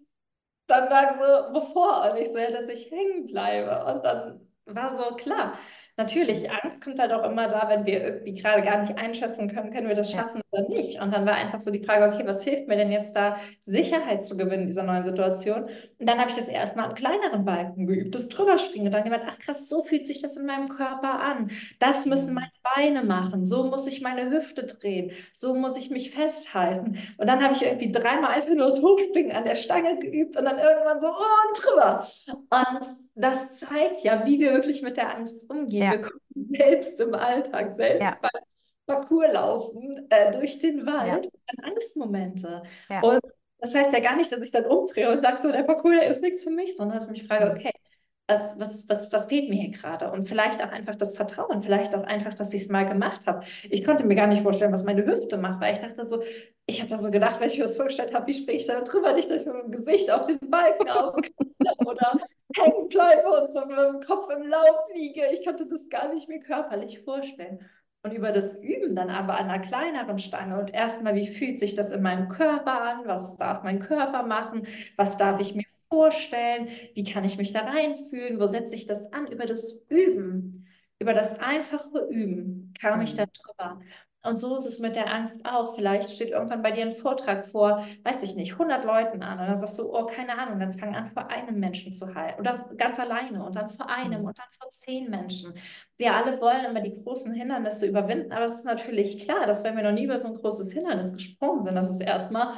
dann 0.67 0.91
war 0.91 1.15
so, 1.15 1.55
wovor? 1.55 2.11
Und 2.11 2.19
ich 2.19 2.29
so, 2.29 2.39
ja, 2.39 2.51
dass 2.51 2.69
ich 2.69 2.91
hängen 2.91 3.27
bleibe. 3.27 3.85
Und 3.87 4.05
dann 4.05 4.49
war 4.67 4.97
so, 4.97 5.17
klar, 5.17 5.59
natürlich, 5.99 6.51
Angst 6.51 6.83
kommt 6.83 6.99
halt 6.99 7.13
auch 7.13 7.29
immer 7.29 7.49
da, 7.49 7.69
wenn 7.69 7.85
wir 7.85 8.03
irgendwie 8.03 8.35
gerade 8.35 8.63
gar 8.63 8.81
nicht 8.81 8.97
einschätzen 8.97 9.53
können, 9.53 9.73
können 9.73 9.89
wir 9.89 9.97
das 9.97 10.11
schaffen 10.11 10.37
ja. 10.37 10.43
oder 10.61 10.69
nicht. 10.69 11.01
Und 11.01 11.13
dann 11.13 11.27
war 11.27 11.35
einfach 11.35 11.61
so 11.61 11.71
die 11.71 11.85
Frage, 11.85 12.15
okay, 12.15 12.27
was 12.27 12.45
hilft 12.45 12.69
mir 12.69 12.77
denn 12.77 12.91
jetzt 12.91 13.15
da, 13.15 13.37
Sicherheit 13.63 14.25
zu 14.25 14.37
gewinnen 14.37 14.63
in 14.63 14.67
dieser 14.69 14.85
neuen 14.85 15.05
Situation? 15.05 15.65
Und 15.65 16.09
dann 16.09 16.19
habe 16.19 16.31
ich 16.31 16.37
das 16.37 16.49
erstmal 16.49 16.87
an 16.89 16.95
kleineren 16.95 17.45
Balken 17.45 17.87
geübt, 17.87 18.15
das 18.15 18.29
drüberspringen 18.29 18.87
und 18.87 18.93
dann 18.93 19.05
gemeint, 19.05 19.25
ach 19.27 19.39
krass, 19.39 19.69
so 19.69 19.83
fühlt 19.83 20.07
sich 20.07 20.23
das 20.23 20.37
in 20.37 20.47
meinem 20.47 20.69
Körper 20.69 21.21
an. 21.21 21.51
Das 21.81 22.07
müssen 22.07 22.31
mhm. 22.31 22.41
meine 22.41 22.53
Beine 22.79 23.03
machen, 23.03 23.45
so 23.45 23.65
muss 23.65 23.87
ich 23.87 24.01
meine 24.01 24.31
Hüfte 24.31 24.65
drehen, 24.65 25.11
so 25.33 25.55
muss 25.55 25.77
ich 25.77 25.91
mich 25.91 26.13
festhalten. 26.13 26.99
Und 27.17 27.27
dann 27.27 27.43
habe 27.43 27.55
ich 27.55 27.65
irgendwie 27.65 27.91
dreimal 27.91 28.33
einfach 28.33 28.55
nur 28.55 28.71
das 28.71 28.83
Hochspringen 28.83 29.33
an 29.33 29.45
der 29.45 29.57
Stange 29.57 29.99
geübt 29.99 30.37
und 30.37 30.45
dann 30.45 30.59
irgendwann 30.59 31.01
so, 31.01 31.09
oh, 31.09 31.49
und 31.49 31.65
drüber. 31.65 32.07
Und 32.29 32.87
das 33.15 33.59
zeigt 33.59 34.05
ja, 34.05 34.25
wie 34.27 34.39
wir 34.39 34.53
wirklich 34.53 34.83
mit 34.83 34.97
der 34.97 35.17
Angst 35.17 35.51
umgehen. 35.51 35.83
Ja. 35.83 35.93
Wir 35.93 36.01
kommen 36.03 36.21
selbst 36.31 37.01
im 37.01 37.15
Alltag, 37.15 37.75
selbst 37.75 38.05
ja. 38.05 38.17
beim 38.21 38.43
Parcours 38.87 39.33
laufen, 39.33 40.07
äh, 40.11 40.33
durch 40.33 40.59
den 40.59 40.87
Wald, 40.87 41.27
ja. 41.27 41.65
Angstmomente. 41.65 42.63
Ja. 42.89 43.03
Und 43.03 43.21
das 43.59 43.75
heißt 43.75 43.93
ja 43.93 44.01
gar 44.01 44.17
nicht, 44.17 44.31
dass 44.31 44.41
ich 44.41 44.53
dann 44.53 44.67
umdrehe 44.67 45.11
und 45.11 45.21
sage 45.21 45.37
so, 45.39 45.51
der 45.51 45.65
Parcours 45.65 45.99
der 45.99 46.11
ist 46.11 46.23
nichts 46.23 46.45
für 46.45 46.51
mich, 46.51 46.77
sondern 46.77 46.97
dass 46.97 47.07
ich 47.07 47.13
mich 47.13 47.27
frage, 47.27 47.51
okay, 47.51 47.73
was, 48.29 48.61
was, 48.61 48.89
was, 48.89 49.11
was 49.11 49.27
fehlt 49.27 49.49
mir 49.49 49.57
hier 49.57 49.71
gerade? 49.71 50.11
Und 50.13 50.29
vielleicht 50.29 50.63
auch 50.63 50.71
einfach 50.71 50.95
das 50.97 51.17
Vertrauen, 51.17 51.63
vielleicht 51.63 51.95
auch 51.95 52.05
einfach, 52.05 52.35
dass 52.35 52.53
ich 52.53 52.63
es 52.63 52.69
mal 52.69 52.87
gemacht 52.87 53.23
habe. 53.27 53.45
Ich 53.71 53.85
konnte 53.85 54.05
mir 54.05 54.15
gar 54.15 54.27
nicht 54.27 54.43
vorstellen, 54.43 54.73
was 54.73 54.85
meine 54.85 55.05
Hüfte 55.07 55.39
macht, 55.39 55.61
weil 55.61 55.73
ich 55.73 55.81
dachte 55.81 56.07
so, 56.07 56.23
ich 56.67 56.81
habe 56.81 56.91
dann 56.91 57.01
so 57.01 57.11
gedacht, 57.11 57.41
wenn 57.41 57.49
ich 57.49 57.57
mir 57.57 57.65
das 57.65 57.77
vorgestellt 57.77 58.15
habe, 58.15 58.27
wie 58.27 58.35
springe 58.35 58.59
ich 58.59 58.67
da 58.67 58.83
drüber, 58.83 59.15
nicht, 59.15 59.31
dass 59.31 59.47
ich 59.47 59.53
mit 59.53 59.65
dem 59.65 59.71
Gesicht 59.71 60.11
auf 60.11 60.27
den 60.27 60.39
Balken 60.51 60.91
aufkomme 60.91 61.23
oder 61.87 62.19
hängen 62.55 62.89
bleibe 62.89 63.29
und 63.29 63.51
so 63.51 63.65
mit 63.65 63.79
dem 63.79 64.01
Kopf 64.01 64.29
im 64.31 64.47
Lauf 64.47 64.77
liege. 64.95 65.23
Ich 65.33 65.43
konnte 65.45 65.67
das 65.67 65.89
gar 65.89 66.13
nicht 66.13 66.29
mir 66.29 66.41
körperlich 66.41 67.01
vorstellen. 67.01 67.61
Und 68.03 68.13
über 68.13 68.31
das 68.31 68.63
Üben 68.63 68.95
dann 68.95 69.11
aber 69.11 69.39
an 69.39 69.51
einer 69.51 69.59
kleineren 69.59 70.19
Stange 70.19 70.61
und 70.61 70.73
erstmal, 70.73 71.15
wie 71.15 71.27
fühlt 71.27 71.59
sich 71.59 71.75
das 71.75 71.91
in 71.91 72.03
meinem 72.03 72.29
Körper 72.29 72.81
an? 72.83 73.01
Was 73.07 73.37
darf 73.39 73.65
mein 73.65 73.81
Körper 73.81 74.23
machen? 74.23 74.67
Was 74.97 75.17
darf 75.17 75.41
ich 75.41 75.55
mir 75.55 75.65
vorstellen? 75.89 76.69
Wie 76.95 77.05
kann 77.05 77.25
ich 77.25 77.39
mich 77.39 77.53
da 77.53 77.61
reinfühlen? 77.61 78.41
Wo 78.41 78.47
setze 78.47 78.75
ich 78.75 78.87
das 78.87 79.13
an? 79.13 79.27
Über 79.27 79.47
das 79.47 79.81
Üben, 79.89 80.67
über 80.99 81.15
das 81.15 81.39
einfache 81.41 82.07
Üben 82.11 82.73
kam 82.81 83.01
ich 83.01 83.15
da 83.15 83.25
mhm. 83.25 83.31
drüber. 83.33 83.81
Und 84.25 84.37
so 84.37 84.57
ist 84.57 84.67
es 84.67 84.81
mit 84.81 84.97
der 84.97 85.13
Angst 85.13 85.47
auch. 85.47 85.75
Vielleicht 85.77 86.11
steht 86.11 86.31
irgendwann 86.31 86.61
bei 86.61 86.73
dir 86.73 86.83
ein 86.83 86.93
Vortrag 86.93 87.47
vor, 87.47 87.87
weiß 88.03 88.25
ich 88.25 88.35
nicht, 88.35 88.53
100 88.53 88.85
Leuten 88.85 89.23
an. 89.23 89.39
Und 89.39 89.47
dann 89.47 89.59
sagst 89.59 89.79
du, 89.79 89.95
oh, 89.95 90.07
keine 90.07 90.37
Ahnung, 90.37 90.59
dann 90.59 90.75
fang 90.75 90.95
an, 90.97 91.11
vor 91.13 91.31
einem 91.31 91.61
Menschen 91.61 91.93
zu 91.93 92.15
halten. 92.15 92.41
Oder 92.41 92.69
ganz 92.77 92.99
alleine 92.99 93.45
und 93.45 93.55
dann 93.55 93.71
vor 93.71 93.89
einem 93.89 94.23
mhm. 94.23 94.27
und 94.29 94.39
dann 94.39 94.49
vor 94.59 94.69
zehn 94.71 95.09
Menschen. 95.09 95.55
Wir 95.97 96.15
alle 96.15 96.41
wollen 96.41 96.65
immer 96.65 96.81
die 96.81 97.01
großen 97.03 97.33
Hindernisse 97.33 97.87
überwinden. 97.87 98.33
Aber 98.33 98.45
es 98.45 98.57
ist 98.57 98.67
natürlich 98.67 99.21
klar, 99.21 99.47
dass 99.47 99.63
wenn 99.63 99.77
wir 99.77 99.85
noch 99.85 99.93
nie 99.93 100.05
über 100.05 100.19
so 100.19 100.29
ein 100.29 100.35
großes 100.35 100.73
Hindernis 100.73 101.13
gesprungen 101.13 101.65
sind, 101.65 101.77
dass 101.77 101.89
es 101.89 102.01
erstmal 102.01 102.55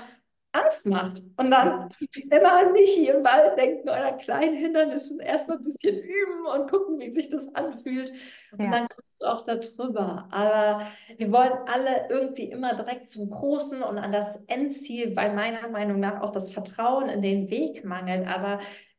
Angst 0.52 0.86
macht. 0.86 1.22
Und 1.36 1.50
dann 1.50 1.90
immer 2.30 2.60
an 2.60 2.72
mich 2.72 2.90
hier 2.90 3.16
im 3.16 3.24
Wald 3.24 3.56
denken 3.56 3.88
oder 3.88 4.12
kleinen 4.12 4.54
Hindernissen 4.54 5.20
erstmal 5.20 5.58
ein 5.58 5.64
bisschen 5.64 5.96
üben 5.98 6.46
und 6.46 6.70
gucken, 6.70 6.98
wie 6.98 7.12
sich 7.12 7.28
das 7.28 7.54
anfühlt. 7.54 8.12
Und 8.52 8.64
ja. 8.64 8.70
dann 8.70 8.88
kommst 8.88 9.20
du 9.20 9.26
auch 9.26 9.42
da 9.42 9.56
drüber. 9.56 10.28
Aber 10.30 10.86
wir 11.16 11.30
wollen 11.30 11.52
alle 11.66 12.08
irgendwie 12.08 12.50
immer 12.50 12.74
direkt 12.74 13.10
zum 13.10 13.30
Großen 13.30 13.82
und 13.82 13.98
an 13.98 14.12
das 14.12 14.44
Endziel, 14.46 15.14
weil 15.14 15.34
meiner 15.34 15.68
Meinung 15.68 16.00
nach 16.00 16.20
auch 16.20 16.32
das 16.32 16.52
Vertrauen 16.52 17.08
in 17.08 17.22
den 17.22 17.48
Weg 17.50 17.84
mangelt. 17.84 18.26
Aber 18.26 18.58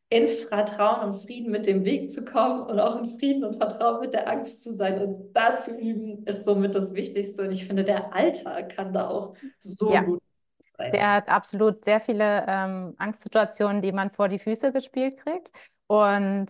in 0.09 0.27
Vertrauen 0.27 1.09
und 1.09 1.15
Frieden 1.15 1.51
mit 1.51 1.65
dem 1.65 1.85
Weg 1.85 2.11
zu 2.11 2.25
kommen 2.25 2.63
und 2.63 2.79
auch 2.79 3.01
in 3.01 3.17
Frieden 3.17 3.45
und 3.45 3.55
Vertrauen 3.55 4.01
mit 4.01 4.13
der 4.13 4.29
Angst 4.29 4.61
zu 4.61 4.73
sein 4.73 5.01
und 5.01 5.33
da 5.33 5.55
zu 5.55 5.79
üben, 5.79 6.25
ist 6.25 6.43
somit 6.43 6.75
das 6.75 6.93
Wichtigste. 6.93 7.43
Und 7.43 7.51
ich 7.51 7.65
finde, 7.65 7.85
der 7.85 8.13
Alltag 8.13 8.75
kann 8.75 8.93
da 8.93 9.07
auch 9.07 9.35
so 9.59 9.93
ja. 9.93 10.01
gut 10.01 10.21
der 10.89 11.13
hat 11.13 11.29
absolut 11.29 11.85
sehr 11.85 11.99
viele 11.99 12.45
ähm, 12.47 12.95
Angstsituationen, 12.97 13.81
die 13.81 13.91
man 13.91 14.09
vor 14.09 14.27
die 14.27 14.39
Füße 14.39 14.71
gespielt 14.71 15.17
kriegt. 15.17 15.51
Und 15.87 16.47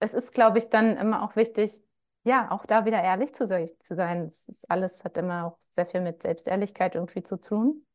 es 0.00 0.14
ist, 0.14 0.32
glaube 0.32 0.58
ich, 0.58 0.70
dann 0.70 0.96
immer 0.96 1.22
auch 1.22 1.36
wichtig, 1.36 1.82
ja, 2.24 2.50
auch 2.50 2.66
da 2.66 2.84
wieder 2.84 3.02
ehrlich 3.02 3.34
zu, 3.34 3.46
zu 3.46 3.94
sein. 3.94 4.26
Es 4.26 4.48
ist 4.48 4.70
alles 4.70 5.04
hat 5.04 5.16
immer 5.18 5.46
auch 5.46 5.56
sehr 5.58 5.86
viel 5.86 6.00
mit 6.00 6.22
Selbstehrlichkeit 6.22 6.94
irgendwie 6.94 7.22
zu 7.22 7.38
tun. 7.38 7.86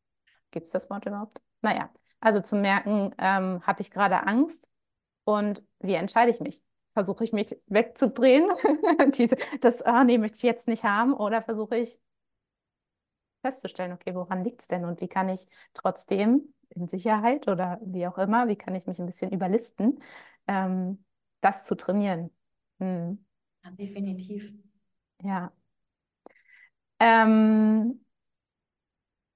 Gibt 0.52 0.68
es 0.68 0.72
das 0.72 0.90
Wort 0.90 1.06
überhaupt? 1.06 1.42
Naja, 1.62 1.90
also 2.20 2.40
zu 2.40 2.56
merken, 2.56 3.14
ähm, 3.18 3.66
habe 3.66 3.82
ich 3.82 3.92
gerade 3.92 4.26
Angst 4.26 4.68
und 5.24 5.64
wie 5.80 5.96
entscheide 5.96 6.32
ich 6.32 6.40
mich? 6.40 6.64
Versuche 6.94 7.24
ich 7.24 7.34
mich 7.34 7.56
wegzudrehen? 7.68 8.50
Das, 9.62 9.82
ah, 9.82 10.04
nee, 10.04 10.18
möchte 10.18 10.38
ich 10.38 10.44
jetzt 10.44 10.68
nicht 10.68 10.84
haben. 10.84 11.14
Oder 11.14 11.42
versuche 11.42 11.78
ich 11.78 12.00
festzustellen, 13.41 13.93
okay, 13.93 14.13
woran 14.15 14.43
liegt 14.43 14.62
es 14.62 14.67
denn 14.67 14.86
und 14.86 15.02
wie 15.02 15.08
kann 15.08 15.30
ich 15.30 15.47
trotzdem 15.73 16.54
in 16.69 16.88
Sicherheit 16.88 17.47
oder 17.47 17.80
wie 17.84 18.08
auch 18.08 18.17
immer, 18.17 18.47
wie 18.47 18.56
kann 18.56 18.75
ich 18.75 18.86
mich 18.86 18.99
ein 18.99 19.06
bisschen 19.06 19.32
überlisten, 19.32 19.99
ähm, 20.47 21.04
das 21.41 21.65
zu 21.65 21.75
trainieren. 21.75 22.30
Hm. 22.80 23.25
Ja, 23.63 23.71
definitiv. 23.71 24.54
Ja. 25.23 25.52
Ähm, 26.99 27.99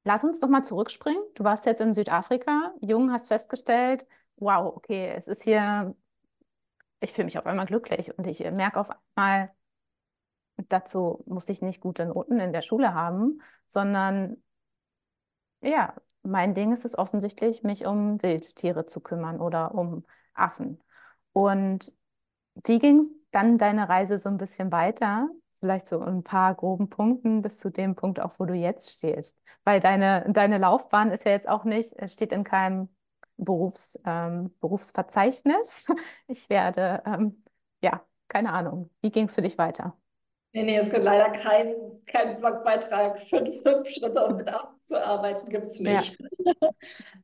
lass 0.04 0.24
uns 0.24 0.40
doch 0.40 0.50
mal 0.50 0.64
zurückspringen. 0.64 1.22
Du 1.36 1.44
warst 1.44 1.66
jetzt 1.66 1.82
in 1.82 1.94
Südafrika, 1.94 2.74
jung, 2.82 3.12
hast 3.12 3.28
festgestellt, 3.28 4.06
wow, 4.38 4.76
okay, 4.76 5.14
es 5.16 5.28
ist 5.28 5.44
hier, 5.44 5.96
ich 7.00 7.12
fühle 7.12 7.26
mich 7.26 7.38
auf 7.38 7.46
einmal 7.46 7.66
glücklich 7.66 8.18
und 8.18 8.28
ich 8.28 8.40
merke 8.52 8.80
auf 8.80 8.90
einmal, 9.16 9.52
dazu 10.70 11.24
muss 11.28 11.50
ich 11.50 11.62
nicht 11.62 11.82
gute 11.82 12.06
Noten 12.06 12.40
in 12.40 12.54
der 12.54 12.62
Schule 12.62 12.94
haben, 12.94 13.42
sondern 13.66 14.38
ja, 15.62 15.94
mein 16.24 16.54
Ding 16.56 16.72
ist 16.74 16.86
es 16.86 16.98
offensichtlich, 16.98 17.64
mich 17.64 17.86
um 17.86 18.22
Wildtiere 18.22 18.86
zu 18.86 19.02
kümmern 19.02 19.40
oder 19.40 19.74
um 19.76 20.06
Affen. 20.34 20.82
Und 21.34 21.92
wie 22.66 22.80
ging 22.80 23.10
dann 23.32 23.58
deine 23.58 23.90
Reise 23.90 24.18
so 24.20 24.30
ein 24.30 24.38
bisschen 24.38 24.72
weiter? 24.72 25.30
Vielleicht 25.60 25.88
so 25.88 26.02
ein 26.02 26.24
paar 26.24 26.56
groben 26.56 26.90
Punkten 26.90 27.42
bis 27.42 27.60
zu 27.60 27.72
dem 27.72 27.96
Punkt 27.96 28.20
auch, 28.20 28.40
wo 28.40 28.46
du 28.46 28.54
jetzt 28.54 28.92
stehst. 28.92 29.38
Weil 29.64 29.80
deine, 29.80 30.26
deine 30.32 30.58
Laufbahn 30.58 31.12
ist 31.12 31.26
ja 31.26 31.32
jetzt 31.32 31.48
auch 31.50 31.64
nicht, 31.64 31.94
steht 32.12 32.32
in 32.34 32.44
keinem 32.44 32.90
Berufs, 33.38 34.00
ähm, 34.06 34.54
Berufsverzeichnis. 34.60 35.88
Ich 36.28 36.50
werde, 36.50 37.04
ähm, 37.06 37.42
ja, 37.82 38.06
keine 38.28 38.54
Ahnung. 38.54 38.90
Wie 39.02 39.12
ging 39.12 39.28
es 39.28 39.36
für 39.36 39.42
dich 39.42 39.58
weiter? 39.58 39.98
Nee, 40.54 40.64
nee, 40.64 40.78
es 40.78 40.92
gibt 40.92 41.04
leider 41.04 41.32
keinen 41.32 42.06
kein 42.06 42.40
Blogbeitrag. 42.40 43.20
Fünf, 43.24 43.62
fünf 43.64 43.90
Schritte, 43.90 44.24
um 44.26 44.38
mit 44.38 44.48
abzuarbeiten, 44.48 45.50
gibt 45.50 45.72
es 45.72 45.80
nicht. 45.80 46.18
Ja. 46.46 46.70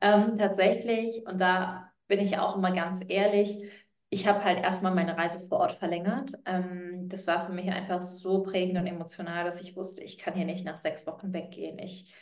ähm, 0.00 0.36
tatsächlich, 0.36 1.24
und 1.26 1.40
da 1.40 1.92
bin 2.08 2.18
ich 2.18 2.38
auch 2.38 2.56
immer 2.56 2.72
ganz 2.72 3.04
ehrlich, 3.06 3.70
ich 4.12 4.26
habe 4.26 4.42
halt 4.42 4.58
erstmal 4.60 4.92
meine 4.92 5.16
Reise 5.16 5.46
vor 5.46 5.60
Ort 5.60 5.72
verlängert. 5.72 6.32
Ähm, 6.44 7.08
das 7.08 7.28
war 7.28 7.46
für 7.46 7.52
mich 7.52 7.70
einfach 7.70 8.02
so 8.02 8.42
prägend 8.42 8.76
und 8.78 8.86
emotional, 8.88 9.44
dass 9.44 9.60
ich 9.60 9.76
wusste, 9.76 10.02
ich 10.02 10.18
kann 10.18 10.34
hier 10.34 10.44
nicht 10.44 10.64
nach 10.64 10.76
sechs 10.76 11.06
Wochen 11.06 11.32
weggehen. 11.32 11.78
Ich 11.78 12.12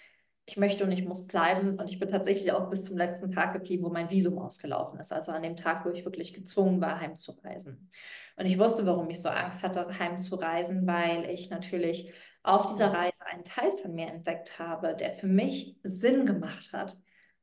ich 0.49 0.57
möchte 0.57 0.83
und 0.83 0.93
ich 0.93 1.05
muss 1.05 1.27
bleiben. 1.27 1.79
Und 1.79 1.89
ich 1.91 1.99
bin 1.99 2.11
tatsächlich 2.11 2.53
auch 2.53 2.71
bis 2.71 2.85
zum 2.87 2.97
letzten 2.97 3.31
Tag 3.31 3.53
geblieben, 3.53 3.85
wo 3.85 3.91
mein 3.91 4.11
Visum 4.11 4.39
ausgelaufen 4.39 4.99
ist. 4.99 5.13
Also 5.13 5.31
an 5.33 5.43
dem 5.43 5.57
Tag, 5.57 5.85
wo 5.85 5.91
ich 5.91 6.05
wirklich 6.05 6.33
gezwungen 6.33 6.81
war, 6.81 7.01
heimzureisen. 7.01 7.91
Und 8.37 8.47
ich 8.47 8.59
wusste, 8.59 8.87
warum 8.87 9.11
ich 9.11 9.21
so 9.21 9.29
Angst 9.29 9.63
hatte, 9.63 9.87
heimzureisen, 9.99 10.87
weil 10.87 11.29
ich 11.31 11.51
natürlich 11.51 12.13
auf 12.43 12.67
dieser 12.67 12.93
Reise 12.95 13.27
einen 13.27 13.45
Teil 13.45 13.71
von 13.73 13.95
mir 13.95 14.07
entdeckt 14.09 14.59
habe, 14.59 14.95
der 14.97 15.13
für 15.13 15.27
mich 15.27 15.77
Sinn 15.83 16.25
gemacht 16.25 16.73
hat. 16.73 16.97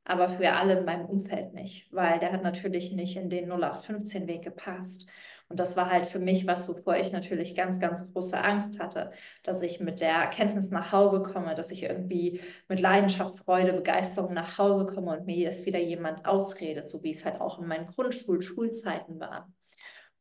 aber 0.06 0.28
für 0.28 0.52
alle 0.52 0.78
in 0.78 0.84
meinem 0.84 1.06
Umfeld 1.06 1.52
nicht, 1.52 1.92
weil 1.92 2.20
der 2.20 2.32
hat 2.32 2.42
natürlich 2.44 2.92
nicht 2.92 3.16
in 3.16 3.28
den 3.28 3.50
0815-Weg 3.50 4.42
gepasst. 4.42 5.08
Und 5.48 5.60
das 5.60 5.76
war 5.76 5.90
halt 5.90 6.06
für 6.06 6.18
mich 6.18 6.46
was, 6.46 6.68
wovor 6.68 6.96
ich 6.96 7.12
natürlich 7.12 7.54
ganz, 7.54 7.78
ganz 7.78 8.12
große 8.12 8.42
Angst 8.42 8.80
hatte, 8.80 9.12
dass 9.44 9.62
ich 9.62 9.78
mit 9.78 10.00
der 10.00 10.10
Erkenntnis 10.10 10.70
nach 10.70 10.90
Hause 10.90 11.22
komme, 11.22 11.54
dass 11.54 11.70
ich 11.70 11.84
irgendwie 11.84 12.40
mit 12.68 12.80
Leidenschaft, 12.80 13.36
Freude, 13.36 13.72
Begeisterung 13.72 14.34
nach 14.34 14.58
Hause 14.58 14.86
komme 14.86 15.16
und 15.16 15.26
mir 15.26 15.36
jetzt 15.36 15.64
wieder 15.64 15.78
jemand 15.78 16.26
ausredet, 16.26 16.88
so 16.88 17.02
wie 17.04 17.12
es 17.12 17.24
halt 17.24 17.40
auch 17.40 17.60
in 17.60 17.68
meinen 17.68 17.86
Grundschul-, 17.86 18.42
Schulzeiten 18.42 19.20
war. 19.20 19.48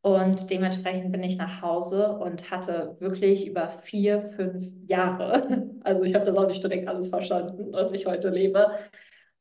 Und 0.02 0.52
dementsprechend 0.52 1.12
bin 1.12 1.24
ich 1.24 1.38
nach 1.38 1.64
Hause 1.64 2.18
und 2.20 2.52
hatte 2.52 2.96
wirklich 3.00 3.48
über 3.48 3.70
vier, 3.70 4.22
fünf 4.22 4.68
Jahre, 4.86 5.68
also 5.84 6.04
ich 6.04 6.14
habe 6.14 6.26
das 6.26 6.38
auch 6.38 6.48
nicht 6.48 6.63
direkt 6.63 6.88
alles 6.88 7.08
verstanden, 7.10 7.73
was 7.73 7.92
ich 7.92 8.06
heute 8.06 8.30
lebe, 8.30 8.69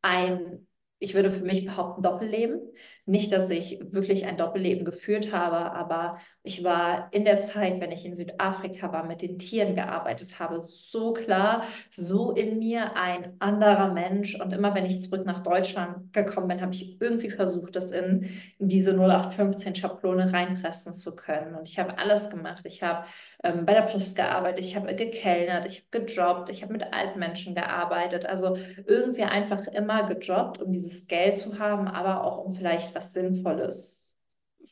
ein 0.01 0.67
ich 1.05 1.15
würde 1.15 1.31
für 1.31 1.45
mich 1.45 1.67
behaupten, 1.67 2.03
Doppelleben. 2.03 2.61
Nicht, 3.07 3.33
dass 3.33 3.51
ich 3.51 3.81
wirklich 3.91 4.27
ein 4.27 4.39
Doppelleben 4.39 4.85
geführt 4.85 5.33
habe, 5.33 5.73
aber 5.73 6.19
ich 6.47 6.63
war 6.63 7.09
in 7.11 7.25
der 7.25 7.41
Zeit, 7.41 7.81
wenn 7.81 7.91
ich 7.91 8.05
in 8.05 8.15
Südafrika 8.15 8.93
war, 8.93 9.05
mit 9.07 9.23
den 9.23 9.39
Tieren 9.39 9.75
gearbeitet 9.75 10.39
habe, 10.39 10.61
so 10.61 11.15
klar, 11.15 11.65
so 11.91 12.33
in 12.33 12.59
mir 12.59 12.97
ein 12.97 13.37
anderer 13.39 13.93
Mensch. 13.93 14.39
Und 14.39 14.53
immer 14.53 14.75
wenn 14.75 14.85
ich 14.85 15.01
zurück 15.01 15.25
nach 15.25 15.43
Deutschland 15.43 16.13
gekommen 16.13 16.49
bin, 16.49 16.61
habe 16.61 16.75
ich 16.75 17.01
irgendwie 17.01 17.31
versucht, 17.31 17.77
das 17.77 17.93
in, 17.93 18.29
in 18.59 18.69
diese 18.69 18.93
0815-Schablone 18.93 20.35
reinpressen 20.35 20.93
zu 20.93 21.17
können. 21.17 21.55
Und 21.55 21.67
ich 21.67 21.79
habe 21.79 21.97
alles 21.97 22.29
gemacht. 22.29 22.65
Ich 22.65 22.83
habe 22.83 23.07
ähm, 23.43 23.65
bei 23.65 23.73
der 23.73 23.83
Post 23.83 24.17
gearbeitet, 24.17 24.65
ich 24.65 24.77
habe 24.77 24.95
gekellnert, 24.95 25.65
ich 25.65 25.87
habe 25.93 26.05
gejobbt, 26.05 26.51
ich 26.51 26.63
habe 26.63 26.75
mit 26.75 26.93
alten 26.93 27.19
Menschen 27.19 27.55
gearbeitet. 27.55 28.27
Also 28.27 28.57
irgendwie 28.87 29.25
einfach 29.25 29.67
immer 29.69 30.05
gejobbt, 30.05 30.61
um 30.61 30.73
dieses 30.73 31.07
Geld 31.07 31.39
zu 31.39 31.59
haben, 31.59 31.89
aber 31.89 32.25
auch 32.25 32.37
um 32.45 32.53
vielleicht 32.53 32.94
was 32.95 33.13
Sinnvolles 33.13 34.17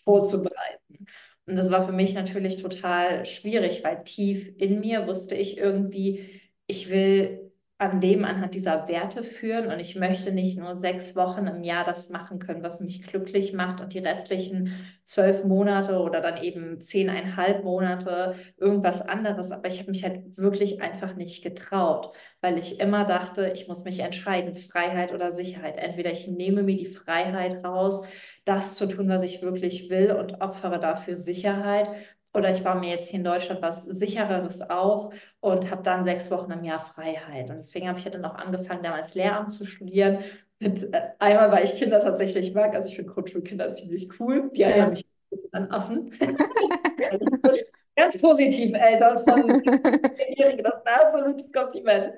vorzubereiten. 0.04 1.06
Und 1.46 1.56
das 1.56 1.70
war 1.70 1.86
für 1.86 1.92
mich 1.92 2.14
natürlich 2.14 2.62
total 2.62 3.26
schwierig, 3.26 3.82
weil 3.84 4.04
tief 4.04 4.52
in 4.58 4.80
mir 4.80 5.06
wusste 5.06 5.34
ich 5.34 5.58
irgendwie, 5.58 6.40
ich 6.66 6.88
will 6.88 7.51
an 7.82 8.00
Leben 8.00 8.24
anhand 8.24 8.54
dieser 8.54 8.86
Werte 8.86 9.24
führen 9.24 9.70
und 9.70 9.80
ich 9.80 9.96
möchte 9.96 10.32
nicht 10.32 10.56
nur 10.56 10.76
sechs 10.76 11.16
Wochen 11.16 11.46
im 11.48 11.64
Jahr 11.64 11.84
das 11.84 12.10
machen 12.10 12.38
können, 12.38 12.62
was 12.62 12.80
mich 12.80 13.02
glücklich 13.02 13.52
macht 13.52 13.80
und 13.80 13.92
die 13.92 13.98
restlichen 13.98 14.72
zwölf 15.04 15.44
Monate 15.44 15.98
oder 15.98 16.20
dann 16.20 16.40
eben 16.40 16.80
zehneinhalb 16.80 17.64
Monate 17.64 18.36
irgendwas 18.56 19.02
anderes. 19.02 19.50
Aber 19.50 19.66
ich 19.66 19.80
habe 19.80 19.90
mich 19.90 20.04
halt 20.04 20.38
wirklich 20.38 20.80
einfach 20.80 21.16
nicht 21.16 21.42
getraut, 21.42 22.12
weil 22.40 22.56
ich 22.56 22.78
immer 22.78 23.04
dachte, 23.04 23.50
ich 23.52 23.66
muss 23.66 23.84
mich 23.84 23.98
entscheiden, 23.98 24.54
Freiheit 24.54 25.12
oder 25.12 25.32
Sicherheit. 25.32 25.76
Entweder 25.76 26.12
ich 26.12 26.28
nehme 26.28 26.62
mir 26.62 26.76
die 26.76 26.86
Freiheit 26.86 27.64
raus, 27.64 28.06
das 28.44 28.76
zu 28.76 28.86
tun, 28.86 29.08
was 29.08 29.24
ich 29.24 29.42
wirklich 29.42 29.90
will 29.90 30.12
und 30.12 30.40
opfere 30.40 30.78
dafür 30.78 31.16
Sicherheit 31.16 31.88
oder 32.34 32.50
ich 32.50 32.64
baue 32.64 32.80
mir 32.80 32.90
jetzt 32.90 33.10
hier 33.10 33.18
in 33.18 33.24
Deutschland 33.24 33.60
was 33.62 33.84
sichereres 33.84 34.68
auf 34.70 35.14
und 35.40 35.70
habe 35.70 35.82
dann 35.82 36.04
sechs 36.04 36.30
Wochen 36.30 36.50
im 36.50 36.64
Jahr 36.64 36.80
Freiheit. 36.80 37.50
Und 37.50 37.56
deswegen 37.56 37.88
habe 37.88 37.98
ich 37.98 38.04
ja 38.04 38.10
dann 38.10 38.24
auch 38.24 38.34
angefangen, 38.34 38.82
damals 38.82 39.14
Lehramt 39.14 39.52
zu 39.52 39.66
studieren. 39.66 40.18
Mit, 40.58 40.92
äh, 40.94 41.10
einmal, 41.18 41.50
weil 41.52 41.64
ich 41.64 41.76
Kinder 41.76 42.00
tatsächlich 42.00 42.54
mag, 42.54 42.74
also 42.74 42.88
ich 42.88 42.96
finde 42.96 43.12
Grundschulkinder 43.12 43.72
ziemlich 43.74 44.08
cool. 44.20 44.50
Die 44.54 44.62
erinnern 44.62 44.86
ja. 44.86 44.90
mich 44.90 45.04
ein 45.04 45.30
bisschen 45.30 45.52
an 45.52 45.70
Affen. 45.70 46.10
Ganz 47.96 48.18
positiv, 48.18 48.74
Eltern 48.74 49.18
von 49.18 49.62
das 49.64 49.78
ist 49.78 49.84
ein 49.84 51.00
absolutes 51.00 51.52
Kompliment. 51.52 52.14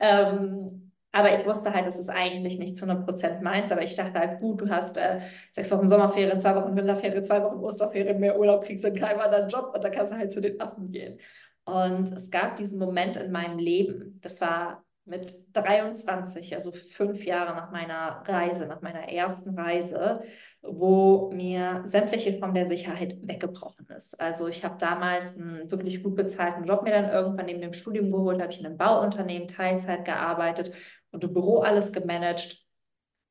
Ähm, 0.00 0.92
aber 1.16 1.32
ich 1.32 1.46
wusste 1.46 1.72
halt, 1.72 1.86
das 1.86 1.98
ist 1.98 2.10
eigentlich 2.10 2.58
nicht 2.58 2.76
zu 2.76 2.84
100% 2.84 3.40
meins. 3.40 3.72
Aber 3.72 3.82
ich 3.82 3.96
dachte 3.96 4.18
halt, 4.18 4.38
gut, 4.38 4.60
du 4.60 4.68
hast 4.68 4.98
äh, 4.98 5.20
sechs 5.52 5.72
Wochen 5.72 5.88
Sommerferien, 5.88 6.38
zwei 6.38 6.54
Wochen 6.54 6.76
Winterferien, 6.76 7.24
zwei 7.24 7.42
Wochen 7.42 7.56
Osterferien, 7.56 8.20
mehr 8.20 8.38
Urlaub, 8.38 8.62
kriegst 8.64 8.84
du 8.84 8.88
in 8.88 8.96
keinem 8.96 9.20
anderen 9.20 9.48
Job 9.48 9.72
und 9.74 9.82
dann 9.82 9.92
kannst 9.92 10.12
du 10.12 10.18
halt 10.18 10.30
zu 10.30 10.42
den 10.42 10.60
Affen 10.60 10.92
gehen. 10.92 11.18
Und 11.64 12.12
es 12.12 12.30
gab 12.30 12.56
diesen 12.56 12.78
Moment 12.78 13.16
in 13.16 13.32
meinem 13.32 13.58
Leben, 13.58 14.20
das 14.22 14.42
war 14.42 14.84
mit 15.06 15.32
23, 15.52 16.54
also 16.54 16.72
fünf 16.72 17.24
Jahre 17.24 17.54
nach 17.54 17.70
meiner 17.70 18.22
Reise, 18.26 18.66
nach 18.66 18.82
meiner 18.82 19.08
ersten 19.08 19.58
Reise, 19.58 20.20
wo 20.62 21.30
mir 21.32 21.84
sämtliche 21.86 22.38
Form 22.38 22.54
der 22.54 22.66
Sicherheit 22.66 23.16
weggebrochen 23.22 23.86
ist. 23.94 24.20
Also 24.20 24.48
ich 24.48 24.64
habe 24.64 24.76
damals 24.78 25.38
einen 25.38 25.70
wirklich 25.70 26.02
gut 26.02 26.16
bezahlten 26.16 26.64
Job 26.64 26.82
mir 26.82 26.90
dann 26.90 27.10
irgendwann 27.10 27.46
neben 27.46 27.60
dem 27.60 27.72
Studium 27.72 28.10
geholt, 28.10 28.40
habe 28.40 28.50
ich 28.50 28.60
in 28.60 28.66
einem 28.66 28.76
Bauunternehmen 28.76 29.48
Teilzeit 29.48 30.04
gearbeitet 30.04 30.72
und 31.16 31.24
im 31.24 31.32
Büro 31.32 31.60
alles 31.60 31.92
gemanagt. 31.94 32.62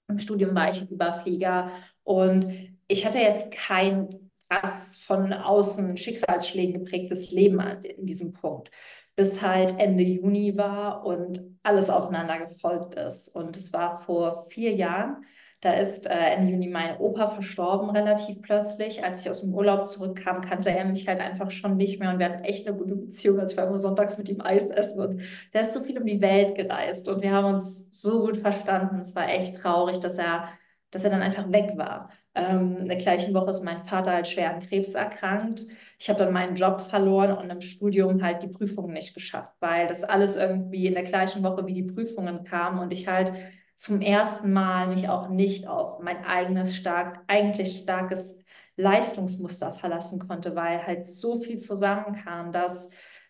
Im 0.08 0.18
Studium 0.18 0.56
war 0.56 0.72
ich 0.72 0.90
Überflieger 0.90 1.70
und 2.04 2.48
ich 2.88 3.06
hatte 3.06 3.20
jetzt 3.20 3.52
kein 3.52 4.32
krass 4.50 4.98
von 4.98 5.32
außen 5.34 5.96
Schicksalsschlägen 5.96 6.84
geprägtes 6.84 7.32
Leben 7.32 7.60
in 7.60 8.08
diesem 8.08 8.34
Punkt, 8.34 8.72
bis 9.16 9.42
halt 9.44 9.80
Ende 9.80 10.04
Juni 10.04 10.58
war 10.58 11.06
und 11.06 11.40
alles 11.62 11.92
aufeinander 11.92 12.40
gefolgt 12.40 12.96
ist. 12.96 13.30
Und 13.30 13.56
es 13.56 13.72
war 13.72 14.04
vor 14.04 14.38
vier 14.50 14.74
Jahren, 14.74 15.26
da 15.66 15.74
ist 15.74 16.06
äh, 16.06 16.14
Ende 16.14 16.52
Juni 16.52 16.68
mein 16.68 17.00
Opa 17.00 17.26
verstorben, 17.26 17.90
relativ 17.90 18.40
plötzlich. 18.44 19.04
Als 19.04 19.22
ich 19.22 19.32
aus 19.32 19.42
dem 19.42 19.52
Urlaub 19.52 19.88
zurückkam, 19.88 20.42
kannte 20.42 20.70
er 20.70 20.86
mich 20.86 21.08
halt 21.08 21.20
einfach 21.20 21.50
schon 21.50 21.76
nicht 21.76 22.00
mehr 22.00 22.12
und 22.12 22.20
wir 22.20 22.28
hatten 22.28 22.44
echt 22.44 22.68
eine 22.68 22.78
gute 22.78 22.96
Beziehung. 22.96 23.40
als 23.40 23.58
wir 23.58 23.64
immer 23.64 23.80
sonntags 23.80 24.20
mit 24.20 24.30
ihm 24.30 24.42
Eis 24.42 24.70
essen 24.70 25.02
und 25.02 25.22
der 25.54 25.62
ist 25.62 25.74
so 25.74 25.80
viel 25.82 25.98
um 25.98 26.06
die 26.06 26.22
Welt 26.22 26.54
gereist 26.54 27.10
und 27.10 27.24
wir 27.24 27.32
haben 27.32 27.56
uns 27.56 28.00
so 28.00 28.22
gut 28.28 28.38
verstanden. 28.38 29.00
Es 29.00 29.16
war 29.16 29.28
echt 29.28 29.58
traurig, 29.58 30.00
dass 30.00 30.20
er, 30.20 30.50
dass 30.92 31.04
er 31.04 31.10
dann 31.10 31.24
einfach 31.24 31.52
weg 31.52 31.74
war. 31.78 32.12
Ähm, 32.36 32.78
in 32.78 32.88
der 32.88 32.98
gleichen 32.98 33.34
Woche 33.34 33.50
ist 33.50 33.64
mein 33.64 33.82
Vater 33.82 34.12
halt 34.12 34.28
schwer 34.28 34.54
an 34.54 34.60
Krebs 34.60 34.94
erkrankt. 34.94 35.66
Ich 35.98 36.10
habe 36.10 36.20
dann 36.20 36.34
meinen 36.34 36.56
Job 36.56 36.80
verloren 36.80 37.36
und 37.36 37.50
im 37.50 37.62
Studium 37.62 38.22
halt 38.22 38.44
die 38.44 38.50
Prüfungen 38.50 38.94
nicht 38.94 39.16
geschafft, 39.16 39.54
weil 39.62 39.88
das 39.88 40.04
alles 40.04 40.36
irgendwie 40.36 40.86
in 40.86 40.94
der 40.94 41.04
gleichen 41.04 41.42
Woche 41.42 41.66
wie 41.66 41.74
die 41.74 41.84
Prüfungen 41.84 42.44
kam 42.44 42.78
und 42.78 42.94
ich 42.94 43.08
halt 43.08 43.34
zum 43.76 44.02
ersten 44.02 44.54
Mal 44.54 44.88
mich 44.88 45.10
auch 45.10 45.30
nicht 45.30 45.68
auf 45.68 46.00
mein 46.00 46.24
eigenes 46.24 46.76
stark, 46.76 47.24
eigentlich 47.28 47.80
starkes 47.80 48.40
Leistungsmuster 48.78 49.74
verlassen 49.74 50.28
konnte, 50.28 50.56
weil 50.56 50.86
halt 50.86 51.06
so 51.06 51.40
viel 51.40 51.58
zusammenkam, 51.58 52.52
dass 52.52 52.90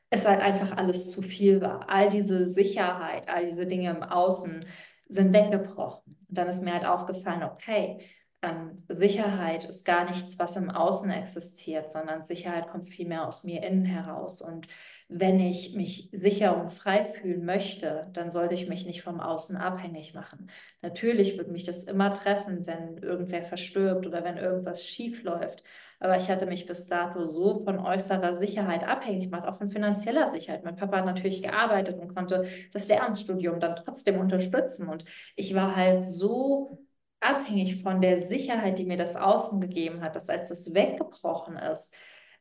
es 0.09 0.27
halt 0.27 0.41
einfach 0.41 0.77
alles 0.77 1.11
zu 1.11 1.21
viel 1.21 1.61
war. 1.61 1.89
All 1.89 2.09
diese 2.09 2.45
Sicherheit, 2.45 3.27
all 3.27 3.45
diese 3.45 3.67
Dinge 3.67 3.89
im 3.89 4.03
Außen 4.03 4.65
sind 5.07 5.33
weggebrochen. 5.33 6.17
Und 6.29 6.37
dann 6.37 6.47
ist 6.47 6.63
mir 6.63 6.73
halt 6.73 6.85
aufgefallen, 6.85 7.43
okay, 7.43 7.99
ähm, 8.45 8.75
Sicherheit 8.87 9.65
ist 9.65 9.85
gar 9.85 10.05
nichts, 10.05 10.39
was 10.39 10.55
im 10.55 10.69
Außen 10.69 11.09
existiert, 11.11 11.89
sondern 11.91 12.23
Sicherheit 12.23 12.69
kommt 12.69 12.87
vielmehr 12.87 13.27
aus 13.27 13.43
mir 13.43 13.63
innen 13.63 13.85
heraus. 13.85 14.41
Und 14.41 14.67
wenn 15.07 15.39
ich 15.39 15.75
mich 15.75 16.09
sicher 16.11 16.59
und 16.59 16.71
frei 16.71 17.05
fühlen 17.05 17.45
möchte, 17.45 18.07
dann 18.13 18.31
sollte 18.31 18.55
ich 18.55 18.67
mich 18.67 18.85
nicht 18.85 19.03
vom 19.03 19.19
Außen 19.19 19.55
abhängig 19.55 20.13
machen. 20.13 20.49
Natürlich 20.81 21.37
wird 21.37 21.51
mich 21.51 21.63
das 21.63 21.83
immer 21.83 22.13
treffen, 22.13 22.65
wenn 22.65 22.97
irgendwer 22.97 23.43
verstirbt 23.43 24.07
oder 24.07 24.23
wenn 24.23 24.37
irgendwas 24.37 24.85
schief 24.85 25.23
läuft. 25.23 25.63
Aber 25.99 26.17
ich 26.17 26.29
hatte 26.29 26.45
mich 26.45 26.65
bis 26.65 26.87
dato 26.87 27.27
so 27.27 27.63
von 27.63 27.79
äußerer 27.79 28.35
Sicherheit 28.35 28.83
abhängig 28.83 29.25
gemacht, 29.25 29.47
auch 29.47 29.57
von 29.57 29.69
finanzieller 29.69 30.29
Sicherheit. 30.29 30.65
Mein 30.65 30.75
Papa 30.75 30.97
hat 30.97 31.05
natürlich 31.05 31.41
gearbeitet 31.41 31.99
und 31.99 32.13
konnte 32.13 32.45
das 32.73 32.87
Lehramtsstudium 32.87 33.59
dann 33.59 33.75
trotzdem 33.75 34.19
unterstützen. 34.19 34.89
Und 34.89 35.05
ich 35.35 35.55
war 35.55 35.75
halt 35.75 36.03
so 36.03 36.84
abhängig 37.26 37.82
von 37.82 38.01
der 38.01 38.17
Sicherheit, 38.19 38.80
die 38.80 38.86
mir 38.86 38.97
das 38.97 39.15
Außen 39.15 39.59
gegeben 39.59 40.01
hat, 40.01 40.15
dass 40.15 40.30
als 40.30 40.49
das 40.49 40.73
weggebrochen 40.73 41.57
ist, 41.57 41.93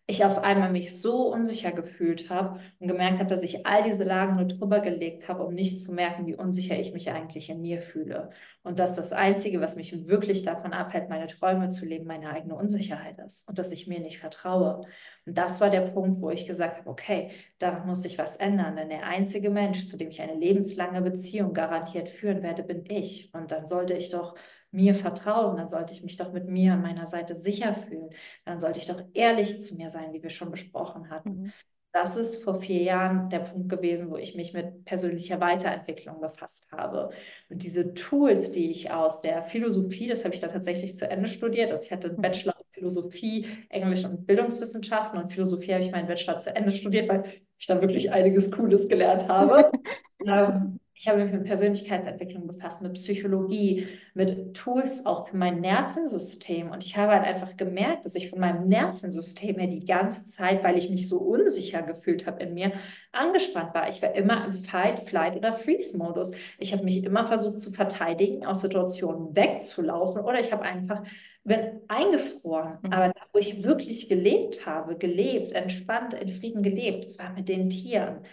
ich 0.07 0.25
auf 0.25 0.39
einmal 0.39 0.71
mich 0.71 1.01
so 1.01 1.33
unsicher 1.33 1.73
gefühlt 1.73 2.29
habe 2.29 2.61
und 2.79 2.89
gemerkt 2.89 3.21
habe, 3.21 3.31
dass 3.31 3.43
ich 3.43 3.67
all 3.67 3.83
diese 3.85 4.05
Lagen 4.05 4.37
nur 4.37 4.45
drüber 4.45 4.81
gelegt 4.81 5.29
habe, 5.29 5.43
um 5.45 5.55
nicht 5.55 5.83
zu 5.83 5.95
merken, 5.95 6.27
wie 6.27 6.35
unsicher 6.35 6.79
ich 6.79 6.93
mich 6.93 7.11
eigentlich 7.11 7.49
in 7.49 7.63
mir 7.63 7.81
fühle. 7.81 8.29
Und 8.63 8.81
dass 8.81 8.97
das 8.97 9.15
Einzige, 9.15 9.63
was 9.63 9.77
mich 9.77 10.07
wirklich 10.07 10.43
davon 10.43 10.75
abhält, 10.75 11.09
meine 11.09 11.27
Träume 11.27 11.71
zu 11.71 11.87
leben, 11.87 12.07
meine 12.07 12.31
eigene 12.31 12.55
Unsicherheit 12.55 13.19
ist 13.19 13.49
und 13.49 13.59
dass 13.59 13.73
ich 13.73 13.87
mir 13.87 14.01
nicht 14.01 14.19
vertraue. 14.19 14.87
Und 15.25 15.39
das 15.39 15.63
war 15.63 15.71
der 15.71 15.81
Punkt, 15.81 16.21
wo 16.21 16.29
ich 16.29 16.47
gesagt 16.47 16.77
habe, 16.77 16.91
okay, 16.91 17.31
daran 17.59 17.87
muss 17.87 18.03
sich 18.03 18.19
was 18.19 18.37
ändern, 18.37 18.77
denn 18.77 18.91
der 18.91 19.07
einzige 19.07 19.49
Mensch, 19.49 19.87
zu 19.87 19.97
dem 19.97 20.11
ich 20.11 20.21
eine 20.21 20.35
lebenslange 20.35 21.01
Beziehung 21.01 21.55
garantiert 21.55 22.11
führen 22.11 22.43
werde, 22.43 22.63
bin 22.63 22.85
ich. 22.89 23.33
Und 23.33 23.53
dann 23.53 23.67
sollte 23.67 23.95
ich 23.95 24.11
doch 24.11 24.35
mir 24.75 24.95
vertrauen, 24.95 25.57
dann 25.57 25.69
sollte 25.69 25.95
ich 25.95 26.03
mich 26.03 26.17
doch 26.17 26.33
mit 26.33 26.49
mir 26.49 26.73
an 26.75 26.83
meiner 26.83 27.07
Seite 27.07 27.35
sicher 27.37 27.73
fühlen. 27.75 28.11
Dann 28.45 28.61
sollte 28.61 28.81
ich 28.81 28.87
doch 28.87 29.01
ehrlich 29.15 29.63
zu 29.63 29.77
mir 29.77 29.89
sein, 29.89 30.13
wie 30.13 30.23
wir 30.23 30.31
schon 30.31 30.51
besprochen 30.51 31.11
hatten. 31.11 31.31
Mhm. 31.31 31.53
Das 31.93 32.17
ist 32.17 32.43
vor 32.43 32.61
vier 32.61 32.83
Jahren 32.83 33.31
der 33.31 33.39
Punkt 33.39 33.69
gewesen, 33.69 34.11
wo 34.11 34.17
ich 34.17 34.35
mich 34.35 34.53
mit 34.53 34.85
persönlicher 34.85 35.41
Weiterentwicklung 35.41 36.21
befasst 36.21 36.73
habe. 36.73 37.11
Und 37.49 37.63
diese 37.63 37.95
Tools, 37.95 38.51
die 38.51 38.69
ich 38.69 38.91
aus 38.91 39.21
der 39.21 39.45
Philosophie, 39.45 40.09
das 40.09 40.25
habe 40.25 40.35
ich 40.35 40.41
da 40.41 40.49
tatsächlich 40.49 40.97
zu 40.97 41.09
Ende 41.09 41.29
studiert. 41.29 41.71
Also 41.71 41.85
ich 41.85 41.93
hatte 41.93 42.09
einen 42.09 42.17
mhm. 42.17 42.23
Bachelor 42.23 42.57
in 42.59 42.67
Philosophie, 42.73 43.47
Englisch 43.69 44.05
und 44.05 44.27
Bildungswissenschaften 44.27 45.21
und 45.21 45.31
Philosophie 45.31 45.73
habe 45.73 45.85
ich 45.85 45.93
meinen 45.93 46.09
Bachelor 46.09 46.39
zu 46.39 46.55
Ende 46.55 46.73
studiert, 46.73 47.09
weil 47.09 47.25
ich 47.57 47.67
da 47.69 47.81
wirklich 47.81 48.11
einiges 48.11 48.51
Cooles 48.51 48.89
gelernt 48.89 49.29
habe. 49.29 49.71
ähm, 50.27 50.81
Ich 50.97 51.09
habe 51.09 51.25
mich 51.25 51.33
mit 51.33 51.45
Persönlichkeitsentwicklung 51.45 52.47
befasst, 52.47 52.81
mit 52.81 52.95
Psychologie, 52.95 53.89
mit 54.15 54.55
Tools 54.55 55.05
auch 55.05 55.29
für 55.29 55.37
mein 55.37 55.61
Nervensystem. 55.61 56.71
Und 56.71 56.85
ich 56.85 56.97
habe 56.97 57.13
halt 57.13 57.25
einfach 57.25 57.57
gemerkt, 57.57 58.05
dass 58.05 58.15
ich 58.15 58.31
von 58.31 58.39
meinem 58.39 58.69
Nervensystem 58.69 59.59
her 59.59 59.67
die 59.67 59.85
ganze 59.85 60.25
Zeit, 60.27 60.63
weil 60.63 60.79
ich 60.79 60.91
mich 60.91 61.09
so 61.09 61.19
unsicher 61.19 61.83
gefühlt 61.83 62.27
habe 62.27 62.45
in 62.45 62.55
mir, 62.55 62.73
angespannt 63.11 63.75
war. 63.75 63.89
Ich 63.89 64.03
war 64.03 64.15
immer 64.15 64.45
im 64.45 64.53
Fight, 64.53 65.01
Flight 65.01 65.37
oder 65.37 65.53
Freeze-Modus. 65.53 66.33
Ich 66.59 66.73
habe 66.73 66.85
mich 66.85 67.03
immer 67.03 67.27
versucht 67.27 67.61
zu 67.61 67.73
verteidigen, 67.73 68.47
aus 68.47 68.61
Situationen 68.61 69.35
wegzulaufen 69.35 70.23
oder 70.23 70.39
ich 70.39 70.53
habe 70.53 70.63
einfach 70.63 71.03
bin 71.45 71.81
eingefroren. 71.89 72.79
Mhm. 72.83 72.93
Aber 72.93 73.09
da, 73.09 73.21
wo 73.33 73.39
ich 73.39 73.63
wirklich 73.65 74.09
gelebt 74.09 74.67
habe, 74.67 74.97
gelebt, 74.97 75.53
entspannt, 75.53 76.15
in 76.15 76.29
Frieden 76.31 76.63
gelebt, 76.63 77.05
es 77.05 77.19
war 77.19 77.33
mit 77.33 77.49
den 77.49 77.69
Tieren. 77.69 78.25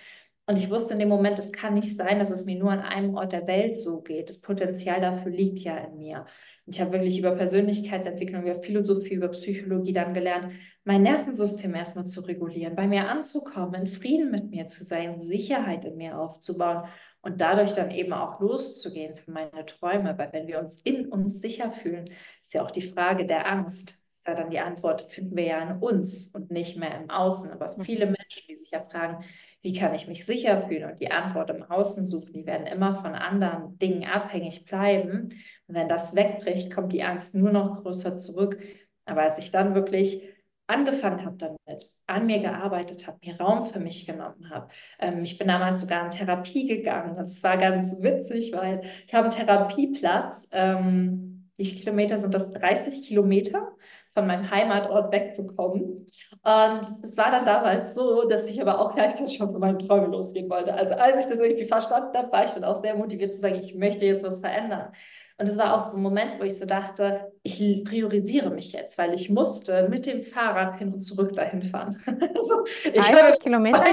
Und 0.48 0.58
ich 0.58 0.70
wusste 0.70 0.94
in 0.94 1.00
dem 1.00 1.10
Moment, 1.10 1.39
es 1.39 1.52
kann 1.52 1.76
nicht 1.76 1.96
sein, 1.96 2.20
dass 2.20 2.32
es 2.32 2.46
mir 2.46 2.58
nur 2.58 2.72
an 2.72 2.80
einem 2.80 3.16
Ort 3.16 3.32
der 3.32 3.48
Welt 3.48 3.78
so 3.78 4.02
geht. 4.02 4.28
Das 4.28 4.42
Potenzial 4.42 5.00
dafür 5.00 5.32
liegt 5.32 5.60
ja 5.60 5.78
in 5.78 5.98
mir. 5.98 6.26
Und 6.66 6.76
ich 6.76 6.82
habe 6.82 6.94
wirklich 6.94 7.20
über 7.20 7.32
Persönlichkeitsentwicklung, 7.36 8.44
über 8.44 8.56
Philosophie, 8.56 9.14
über 9.14 9.30
Psychologie 9.30 9.94
dann 9.94 10.14
gelernt, 10.14 10.54
mein 10.84 11.04
Nervensystem 11.04 11.74
erstmal 11.76 12.06
zu 12.06 12.22
regulieren, 12.22 12.76
bei 12.76 12.88
mir 12.88 13.08
anzukommen, 13.08 13.82
in 13.82 13.88
Frieden 13.88 14.32
mit 14.32 14.50
mir 14.50 14.66
zu 14.66 14.84
sein, 14.84 15.20
Sicherheit 15.20 15.86
in 15.86 15.96
mir 15.98 16.20
aufzubauen 16.20 16.88
und 17.22 17.39
dadurch 17.39 17.74
dann 17.74 17.92
eben 17.92 18.14
auch 18.14 18.39
loszugehen 18.39 19.16
für 19.16 19.32
meine 19.32 19.66
Träume. 19.66 20.18
Weil 20.18 20.34
wenn 20.34 20.48
wir 20.48 20.60
uns 20.60 20.78
in 20.78 21.08
uns 21.08 21.39
sicher 21.39 21.72
fühlen, 21.72 22.10
ist 22.42 22.54
ja 22.54 22.64
auch 22.64 22.72
die 22.72 22.82
Frage 22.82 23.26
der 23.26 23.48
Angst 23.48 24.01
ist 24.22 24.28
ja 24.28 24.36
dann 24.36 24.51
die 24.51 24.59
Antwort, 24.59 25.11
finden 25.11 25.36
wir 25.36 25.45
ja 25.45 25.61
in 25.63 25.80
uns 25.80 26.28
und 26.28 26.51
nicht 26.51 26.78
mehr 26.78 26.95
im 26.95 27.09
Außen. 27.09 27.51
Aber 27.51 27.72
viele 27.84 28.05
Menschen, 28.05 28.43
die 28.47 28.55
sich 28.55 28.69
ja 28.69 28.84
fragen, 28.84 29.24
wie 29.63 29.74
kann 29.74 29.95
ich 29.95 30.07
mich 30.07 30.28
sicher 30.28 30.61
fühlen 30.61 30.91
und 30.91 31.01
die 31.01 31.09
Antwort 31.09 31.49
im 31.49 31.63
Außen 31.63 32.05
suchen, 32.05 32.34
die 32.34 32.45
werden 32.45 32.67
immer 32.67 32.93
von 32.93 33.15
anderen 33.15 33.80
Dingen 33.80 34.05
abhängig 34.05 34.65
bleiben. 34.65 35.30
Und 35.67 35.76
wenn 35.76 35.89
das 35.89 36.15
wegbricht, 36.15 36.72
kommt 36.72 36.93
die 36.93 37.03
Angst 37.03 37.34
nur 37.34 37.51
noch 37.51 37.82
größer 37.82 38.19
zurück. 38.19 38.59
Aber 39.05 39.24
als 39.24 39.39
ich 39.39 39.49
dann 39.49 39.74
wirklich 39.74 40.22
angefangen 40.67 41.26
habe 41.26 41.38
damit, 41.38 41.89
an 42.05 42.28
mir 42.28 42.41
gearbeitet 42.41 43.07
habe, 43.07 43.17
mir 43.26 43.39
Raum 43.39 43.63
für 43.63 43.80
mich 43.80 44.05
genommen 44.05 44.51
habe. 44.51 44.67
Ähm, 44.99 45.24
ich 45.24 45.39
bin 45.39 45.47
damals 45.47 45.82
sogar 45.82 46.05
in 46.05 46.11
Therapie 46.11 46.67
gegangen 46.67 47.17
und 47.17 47.26
es 47.26 47.41
war 47.43 47.57
ganz 47.57 47.97
witzig, 48.01 48.53
weil 48.53 48.84
ich 49.07 49.13
habe 49.15 49.30
einen 49.30 49.36
Therapieplatz, 49.36 50.47
ähm, 50.51 51.49
wie 51.57 51.65
viele 51.65 51.82
Kilometer 51.82 52.17
sind 52.17 52.34
das? 52.34 52.53
30 52.53 53.07
Kilometer 53.07 53.72
von 54.14 54.28
meinem 54.28 54.49
Heimatort 54.49 55.12
wegbekommen. 55.12 56.07
Und 56.43 56.82
es 56.82 57.16
war 57.18 57.32
dann 57.32 57.45
damals 57.45 57.93
so, 57.93 58.28
dass 58.28 58.49
ich 58.49 58.62
aber 58.62 58.80
auch 58.80 58.93
gleichzeitig 58.93 59.38
schon 59.38 59.51
für 59.51 59.59
meine 59.59 59.78
Träume 59.78 60.07
losgehen 60.07 60.49
wollte. 60.49 60.74
Also 60.74 60.95
als 60.95 61.20
ich 61.20 61.32
das 61.32 61.39
irgendwie 61.39 61.68
verstanden 61.68 62.18
habe, 62.18 62.32
war 62.32 62.43
ich 62.43 62.51
dann 62.51 62.64
auch 62.64 62.76
sehr 62.76 62.95
motiviert 62.95 63.34
zu 63.34 63.39
sagen, 63.39 63.55
ich 63.55 63.76
möchte 63.76 64.05
jetzt 64.05 64.26
was 64.26 64.39
verändern. 64.39 64.91
Und 65.38 65.47
es 65.47 65.57
war 65.57 65.76
auch 65.76 65.80
so 65.80 65.97
ein 65.97 66.03
Moment, 66.03 66.39
wo 66.39 66.43
ich 66.43 66.57
so 66.57 66.66
dachte, 66.66 67.32
ich 67.41 67.84
priorisiere 67.84 68.51
mich 68.51 68.74
jetzt, 68.74 68.97
weil 68.99 69.14
ich 69.14 69.30
musste 69.30 69.89
mit 69.89 70.05
dem 70.05 70.22
Fahrrad 70.22 70.78
hin 70.78 70.93
und 70.93 71.01
zurück 71.01 71.34
dahin 71.34 71.64
fahren. 71.64 71.97
also, 72.36 72.66
ich 72.84 73.05
30 73.05 73.39
Kilometer? 73.39 73.84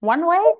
One 0.00 0.22
way? 0.22 0.54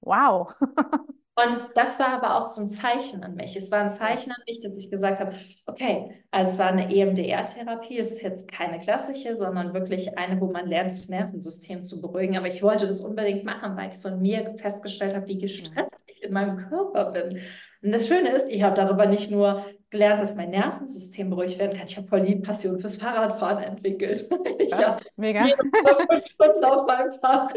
Wow. 0.00 0.54
Und 1.38 1.58
das 1.74 2.00
war 2.00 2.14
aber 2.14 2.38
auch 2.38 2.44
so 2.44 2.62
ein 2.62 2.68
Zeichen 2.70 3.22
an 3.22 3.34
mich. 3.34 3.56
Es 3.56 3.70
war 3.70 3.80
ein 3.80 3.90
Zeichen 3.90 4.32
an 4.32 4.42
mich, 4.48 4.62
dass 4.62 4.78
ich 4.78 4.90
gesagt 4.90 5.20
habe, 5.20 5.36
okay, 5.66 6.22
also 6.30 6.52
es 6.52 6.58
war 6.58 6.68
eine 6.68 6.90
EMDR-Therapie. 6.90 7.98
Es 7.98 8.12
ist 8.12 8.22
jetzt 8.22 8.50
keine 8.50 8.80
klassische, 8.80 9.36
sondern 9.36 9.74
wirklich 9.74 10.16
eine, 10.16 10.40
wo 10.40 10.46
man 10.50 10.66
lernt, 10.66 10.90
das 10.90 11.10
Nervensystem 11.10 11.84
zu 11.84 12.00
beruhigen. 12.00 12.38
Aber 12.38 12.46
ich 12.46 12.62
wollte 12.62 12.86
das 12.86 13.02
unbedingt 13.02 13.44
machen, 13.44 13.76
weil 13.76 13.90
ich 13.90 13.98
so 13.98 14.08
in 14.08 14.22
mir 14.22 14.54
festgestellt 14.56 15.14
habe, 15.14 15.26
wie 15.26 15.36
gestresst 15.36 15.94
ich 16.06 16.22
in 16.22 16.32
meinem 16.32 16.56
Körper 16.56 17.12
bin. 17.12 17.42
Und 17.82 17.92
das 17.92 18.08
Schöne 18.08 18.30
ist, 18.30 18.48
ich 18.48 18.62
habe 18.62 18.74
darüber 18.74 19.04
nicht 19.04 19.30
nur 19.30 19.66
gelernt, 19.90 20.22
dass 20.22 20.36
mein 20.36 20.50
Nervensystem 20.50 21.28
beruhigt 21.28 21.58
werden 21.58 21.76
kann. 21.76 21.86
Ich 21.86 21.98
habe 21.98 22.06
voll 22.06 22.22
die 22.22 22.36
Passion 22.36 22.80
fürs 22.80 22.96
Fahrradfahren 22.96 23.62
entwickelt. 23.62 24.28
Ich 24.58 24.74
habe 24.74 25.00
mega. 25.16 25.44
fünf 25.44 26.26
Stunden 26.26 26.64
auf 26.64 26.86
meinem 26.86 27.12
Fahrrad 27.12 27.54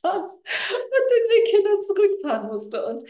saß 0.00 0.42
und 0.42 1.10
den 1.10 1.28
Weg 1.30 1.48
hin 1.50 1.66
und 1.74 1.84
zurückfahren 1.84 2.48
musste. 2.48 2.86
Und 2.86 3.04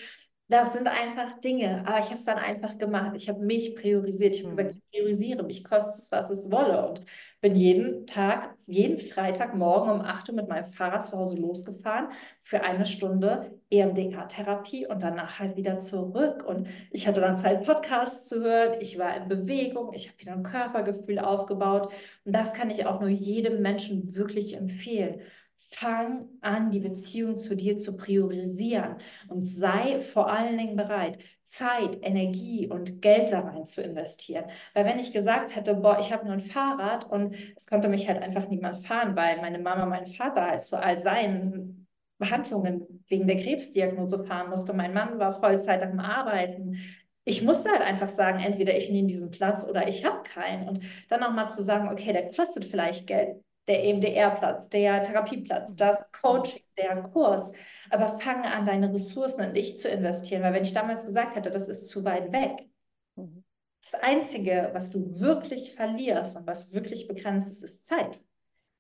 das 0.51 0.73
sind 0.73 0.89
einfach 0.89 1.39
Dinge, 1.39 1.85
aber 1.87 2.01
ich 2.01 2.07
habe 2.07 2.17
es 2.17 2.25
dann 2.25 2.37
einfach 2.37 2.77
gemacht. 2.77 3.13
Ich 3.15 3.29
habe 3.29 3.39
mich 3.39 3.77
priorisiert. 3.77 4.35
Ich 4.35 4.43
habe 4.43 4.51
gesagt, 4.51 4.75
mhm. 4.75 4.81
ich 4.83 4.91
priorisiere 4.91 5.45
mich, 5.45 5.63
koste 5.63 5.97
es, 5.97 6.11
was 6.11 6.29
es 6.29 6.51
wolle. 6.51 6.89
Und 6.89 7.05
bin 7.41 7.55
jeden 7.55 8.05
Tag, 8.09 8.57
jeden 8.67 8.99
Freitagmorgen 8.99 9.93
um 9.93 10.01
8 10.01 10.29
Uhr 10.29 10.35
mit 10.35 10.49
meinem 10.49 10.65
Fahrrad 10.65 11.07
zu 11.07 11.17
Hause 11.17 11.37
losgefahren 11.37 12.09
für 12.43 12.63
eine 12.63 12.85
Stunde 12.85 13.61
EMDR-Therapie 13.71 14.89
und 14.89 15.05
danach 15.05 15.39
halt 15.39 15.57
wieder 15.57 15.79
zurück. 15.79 16.45
Und 16.45 16.67
ich 16.91 17.07
hatte 17.07 17.21
dann 17.21 17.39
Zeit, 17.39 17.65
Podcasts 17.65 18.29
zu 18.29 18.43
hören. 18.43 18.79
Ich 18.81 18.99
war 18.99 19.17
in 19.17 19.29
Bewegung. 19.29 19.93
Ich 19.95 20.09
habe 20.09 20.19
wieder 20.19 20.33
ein 20.33 20.43
Körpergefühl 20.43 21.21
aufgebaut. 21.21 21.93
Und 22.25 22.35
das 22.35 22.55
kann 22.55 22.71
ich 22.71 22.87
auch 22.87 22.99
nur 22.99 23.09
jedem 23.09 23.63
Menschen 23.63 24.17
wirklich 24.17 24.57
empfehlen. 24.57 25.21
Fang 25.69 26.29
an, 26.41 26.71
die 26.71 26.81
Beziehung 26.81 27.37
zu 27.37 27.55
dir 27.55 27.77
zu 27.77 27.97
priorisieren 27.97 28.97
und 29.29 29.45
sei 29.45 30.01
vor 30.01 30.31
allen 30.31 30.59
Dingen 30.59 30.77
bereit, 30.77 31.19
Zeit, 31.45 31.99
Energie 32.03 32.69
und 32.69 33.03
Geld 33.03 33.33
da 33.33 33.41
rein 33.41 33.67
zu 33.67 33.83
investieren. 33.83 34.45
Weil 34.73 34.85
wenn 34.85 34.99
ich 34.99 35.13
gesagt 35.13 35.55
hätte, 35.57 35.75
boah, 35.75 35.99
ich 35.99 36.13
habe 36.13 36.25
nur 36.25 36.35
ein 36.35 36.41
Fahrrad 36.41 37.11
und 37.11 37.35
es 37.57 37.67
konnte 37.67 37.89
mich 37.89 38.09
halt 38.09 38.23
einfach 38.23 38.49
niemand 38.49 38.79
fahren, 38.79 39.17
weil 39.17 39.41
meine 39.41 39.59
Mama, 39.59 39.87
mein 39.87 40.07
Vater 40.07 40.43
halt 40.47 40.63
zu 40.63 40.81
all 40.81 41.03
seinen 41.03 41.87
Behandlungen 42.19 43.05
wegen 43.09 43.27
der 43.27 43.37
Krebsdiagnose 43.37 44.25
fahren 44.25 44.51
musste. 44.51 44.73
Mein 44.73 44.95
Mann 44.95 45.19
war 45.19 45.41
Vollzeit 45.41 45.83
am 45.83 45.99
Arbeiten. 45.99 46.79
Ich 47.25 47.43
musste 47.43 47.71
halt 47.71 47.83
einfach 47.83 48.09
sagen, 48.09 48.41
entweder 48.41 48.77
ich 48.77 48.91
nehme 48.91 49.09
diesen 49.09 49.31
Platz 49.31 49.69
oder 49.69 49.89
ich 49.89 50.05
habe 50.05 50.23
keinen. 50.23 50.69
Und 50.69 50.83
dann 51.09 51.21
nochmal 51.21 51.49
zu 51.49 51.63
sagen, 51.63 51.89
okay, 51.89 52.13
der 52.13 52.31
kostet 52.31 52.65
vielleicht 52.65 53.07
Geld 53.07 53.43
der 53.71 53.85
EMDR-Platz, 53.85 54.69
der 54.69 55.03
Therapieplatz, 55.05 55.77
das 55.77 56.11
Coaching, 56.13 56.63
der 56.77 57.03
Kurs. 57.05 57.53
Aber 57.89 58.19
fange 58.19 58.51
an, 58.53 58.67
deine 58.67 58.93
Ressourcen 58.93 59.43
in 59.43 59.55
dich 59.55 59.79
zu 59.79 59.89
investieren, 59.89 60.43
weil 60.43 60.53
wenn 60.53 60.65
ich 60.65 60.75
damals 60.75 61.07
gesagt 61.07 61.37
hätte, 61.37 61.51
das 61.51 61.69
ist 61.69 61.89
zu 61.89 62.05
weit 62.05 62.33
weg, 62.33 62.69
mhm. 63.15 63.45
das 63.81 63.95
Einzige, 64.03 64.71
was 64.73 64.91
du 64.91 65.21
wirklich 65.21 65.75
verlierst 65.75 66.37
und 66.37 66.49
was 66.49 66.73
wirklich 66.73 67.07
begrenzt 67.07 67.53
ist, 67.53 67.63
ist 67.63 67.87
Zeit. 67.87 68.21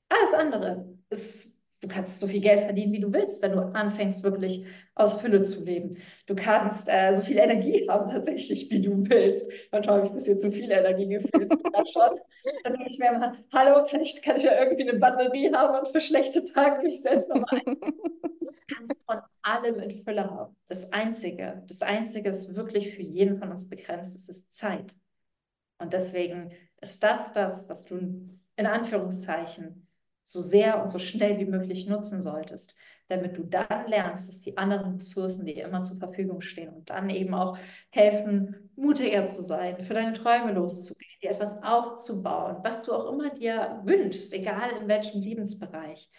Alles 0.08 0.34
andere 0.34 0.98
ist 1.08 1.49
Du 1.80 1.88
kannst 1.88 2.20
so 2.20 2.26
viel 2.26 2.40
Geld 2.40 2.60
verdienen, 2.60 2.92
wie 2.92 3.00
du 3.00 3.10
willst, 3.10 3.42
wenn 3.42 3.52
du 3.52 3.60
anfängst, 3.60 4.22
wirklich 4.22 4.66
aus 4.94 5.18
Fülle 5.18 5.42
zu 5.42 5.64
leben. 5.64 5.96
Du 6.26 6.34
kannst 6.34 6.88
äh, 6.90 7.14
so 7.14 7.22
viel 7.22 7.38
Energie 7.38 7.86
haben, 7.88 8.10
tatsächlich, 8.10 8.70
wie 8.70 8.82
du 8.82 9.02
willst. 9.08 9.50
Manchmal 9.72 9.96
habe 9.96 10.06
ich 10.06 10.12
ein 10.12 10.14
bisschen 10.14 10.40
zu 10.40 10.52
viel 10.52 10.70
Energie 10.70 11.08
gefühlt. 11.08 11.50
schon. 11.90 12.20
Dann 12.64 12.74
denke 12.74 12.88
ich 12.90 12.98
mir 12.98 13.08
immer, 13.08 13.34
hallo, 13.52 13.86
kann 13.90 14.02
ich, 14.02 14.20
kann 14.20 14.36
ich 14.36 14.42
ja 14.42 14.62
irgendwie 14.62 14.90
eine 14.90 14.98
Batterie 14.98 15.52
haben 15.54 15.78
und 15.78 15.88
für 15.88 16.00
schlechte 16.00 16.44
Tage 16.44 16.82
mich 16.82 17.00
selbst 17.00 17.28
nochmal 17.28 17.62
ein. 17.66 17.76
Du 18.70 18.76
kannst 18.76 19.04
von 19.04 19.20
allem 19.42 19.80
in 19.80 19.90
Fülle 19.90 20.30
haben. 20.30 20.56
Das 20.68 20.92
Einzige, 20.92 21.64
das 21.66 21.82
Einzige, 21.82 22.30
was 22.30 22.54
wirklich 22.54 22.94
für 22.94 23.02
jeden 23.02 23.36
von 23.36 23.50
uns 23.50 23.68
begrenzt 23.68 24.14
ist, 24.14 24.28
ist 24.28 24.56
Zeit. 24.56 24.94
Und 25.78 25.92
deswegen 25.92 26.52
ist 26.80 27.02
das 27.02 27.32
das, 27.32 27.68
was 27.68 27.84
du 27.84 27.96
in 27.96 28.66
Anführungszeichen 28.66 29.89
so 30.32 30.42
sehr 30.42 30.82
und 30.82 30.90
so 30.90 30.98
schnell 30.98 31.38
wie 31.38 31.44
möglich 31.44 31.88
nutzen 31.88 32.22
solltest, 32.22 32.74
damit 33.08 33.36
du 33.36 33.42
dann 33.42 33.88
lernst, 33.88 34.28
dass 34.28 34.40
die 34.42 34.56
anderen 34.56 34.94
Ressourcen 34.94 35.44
dir 35.44 35.64
immer 35.64 35.82
zur 35.82 35.98
Verfügung 35.98 36.40
stehen 36.40 36.68
und 36.70 36.90
dann 36.90 37.10
eben 37.10 37.34
auch 37.34 37.58
helfen, 37.90 38.70
mutiger 38.76 39.26
zu 39.26 39.42
sein, 39.42 39.82
für 39.82 39.94
deine 39.94 40.12
Träume 40.12 40.52
loszugehen, 40.52 41.10
dir 41.22 41.30
etwas 41.30 41.62
aufzubauen, 41.62 42.58
was 42.62 42.84
du 42.84 42.92
auch 42.92 43.12
immer 43.12 43.30
dir 43.30 43.80
wünschst, 43.84 44.32
egal 44.32 44.70
in 44.80 44.88
welchem 44.88 45.20
Lebensbereich. 45.20 46.10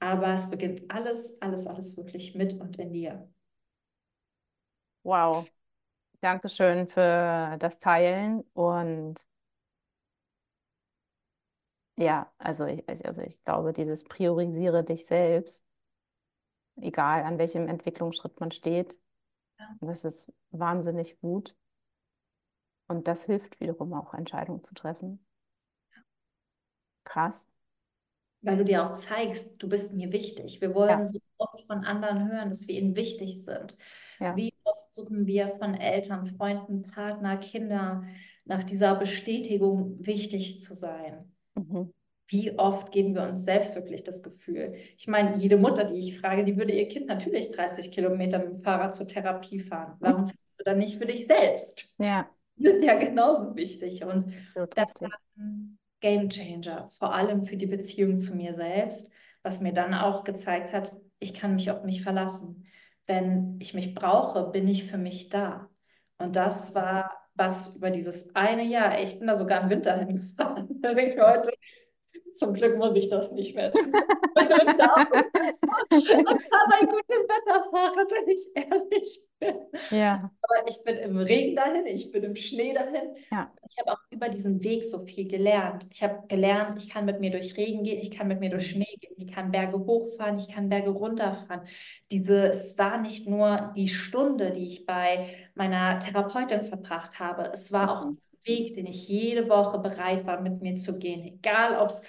Aber 0.00 0.34
es 0.34 0.50
beginnt 0.50 0.90
alles, 0.90 1.40
alles, 1.40 1.66
alles 1.66 1.96
wirklich 1.96 2.34
mit 2.34 2.58
und 2.58 2.78
in 2.78 2.92
dir. 2.92 3.28
Wow. 5.02 5.48
Dankeschön 6.20 6.86
für 6.86 7.56
das 7.58 7.78
Teilen 7.78 8.42
und 8.52 9.14
ja, 12.00 12.32
also 12.38 12.66
ich, 12.66 12.88
also 12.88 13.22
ich 13.22 13.42
glaube, 13.44 13.72
dieses 13.72 14.04
priorisiere 14.04 14.82
dich 14.82 15.06
selbst, 15.06 15.66
egal 16.80 17.24
an 17.24 17.38
welchem 17.38 17.68
Entwicklungsschritt 17.68 18.40
man 18.40 18.50
steht, 18.50 18.98
ja. 19.58 19.66
das 19.80 20.04
ist 20.04 20.32
wahnsinnig 20.50 21.20
gut. 21.20 21.54
Und 22.88 23.06
das 23.06 23.26
hilft 23.26 23.60
wiederum 23.60 23.92
auch, 23.92 24.14
Entscheidungen 24.14 24.64
zu 24.64 24.74
treffen. 24.74 25.24
Krass. 27.04 27.46
Weil 28.42 28.56
du 28.56 28.64
dir 28.64 28.86
auch 28.86 28.94
zeigst, 28.94 29.62
du 29.62 29.68
bist 29.68 29.94
mir 29.94 30.10
wichtig. 30.10 30.60
Wir 30.60 30.74
wollen 30.74 31.00
ja. 31.00 31.06
so 31.06 31.20
oft 31.36 31.60
von 31.66 31.84
anderen 31.84 32.32
hören, 32.32 32.48
dass 32.48 32.66
wir 32.66 32.80
ihnen 32.80 32.96
wichtig 32.96 33.44
sind. 33.44 33.76
Wie 34.34 34.52
oft 34.64 34.92
suchen 34.92 35.26
wir 35.26 35.50
von 35.58 35.74
Eltern, 35.74 36.26
Freunden, 36.26 36.82
Partner, 36.82 37.36
Kindern 37.36 38.08
nach 38.44 38.64
dieser 38.64 38.96
Bestätigung, 38.96 40.04
wichtig 40.04 40.60
zu 40.60 40.74
sein. 40.74 41.32
Mhm. 41.68 41.92
wie 42.28 42.58
oft 42.58 42.92
geben 42.92 43.14
wir 43.14 43.22
uns 43.22 43.44
selbst 43.44 43.74
wirklich 43.74 44.04
das 44.04 44.22
Gefühl? 44.22 44.74
Ich 44.96 45.08
meine, 45.08 45.36
jede 45.36 45.56
Mutter, 45.56 45.84
die 45.84 45.98
ich 45.98 46.20
frage, 46.20 46.44
die 46.44 46.56
würde 46.56 46.72
ihr 46.72 46.88
Kind 46.88 47.06
natürlich 47.06 47.50
30 47.50 47.90
Kilometer 47.92 48.38
mit 48.38 48.48
dem 48.48 48.62
Fahrrad 48.62 48.94
zur 48.94 49.08
Therapie 49.08 49.60
fahren. 49.60 49.96
Warum 50.00 50.26
fährst 50.26 50.60
du 50.60 50.64
dann 50.64 50.78
nicht 50.78 50.98
für 50.98 51.06
dich 51.06 51.26
selbst? 51.26 51.92
Ja. 51.98 52.30
Das 52.56 52.74
ist 52.74 52.84
ja 52.84 52.94
genauso 52.98 53.56
wichtig. 53.56 54.04
Und 54.04 54.32
so 54.54 54.66
das 54.66 55.00
war 55.00 55.10
ein 55.36 55.78
Game 56.00 56.28
Changer, 56.28 56.88
vor 56.90 57.14
allem 57.14 57.42
für 57.42 57.56
die 57.56 57.66
Beziehung 57.66 58.16
zu 58.18 58.36
mir 58.36 58.54
selbst, 58.54 59.10
was 59.42 59.60
mir 59.60 59.72
dann 59.72 59.94
auch 59.94 60.24
gezeigt 60.24 60.72
hat, 60.72 60.92
ich 61.18 61.34
kann 61.34 61.54
mich 61.54 61.70
auf 61.70 61.84
mich 61.84 62.02
verlassen. 62.02 62.66
Wenn 63.06 63.56
ich 63.60 63.74
mich 63.74 63.94
brauche, 63.94 64.50
bin 64.50 64.68
ich 64.68 64.84
für 64.84 64.98
mich 64.98 65.28
da. 65.30 65.68
Und 66.18 66.36
das 66.36 66.74
war 66.74 67.10
was 67.40 67.76
über 67.76 67.90
dieses 67.90 68.34
eine 68.36 68.62
Jahr. 68.64 69.00
Ich 69.00 69.18
bin 69.18 69.26
da 69.26 69.34
sogar 69.36 69.62
im 69.62 69.70
Winter 69.70 69.96
hingefahren. 70.06 70.80
Da 70.82 70.94
denke 70.94 71.12
ich 71.12 71.16
mir 71.16 71.26
heute, 71.26 71.50
zum 72.32 72.54
Glück 72.54 72.76
muss 72.78 72.96
ich 72.96 73.08
das 73.08 73.32
nicht 73.32 73.54
mehr 73.54 73.72
tun. 73.72 73.92
und 74.40 74.80
habe 75.96 76.74
ein 76.80 76.86
gutes 76.86 77.28
Wetterfahrrad, 77.28 78.10
wenn 78.10 78.28
ich 78.28 78.48
ehrlich 78.54 79.22
bin. 79.38 79.54
Ja. 79.90 80.30
Aber 80.42 80.68
ich 80.68 80.82
bin 80.84 80.96
im 80.96 81.16
Regen 81.16 81.56
dahin, 81.56 81.86
ich 81.86 82.10
bin 82.10 82.22
im 82.22 82.36
Schnee 82.36 82.72
dahin. 82.72 83.14
Ja. 83.30 83.52
Ich 83.68 83.78
habe 83.78 83.92
auch 83.92 84.00
über 84.10 84.28
diesen 84.28 84.62
Weg 84.62 84.84
so 84.84 85.04
viel 85.04 85.26
gelernt. 85.26 85.86
Ich 85.90 86.02
habe 86.02 86.26
gelernt, 86.28 86.82
ich 86.82 86.90
kann 86.90 87.04
mit 87.06 87.20
mir 87.20 87.30
durch 87.30 87.56
Regen 87.56 87.82
gehen, 87.82 88.00
ich 88.00 88.10
kann 88.10 88.28
mit 88.28 88.40
mir 88.40 88.50
durch 88.50 88.70
Schnee 88.70 88.96
gehen, 89.00 89.14
ich 89.16 89.32
kann 89.32 89.50
Berge 89.50 89.78
hochfahren, 89.78 90.36
ich 90.36 90.48
kann 90.48 90.68
Berge 90.68 90.90
runterfahren. 90.90 91.62
Diese, 92.10 92.48
es 92.48 92.76
war 92.78 92.98
nicht 92.98 93.26
nur 93.26 93.72
die 93.76 93.88
Stunde, 93.88 94.52
die 94.52 94.66
ich 94.66 94.86
bei 94.86 95.34
meiner 95.54 95.98
Therapeutin 95.98 96.64
verbracht 96.64 97.18
habe, 97.18 97.50
es 97.52 97.72
war 97.72 97.90
auch 97.90 98.06
mhm. 98.06 98.18
Weg, 98.44 98.74
den 98.74 98.86
ich 98.86 99.08
jede 99.08 99.48
Woche 99.48 99.78
bereit 99.78 100.26
war, 100.26 100.40
mit 100.40 100.62
mir 100.62 100.76
zu 100.76 100.98
gehen. 100.98 101.22
Egal, 101.22 101.78
ob 101.78 101.90
es 101.90 102.02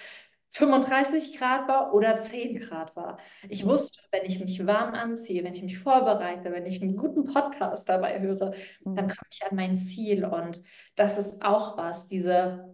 35 0.52 1.38
Grad 1.38 1.66
war 1.66 1.94
oder 1.94 2.18
10 2.18 2.58
Grad 2.58 2.94
war. 2.94 3.18
Ich 3.48 3.64
mhm. 3.64 3.70
wusste, 3.70 4.02
wenn 4.10 4.24
ich 4.24 4.38
mich 4.38 4.66
warm 4.66 4.94
anziehe, 4.94 5.42
wenn 5.44 5.54
ich 5.54 5.62
mich 5.62 5.78
vorbereite, 5.78 6.52
wenn 6.52 6.66
ich 6.66 6.82
einen 6.82 6.96
guten 6.96 7.24
Podcast 7.24 7.88
dabei 7.88 8.20
höre, 8.20 8.52
dann 8.84 9.06
mhm. 9.06 9.08
komme 9.08 9.28
ich 9.30 9.42
an 9.48 9.56
mein 9.56 9.76
Ziel. 9.76 10.26
Und 10.26 10.62
das 10.94 11.16
ist 11.16 11.42
auch 11.42 11.78
was, 11.78 12.08
diese 12.08 12.71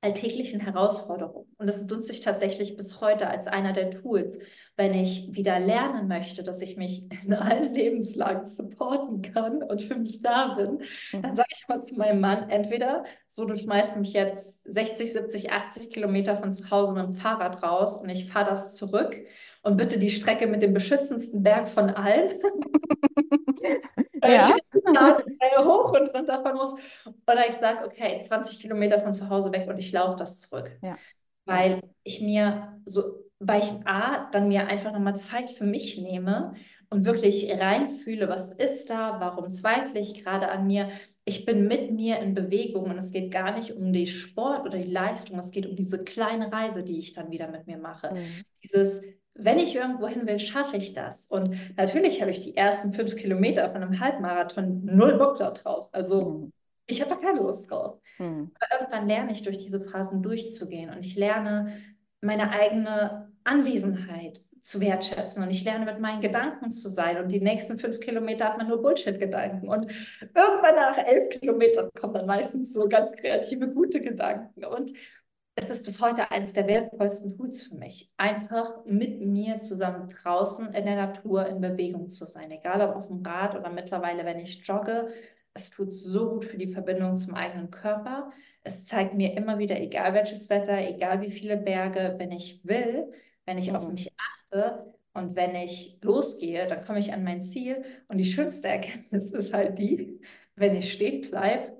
alltäglichen 0.00 0.60
Herausforderungen. 0.60 1.46
Und 1.58 1.66
das 1.66 1.84
nutze 1.86 2.12
ich 2.12 2.20
tatsächlich 2.20 2.76
bis 2.76 3.00
heute 3.00 3.28
als 3.28 3.48
einer 3.48 3.72
der 3.72 3.90
Tools, 3.90 4.38
wenn 4.76 4.94
ich 4.94 5.34
wieder 5.34 5.58
lernen 5.58 6.06
möchte, 6.06 6.44
dass 6.44 6.62
ich 6.62 6.76
mich 6.76 7.06
in 7.24 7.34
allen 7.34 7.74
Lebenslagen 7.74 8.44
supporten 8.44 9.22
kann 9.22 9.62
und 9.62 9.82
für 9.82 9.96
mich 9.96 10.22
da 10.22 10.54
bin, 10.54 10.82
dann 11.12 11.32
mhm. 11.32 11.36
sage 11.36 11.48
ich 11.52 11.66
mal 11.68 11.82
zu 11.82 11.96
meinem 11.96 12.20
Mann, 12.20 12.48
entweder 12.48 13.04
so, 13.26 13.44
du 13.44 13.56
schmeißt 13.56 13.96
mich 13.96 14.12
jetzt 14.12 14.62
60, 14.72 15.12
70, 15.12 15.52
80 15.52 15.90
Kilometer 15.90 16.36
von 16.36 16.52
zu 16.52 16.70
Hause 16.70 16.94
mit 16.94 17.04
dem 17.04 17.12
Fahrrad 17.12 17.62
raus 17.62 17.96
und 17.96 18.08
ich 18.08 18.30
fahre 18.30 18.50
das 18.50 18.76
zurück 18.76 19.16
und 19.62 19.76
bitte 19.76 19.98
die 19.98 20.10
Strecke 20.10 20.46
mit 20.46 20.62
dem 20.62 20.74
beschissensten 20.74 21.42
Berg 21.42 21.66
von 21.66 21.90
allen. 21.90 22.30
ja. 24.22 24.56
ich 24.56 25.58
hoch 25.64 25.92
und 25.92 26.14
runter 26.14 26.42
fahren 26.42 26.56
muss. 26.56 26.74
Oder 27.26 27.48
ich 27.48 27.54
sage, 27.54 27.86
okay, 27.86 28.20
20 28.20 28.60
Kilometer 28.60 29.00
von 29.00 29.12
zu 29.12 29.28
Hause 29.28 29.52
weg 29.52 29.68
und 29.68 29.78
ich 29.78 29.92
laufe 29.92 30.18
das 30.18 30.38
zurück. 30.38 30.70
Ja. 30.82 30.96
Weil 31.44 31.80
ich 32.02 32.20
mir 32.20 32.80
so 32.84 33.28
weil 33.38 33.62
ich 33.62 33.70
A, 33.86 34.28
dann 34.30 34.48
mir 34.48 34.66
einfach 34.66 34.92
nochmal 34.92 35.16
Zeit 35.16 35.50
für 35.50 35.64
mich 35.64 35.98
nehme 35.98 36.54
und 36.90 37.04
wirklich 37.04 37.50
reinfühle, 37.52 38.28
was 38.28 38.50
ist 38.50 38.90
da, 38.90 39.20
warum 39.20 39.52
zweifle 39.52 40.00
ich 40.00 40.22
gerade 40.22 40.48
an 40.48 40.66
mir. 40.66 40.88
Ich 41.24 41.44
bin 41.44 41.68
mit 41.68 41.92
mir 41.92 42.18
in 42.18 42.34
Bewegung 42.34 42.84
und 42.84 42.98
es 42.98 43.12
geht 43.12 43.30
gar 43.30 43.54
nicht 43.54 43.72
um 43.72 43.92
den 43.92 44.06
Sport 44.06 44.66
oder 44.66 44.78
die 44.78 44.90
Leistung, 44.90 45.38
es 45.38 45.50
geht 45.50 45.66
um 45.66 45.76
diese 45.76 46.02
kleine 46.02 46.50
Reise, 46.50 46.82
die 46.82 46.98
ich 46.98 47.12
dann 47.12 47.30
wieder 47.30 47.48
mit 47.48 47.66
mir 47.66 47.78
mache. 47.78 48.14
Mhm. 48.14 48.44
Dieses, 48.64 49.02
wenn 49.38 49.58
ich 49.58 49.74
irgendwo 49.74 50.08
hin 50.08 50.26
will, 50.26 50.38
schaffe 50.40 50.76
ich 50.76 50.92
das. 50.92 51.28
Und 51.28 51.56
natürlich 51.76 52.20
habe 52.20 52.32
ich 52.32 52.40
die 52.40 52.56
ersten 52.56 52.92
fünf 52.92 53.14
Kilometer 53.16 53.68
von 53.70 53.82
einem 53.82 54.00
Halbmarathon 54.00 54.84
null 54.84 55.16
Bock 55.16 55.36
da 55.38 55.52
drauf. 55.52 55.88
Also 55.92 56.30
mhm. 56.30 56.52
ich 56.86 57.00
habe 57.00 57.10
da 57.10 57.16
keine 57.16 57.38
Lust 57.38 57.70
drauf. 57.70 58.00
Mhm. 58.18 58.50
Aber 58.58 58.80
irgendwann 58.80 59.08
lerne 59.08 59.32
ich 59.32 59.42
durch 59.42 59.56
diese 59.56 59.80
Phasen 59.80 60.22
durchzugehen 60.22 60.90
und 60.90 61.06
ich 61.06 61.16
lerne 61.16 61.72
meine 62.20 62.50
eigene 62.50 63.32
Anwesenheit 63.44 64.42
zu 64.60 64.80
wertschätzen 64.80 65.42
und 65.42 65.50
ich 65.50 65.64
lerne 65.64 65.84
mit 65.86 66.00
meinen 66.00 66.20
Gedanken 66.20 66.70
zu 66.70 66.88
sein 66.88 67.16
und 67.22 67.28
die 67.28 67.40
nächsten 67.40 67.78
fünf 67.78 68.00
Kilometer 68.00 68.44
hat 68.44 68.58
man 68.58 68.68
nur 68.68 68.82
Bullshit-Gedanken 68.82 69.68
und 69.68 69.86
irgendwann 70.20 70.74
nach 70.74 70.98
elf 70.98 71.28
Kilometern 71.30 71.88
kommen 71.98 72.14
dann 72.14 72.26
meistens 72.26 72.74
so 72.74 72.88
ganz 72.88 73.12
kreative, 73.12 73.68
gute 73.68 74.00
Gedanken 74.02 74.64
und 74.64 74.92
es 75.58 75.68
ist 75.68 75.84
bis 75.84 76.00
heute 76.00 76.30
eines 76.30 76.52
der 76.52 76.68
wertvollsten 76.68 77.36
Tools 77.36 77.62
für 77.62 77.74
mich, 77.74 78.12
einfach 78.16 78.84
mit 78.84 79.20
mir 79.20 79.58
zusammen 79.58 80.08
draußen 80.08 80.72
in 80.72 80.84
der 80.84 80.94
Natur 80.94 81.46
in 81.46 81.60
Bewegung 81.60 82.08
zu 82.10 82.26
sein, 82.26 82.50
egal 82.52 82.80
ob 82.80 82.94
auf 82.94 83.08
dem 83.08 83.24
Rad 83.26 83.56
oder 83.56 83.70
mittlerweile, 83.70 84.24
wenn 84.24 84.38
ich 84.38 84.64
jogge. 84.64 85.08
Es 85.54 85.70
tut 85.70 85.92
so 85.94 86.30
gut 86.30 86.44
für 86.44 86.58
die 86.58 86.72
Verbindung 86.72 87.16
zum 87.16 87.34
eigenen 87.34 87.70
Körper. 87.70 88.30
Es 88.62 88.86
zeigt 88.86 89.14
mir 89.14 89.36
immer 89.36 89.58
wieder, 89.58 89.80
egal 89.80 90.14
welches 90.14 90.48
Wetter, 90.48 90.78
egal 90.78 91.22
wie 91.22 91.30
viele 91.30 91.56
Berge, 91.56 92.14
wenn 92.18 92.30
ich 92.30 92.64
will, 92.64 93.12
wenn 93.44 93.58
ich 93.58 93.70
mhm. 93.70 93.76
auf 93.76 93.88
mich 93.88 94.12
achte 94.16 94.94
und 95.12 95.34
wenn 95.34 95.56
ich 95.56 95.98
losgehe, 96.02 96.68
dann 96.68 96.84
komme 96.84 97.00
ich 97.00 97.12
an 97.12 97.24
mein 97.24 97.42
Ziel. 97.42 97.82
Und 98.06 98.18
die 98.18 98.24
schönste 98.24 98.68
Erkenntnis 98.68 99.30
ist 99.32 99.52
halt 99.52 99.78
die, 99.78 100.20
wenn 100.54 100.76
ich 100.76 100.92
stehen 100.92 101.28
bleibe, 101.28 101.76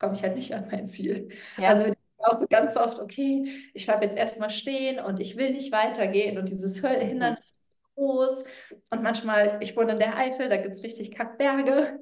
komme 0.00 0.14
ich 0.14 0.24
halt 0.24 0.34
nicht 0.34 0.52
an 0.54 0.66
mein 0.70 0.88
Ziel. 0.88 1.28
Ja. 1.56 1.68
Also 1.68 1.84
wenn 1.84 1.94
auch 2.24 2.38
so 2.38 2.46
ganz 2.48 2.76
oft, 2.76 2.98
okay, 2.98 3.70
ich 3.74 3.86
bleibe 3.86 4.04
jetzt 4.04 4.16
erstmal 4.16 4.50
stehen 4.50 4.98
und 4.98 5.20
ich 5.20 5.36
will 5.36 5.50
nicht 5.50 5.72
weitergehen 5.72 6.38
und 6.38 6.48
dieses 6.48 6.82
mhm. 6.82 6.88
Hindernis 6.88 7.50
ist 7.50 7.64
zu 7.64 7.72
groß. 7.94 8.44
Und 8.90 9.02
manchmal, 9.02 9.58
ich 9.60 9.76
wohne 9.76 9.92
in 9.92 9.98
der 9.98 10.16
Eifel, 10.16 10.48
da 10.48 10.56
gibt 10.56 10.74
es 10.74 10.82
richtig 10.82 11.12
Kackberge. 11.12 11.98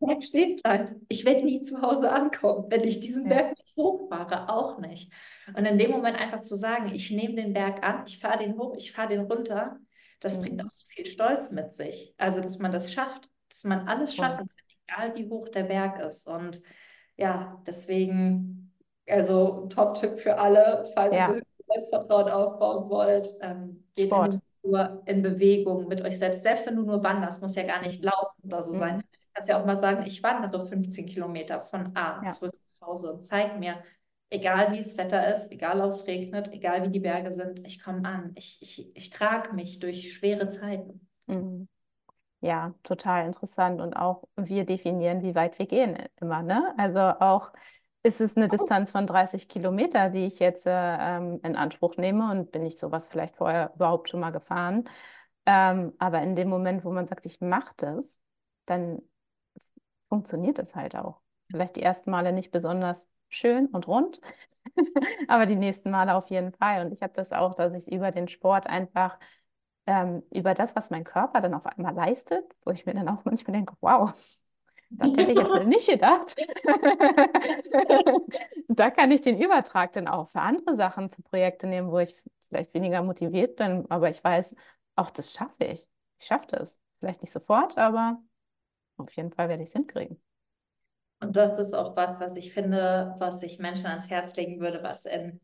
Berg 0.00 0.24
stehen 0.24 0.56
bleibt. 0.56 0.94
Ich 1.08 1.24
werde 1.24 1.44
nie 1.44 1.62
zu 1.62 1.82
Hause 1.82 2.10
ankommen, 2.10 2.66
wenn 2.70 2.84
ich 2.84 3.00
diesen 3.00 3.28
Berg 3.28 3.58
nicht 3.58 3.76
hochfahre, 3.76 4.48
auch 4.48 4.78
nicht. 4.78 5.12
Und 5.54 5.64
in 5.64 5.78
dem 5.78 5.90
Moment 5.90 6.18
einfach 6.18 6.40
zu 6.40 6.54
sagen, 6.54 6.94
ich 6.94 7.10
nehme 7.10 7.34
den 7.34 7.52
Berg 7.52 7.84
an, 7.86 8.04
ich 8.06 8.18
fahre 8.18 8.42
den 8.42 8.56
hoch, 8.58 8.74
ich 8.76 8.92
fahre 8.92 9.08
den 9.08 9.22
runter, 9.22 9.78
das 10.20 10.38
mhm. 10.38 10.42
bringt 10.42 10.64
auch 10.64 10.70
so 10.70 10.86
viel 10.88 11.06
Stolz 11.06 11.50
mit 11.50 11.72
sich. 11.74 12.14
Also, 12.18 12.40
dass 12.40 12.58
man 12.58 12.72
das 12.72 12.92
schafft, 12.92 13.28
dass 13.50 13.64
man 13.64 13.88
alles 13.88 14.14
schaffen 14.14 14.48
kann, 14.48 14.66
egal 14.86 15.14
wie 15.16 15.28
hoch 15.28 15.48
der 15.48 15.64
Berg 15.64 16.00
ist. 16.00 16.26
Und 16.26 16.60
ja, 17.16 17.60
deswegen, 17.66 18.65
also 19.08 19.66
Top-Tipp 19.68 20.18
für 20.18 20.38
alle, 20.38 20.84
falls 20.94 21.14
ja. 21.14 21.32
ihr 21.32 21.42
Selbstvertrauen 21.68 22.28
aufbauen 22.28 22.88
wollt, 22.88 23.32
ähm, 23.40 23.84
geht 23.94 24.12
in, 24.12 24.42
in, 25.06 25.22
Bewegung 25.22 25.88
mit 25.88 26.02
euch 26.02 26.18
selbst. 26.18 26.42
Selbst 26.42 26.66
wenn 26.66 26.76
du 26.76 26.82
nur 26.82 27.02
wanderst, 27.02 27.42
muss 27.42 27.56
ja 27.56 27.64
gar 27.64 27.82
nicht 27.82 28.04
laufen 28.04 28.42
oder 28.44 28.62
so 28.62 28.72
mhm. 28.74 28.78
sein 28.78 29.02
kannst 29.36 29.50
ja 29.50 29.60
auch 29.60 29.66
mal 29.66 29.76
sagen, 29.76 30.06
ich 30.06 30.22
wandere 30.22 30.64
15 30.64 31.04
Kilometer 31.06 31.60
von 31.60 31.94
A 31.94 32.22
ja. 32.24 32.30
zurück 32.30 32.54
nach 32.80 32.88
Hause 32.88 33.12
und 33.12 33.22
zeig 33.22 33.58
mir, 33.58 33.76
egal 34.30 34.72
wie 34.72 34.78
es 34.78 34.96
Wetter 34.96 35.30
ist, 35.30 35.52
egal 35.52 35.82
ob 35.82 35.90
es 35.90 36.06
regnet, 36.06 36.50
egal 36.52 36.82
wie 36.82 36.90
die 36.90 37.00
Berge 37.00 37.32
sind, 37.32 37.66
ich 37.66 37.84
komme 37.84 38.08
an. 38.08 38.32
Ich, 38.34 38.58
ich, 38.62 38.96
ich 38.96 39.10
trage 39.10 39.52
mich 39.54 39.78
durch 39.78 40.14
schwere 40.14 40.48
Zeiten. 40.48 41.06
Mhm. 41.26 41.68
Ja, 42.40 42.74
total 42.82 43.26
interessant. 43.26 43.82
Und 43.82 43.94
auch 43.94 44.24
wir 44.36 44.64
definieren, 44.64 45.22
wie 45.22 45.34
weit 45.34 45.58
wir 45.58 45.66
gehen 45.66 45.98
immer. 46.18 46.42
Ne? 46.42 46.74
Also 46.78 47.00
auch 47.00 47.52
ist 48.06 48.20
es 48.20 48.36
eine 48.36 48.48
Distanz 48.48 48.92
von 48.92 49.06
30 49.06 49.48
Kilometer, 49.48 50.10
die 50.10 50.26
ich 50.26 50.38
jetzt 50.38 50.66
äh, 50.66 50.70
ähm, 50.72 51.40
in 51.42 51.56
Anspruch 51.56 51.96
nehme 51.96 52.30
und 52.30 52.52
bin 52.52 52.62
ich 52.64 52.78
sowas 52.78 53.08
vielleicht 53.08 53.36
vorher 53.36 53.72
überhaupt 53.74 54.08
schon 54.08 54.20
mal 54.20 54.30
gefahren. 54.30 54.88
Ähm, 55.46 55.92
aber 55.98 56.22
in 56.22 56.36
dem 56.36 56.48
Moment, 56.48 56.84
wo 56.84 56.92
man 56.92 57.06
sagt, 57.06 57.26
ich 57.26 57.40
mache 57.40 57.72
das, 57.76 58.20
dann 58.66 59.02
funktioniert 60.08 60.58
es 60.58 60.74
halt 60.74 60.96
auch. 60.96 61.20
Vielleicht 61.50 61.76
die 61.76 61.82
ersten 61.82 62.10
Male 62.10 62.32
nicht 62.32 62.50
besonders 62.50 63.08
schön 63.28 63.66
und 63.66 63.86
rund, 63.88 64.20
aber 65.28 65.46
die 65.46 65.56
nächsten 65.56 65.90
Male 65.90 66.14
auf 66.14 66.28
jeden 66.30 66.52
Fall. 66.52 66.84
Und 66.86 66.92
ich 66.92 67.02
habe 67.02 67.12
das 67.14 67.32
auch, 67.32 67.54
dass 67.54 67.72
ich 67.74 67.90
über 67.90 68.10
den 68.10 68.28
Sport 68.28 68.66
einfach 68.66 69.18
ähm, 69.86 70.22
über 70.32 70.54
das, 70.54 70.76
was 70.76 70.90
mein 70.90 71.04
Körper 71.04 71.40
dann 71.40 71.54
auf 71.54 71.66
einmal 71.66 71.94
leistet, 71.94 72.44
wo 72.64 72.72
ich 72.72 72.86
mir 72.86 72.94
dann 72.94 73.08
auch 73.08 73.24
manchmal 73.24 73.54
denke, 73.56 73.74
wow, 73.80 74.12
das 74.90 75.10
hätte 75.10 75.32
ich 75.32 75.38
jetzt 75.38 75.66
nicht 75.66 75.90
gedacht. 75.90 76.36
da 78.68 78.90
kann 78.90 79.10
ich 79.10 79.20
den 79.20 79.40
Übertrag 79.40 79.92
dann 79.92 80.08
auch 80.08 80.28
für 80.28 80.40
andere 80.40 80.76
Sachen, 80.76 81.10
für 81.10 81.22
Projekte 81.22 81.66
nehmen, 81.66 81.90
wo 81.90 81.98
ich 81.98 82.22
vielleicht 82.48 82.74
weniger 82.74 83.02
motiviert 83.02 83.56
bin, 83.56 83.84
aber 83.90 84.08
ich 84.08 84.22
weiß, 84.22 84.54
auch 84.94 85.10
das 85.10 85.32
schaffe 85.32 85.64
ich. 85.64 85.88
Ich 86.18 86.26
schaffe 86.26 86.46
das. 86.48 86.78
Vielleicht 87.00 87.22
nicht 87.22 87.32
sofort, 87.32 87.76
aber 87.76 88.22
auf 88.96 89.14
jeden 89.16 89.32
Fall 89.32 89.48
werde 89.48 89.62
ich 89.62 89.68
es 89.68 89.74
hinkriegen. 89.74 90.20
Und 91.20 91.36
das 91.36 91.58
ist 91.58 91.74
auch 91.74 91.96
was, 91.96 92.20
was 92.20 92.36
ich 92.36 92.52
finde, 92.52 93.14
was 93.18 93.42
ich 93.42 93.58
Menschen 93.58 93.86
ans 93.86 94.10
Herz 94.10 94.36
legen 94.36 94.60
würde, 94.60 94.82
was 94.82 95.06
in 95.06 95.40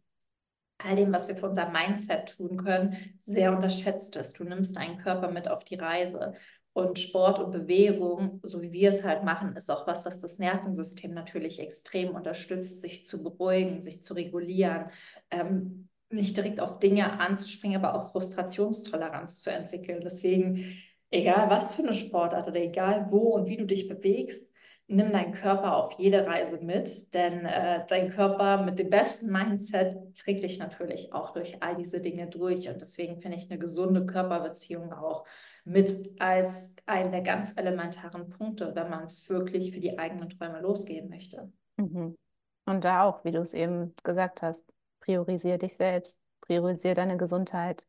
all 0.78 0.96
dem, 0.96 1.12
was 1.12 1.28
wir 1.28 1.36
für 1.36 1.48
unser 1.48 1.70
Mindset 1.70 2.36
tun 2.36 2.56
können, 2.56 3.20
sehr 3.24 3.54
unterschätzt 3.54 4.16
ist. 4.16 4.38
Du 4.38 4.44
nimmst 4.44 4.76
deinen 4.76 4.98
Körper 4.98 5.30
mit 5.30 5.48
auf 5.48 5.64
die 5.64 5.76
Reise. 5.76 6.34
Und 6.74 6.98
Sport 6.98 7.38
und 7.38 7.52
Bewegung, 7.52 8.40
so 8.42 8.62
wie 8.62 8.72
wir 8.72 8.88
es 8.88 9.04
halt 9.04 9.24
machen, 9.24 9.56
ist 9.56 9.70
auch 9.70 9.86
was, 9.86 10.06
was 10.06 10.20
das 10.20 10.38
Nervensystem 10.38 11.12
natürlich 11.12 11.60
extrem 11.60 12.14
unterstützt, 12.14 12.80
sich 12.80 13.04
zu 13.04 13.22
beruhigen, 13.22 13.82
sich 13.82 14.02
zu 14.02 14.14
regulieren, 14.14 14.86
ähm, 15.30 15.88
nicht 16.08 16.36
direkt 16.36 16.60
auf 16.60 16.78
Dinge 16.78 17.20
anzuspringen, 17.20 17.82
aber 17.82 17.94
auch 17.94 18.10
Frustrationstoleranz 18.12 19.42
zu 19.42 19.50
entwickeln. 19.50 20.00
Deswegen, 20.02 20.78
egal 21.10 21.50
was 21.50 21.74
für 21.74 21.82
eine 21.82 21.94
Sportart 21.94 22.48
oder 22.48 22.60
egal 22.60 23.06
wo 23.10 23.34
und 23.34 23.48
wie 23.48 23.58
du 23.58 23.66
dich 23.66 23.86
bewegst, 23.88 24.50
nimm 24.86 25.12
deinen 25.12 25.32
Körper 25.32 25.76
auf 25.76 25.98
jede 25.98 26.26
Reise 26.26 26.58
mit, 26.58 27.14
denn 27.14 27.46
äh, 27.46 27.84
dein 27.88 28.10
Körper 28.10 28.62
mit 28.62 28.78
dem 28.78 28.90
besten 28.90 29.30
Mindset 29.30 29.96
trägt 30.14 30.42
dich 30.42 30.58
natürlich 30.58 31.12
auch 31.12 31.32
durch 31.32 31.62
all 31.62 31.76
diese 31.76 32.00
Dinge 32.00 32.26
durch. 32.28 32.68
Und 32.68 32.80
deswegen 32.80 33.20
finde 33.20 33.38
ich 33.38 33.50
eine 33.50 33.58
gesunde 33.58 34.04
Körperbeziehung 34.06 34.92
auch 34.92 35.24
mit 35.64 36.20
als 36.20 36.74
einen 36.86 37.12
der 37.12 37.22
ganz 37.22 37.56
elementaren 37.56 38.28
Punkte, 38.30 38.74
wenn 38.74 38.90
man 38.90 39.08
wirklich 39.28 39.72
für 39.72 39.80
die 39.80 39.98
eigenen 39.98 40.30
Träume 40.30 40.60
losgehen 40.60 41.08
möchte. 41.08 41.52
Mhm. 41.76 42.16
Und 42.64 42.84
da 42.84 43.04
auch, 43.04 43.24
wie 43.24 43.32
du 43.32 43.40
es 43.40 43.54
eben 43.54 43.94
gesagt 44.02 44.42
hast, 44.42 44.64
priorisiere 45.00 45.58
dich 45.58 45.74
selbst, 45.74 46.18
priorisiere 46.40 46.94
deine 46.94 47.16
Gesundheit, 47.16 47.86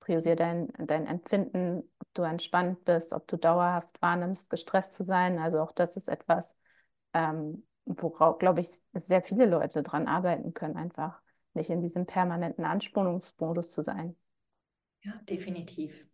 priorisiere 0.00 0.36
dein, 0.36 0.68
dein 0.78 1.06
Empfinden, 1.06 1.82
ob 1.98 2.14
du 2.14 2.22
entspannt 2.22 2.84
bist, 2.84 3.12
ob 3.12 3.26
du 3.26 3.36
dauerhaft 3.36 4.00
wahrnimmst, 4.00 4.50
gestresst 4.50 4.92
zu 4.92 5.02
sein. 5.02 5.38
Also 5.38 5.60
auch 5.60 5.72
das 5.72 5.96
ist 5.96 6.08
etwas, 6.08 6.56
ähm, 7.12 7.66
worauf, 7.84 8.38
glaube 8.38 8.60
ich, 8.60 8.68
sehr 8.92 9.22
viele 9.22 9.46
Leute 9.46 9.82
dran 9.82 10.08
arbeiten 10.08 10.54
können, 10.54 10.76
einfach 10.76 11.20
nicht 11.54 11.70
in 11.70 11.80
diesem 11.80 12.06
permanenten 12.06 12.64
Anspannungsmodus 12.64 13.70
zu 13.70 13.82
sein. 13.82 14.16
Ja, 15.02 15.12
definitiv. 15.28 16.06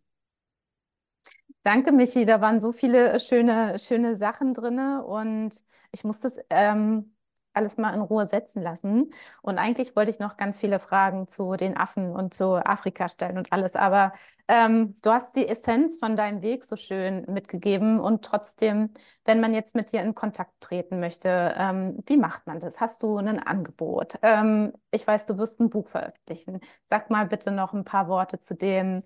Danke, 1.63 1.91
Michi. 1.91 2.25
Da 2.25 2.41
waren 2.41 2.59
so 2.59 2.71
viele 2.71 3.19
schöne, 3.19 3.77
schöne 3.79 4.15
Sachen 4.15 4.53
drin 4.53 4.79
und 5.01 5.51
ich 5.91 6.03
muss 6.03 6.19
das 6.19 6.39
ähm, 6.49 7.13
alles 7.53 7.77
mal 7.77 7.93
in 7.93 8.01
Ruhe 8.01 8.27
setzen 8.27 8.61
lassen. 8.61 9.11
Und 9.41 9.57
eigentlich 9.59 9.95
wollte 9.95 10.09
ich 10.09 10.19
noch 10.19 10.37
ganz 10.37 10.57
viele 10.59 10.79
Fragen 10.79 11.27
zu 11.27 11.55
den 11.55 11.77
Affen 11.77 12.11
und 12.15 12.33
zu 12.33 12.55
Afrika 12.55 13.09
stellen 13.09 13.37
und 13.37 13.51
alles. 13.51 13.75
Aber 13.75 14.13
ähm, 14.47 14.95
du 15.01 15.11
hast 15.11 15.35
die 15.35 15.47
Essenz 15.47 15.97
von 15.99 16.15
deinem 16.15 16.41
Weg 16.41 16.63
so 16.63 16.75
schön 16.75 17.25
mitgegeben. 17.27 17.99
Und 17.99 18.23
trotzdem, 18.25 18.89
wenn 19.25 19.39
man 19.41 19.53
jetzt 19.53 19.75
mit 19.75 19.91
dir 19.91 20.01
in 20.01 20.15
Kontakt 20.15 20.53
treten 20.61 20.99
möchte, 20.99 21.53
ähm, 21.57 21.97
wie 22.07 22.17
macht 22.17 22.47
man 22.47 22.59
das? 22.59 22.79
Hast 22.79 23.03
du 23.03 23.17
ein 23.17 23.39
Angebot? 23.39 24.15
Ähm, 24.21 24.73
ich 24.91 25.05
weiß, 25.05 25.25
du 25.25 25.37
wirst 25.37 25.59
ein 25.59 25.69
Buch 25.69 25.87
veröffentlichen. 25.89 26.59
Sag 26.85 27.09
mal 27.09 27.25
bitte 27.27 27.51
noch 27.51 27.73
ein 27.73 27.83
paar 27.83 28.07
Worte 28.07 28.39
zu 28.39 28.55
dem, 28.55 29.01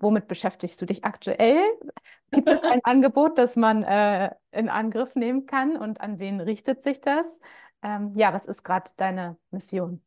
Womit 0.00 0.28
beschäftigst 0.28 0.80
du 0.80 0.86
dich 0.86 1.04
aktuell? 1.04 1.62
Gibt 2.32 2.50
es 2.50 2.60
ein 2.68 2.80
Angebot, 2.84 3.38
das 3.38 3.56
man 3.56 3.82
äh, 3.82 4.30
in 4.52 4.68
Angriff 4.68 5.14
nehmen 5.14 5.46
kann 5.46 5.76
und 5.76 6.00
an 6.00 6.18
wen 6.18 6.40
richtet 6.40 6.82
sich 6.82 7.00
das? 7.00 7.40
Ähm, 7.82 8.12
ja, 8.16 8.32
was 8.32 8.46
ist 8.46 8.64
gerade 8.64 8.90
deine 8.96 9.36
Mission? 9.50 10.02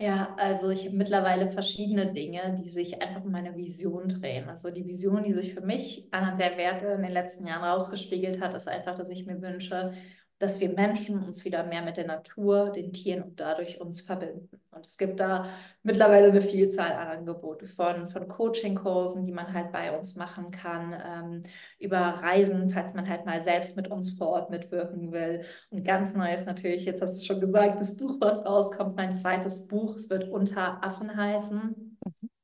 Ja, 0.00 0.34
also 0.36 0.70
ich 0.70 0.86
habe 0.86 0.96
mittlerweile 0.96 1.50
verschiedene 1.50 2.12
Dinge, 2.12 2.56
die 2.62 2.68
sich 2.68 3.02
einfach 3.02 3.24
um 3.24 3.32
meine 3.32 3.56
Vision 3.56 4.08
drehen. 4.08 4.48
Also 4.48 4.70
die 4.70 4.86
Vision, 4.86 5.24
die 5.24 5.32
sich 5.32 5.52
für 5.54 5.60
mich 5.60 6.06
anhand 6.12 6.40
der 6.40 6.56
Werte 6.56 6.86
in 6.86 7.02
den 7.02 7.10
letzten 7.10 7.48
Jahren 7.48 7.64
rausgespiegelt 7.64 8.40
hat, 8.40 8.54
ist 8.54 8.68
einfach, 8.68 8.94
dass 8.94 9.08
ich 9.08 9.26
mir 9.26 9.42
wünsche, 9.42 9.92
dass 10.38 10.60
wir 10.60 10.70
Menschen 10.70 11.18
uns 11.18 11.44
wieder 11.44 11.64
mehr 11.64 11.82
mit 11.82 11.96
der 11.96 12.06
Natur, 12.06 12.70
den 12.70 12.92
Tieren 12.92 13.22
und 13.22 13.40
dadurch 13.40 13.80
uns 13.80 14.00
verbinden. 14.00 14.48
Und 14.70 14.86
es 14.86 14.96
gibt 14.96 15.18
da 15.18 15.48
mittlerweile 15.82 16.28
eine 16.28 16.40
Vielzahl 16.40 16.92
an 16.92 17.18
Angeboten 17.18 17.66
von, 17.66 18.06
von 18.06 18.28
Coaching-Kursen, 18.28 19.26
die 19.26 19.32
man 19.32 19.52
halt 19.52 19.72
bei 19.72 19.96
uns 19.96 20.14
machen 20.14 20.52
kann, 20.52 20.94
ähm, 21.04 21.42
über 21.80 21.98
Reisen, 21.98 22.70
falls 22.70 22.94
man 22.94 23.08
halt 23.08 23.26
mal 23.26 23.42
selbst 23.42 23.76
mit 23.76 23.88
uns 23.88 24.16
vor 24.16 24.28
Ort 24.28 24.50
mitwirken 24.50 25.10
will. 25.10 25.44
Und 25.70 25.84
ganz 25.84 26.14
neu 26.14 26.32
ist 26.32 26.46
natürlich, 26.46 26.84
jetzt 26.84 27.02
hast 27.02 27.20
du 27.20 27.26
schon 27.26 27.40
gesagt, 27.40 27.80
das 27.80 27.96
Buch, 27.96 28.16
was 28.20 28.44
rauskommt, 28.44 28.96
mein 28.96 29.14
zweites 29.14 29.66
Buch, 29.66 29.94
es 29.94 30.08
wird 30.08 30.30
Unter 30.30 30.84
Affen 30.84 31.16
heißen. 31.16 31.87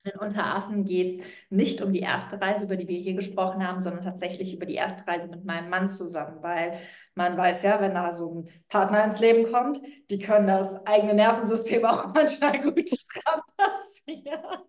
In 0.05 0.19
Unteraffen 0.21 0.85
geht 0.85 1.13
es 1.19 1.27
nicht 1.49 1.81
um 1.81 1.91
die 1.93 2.01
erste 2.01 2.39
Reise, 2.39 2.67
über 2.67 2.77
die 2.77 2.87
wir 2.89 2.99
hier 2.99 3.15
gesprochen 3.15 3.67
haben, 3.67 3.81
sondern 3.81 4.05
tatsächlich 4.05 4.53
über 4.55 4.67
die 4.67 4.75
erste 4.75 5.07
Reise 5.07 5.31
mit 5.31 5.45
meinem 5.47 5.71
Mann 5.71 5.89
zusammen, 5.89 6.43
weil 6.43 6.79
man 7.15 7.39
weiß 7.39 7.63
ja, 7.63 7.81
wenn 7.81 7.95
da 7.95 8.13
so 8.13 8.43
ein 8.43 8.51
Partner 8.69 9.03
ins 9.05 9.21
Leben 9.21 9.51
kommt, 9.51 9.81
die 10.11 10.19
können 10.19 10.47
das 10.47 10.87
eigene 10.87 11.15
Nervensystem 11.15 11.85
auch 11.87 12.13
manchmal 12.15 12.61
gut 12.61 12.87
strapazieren. 12.89 14.65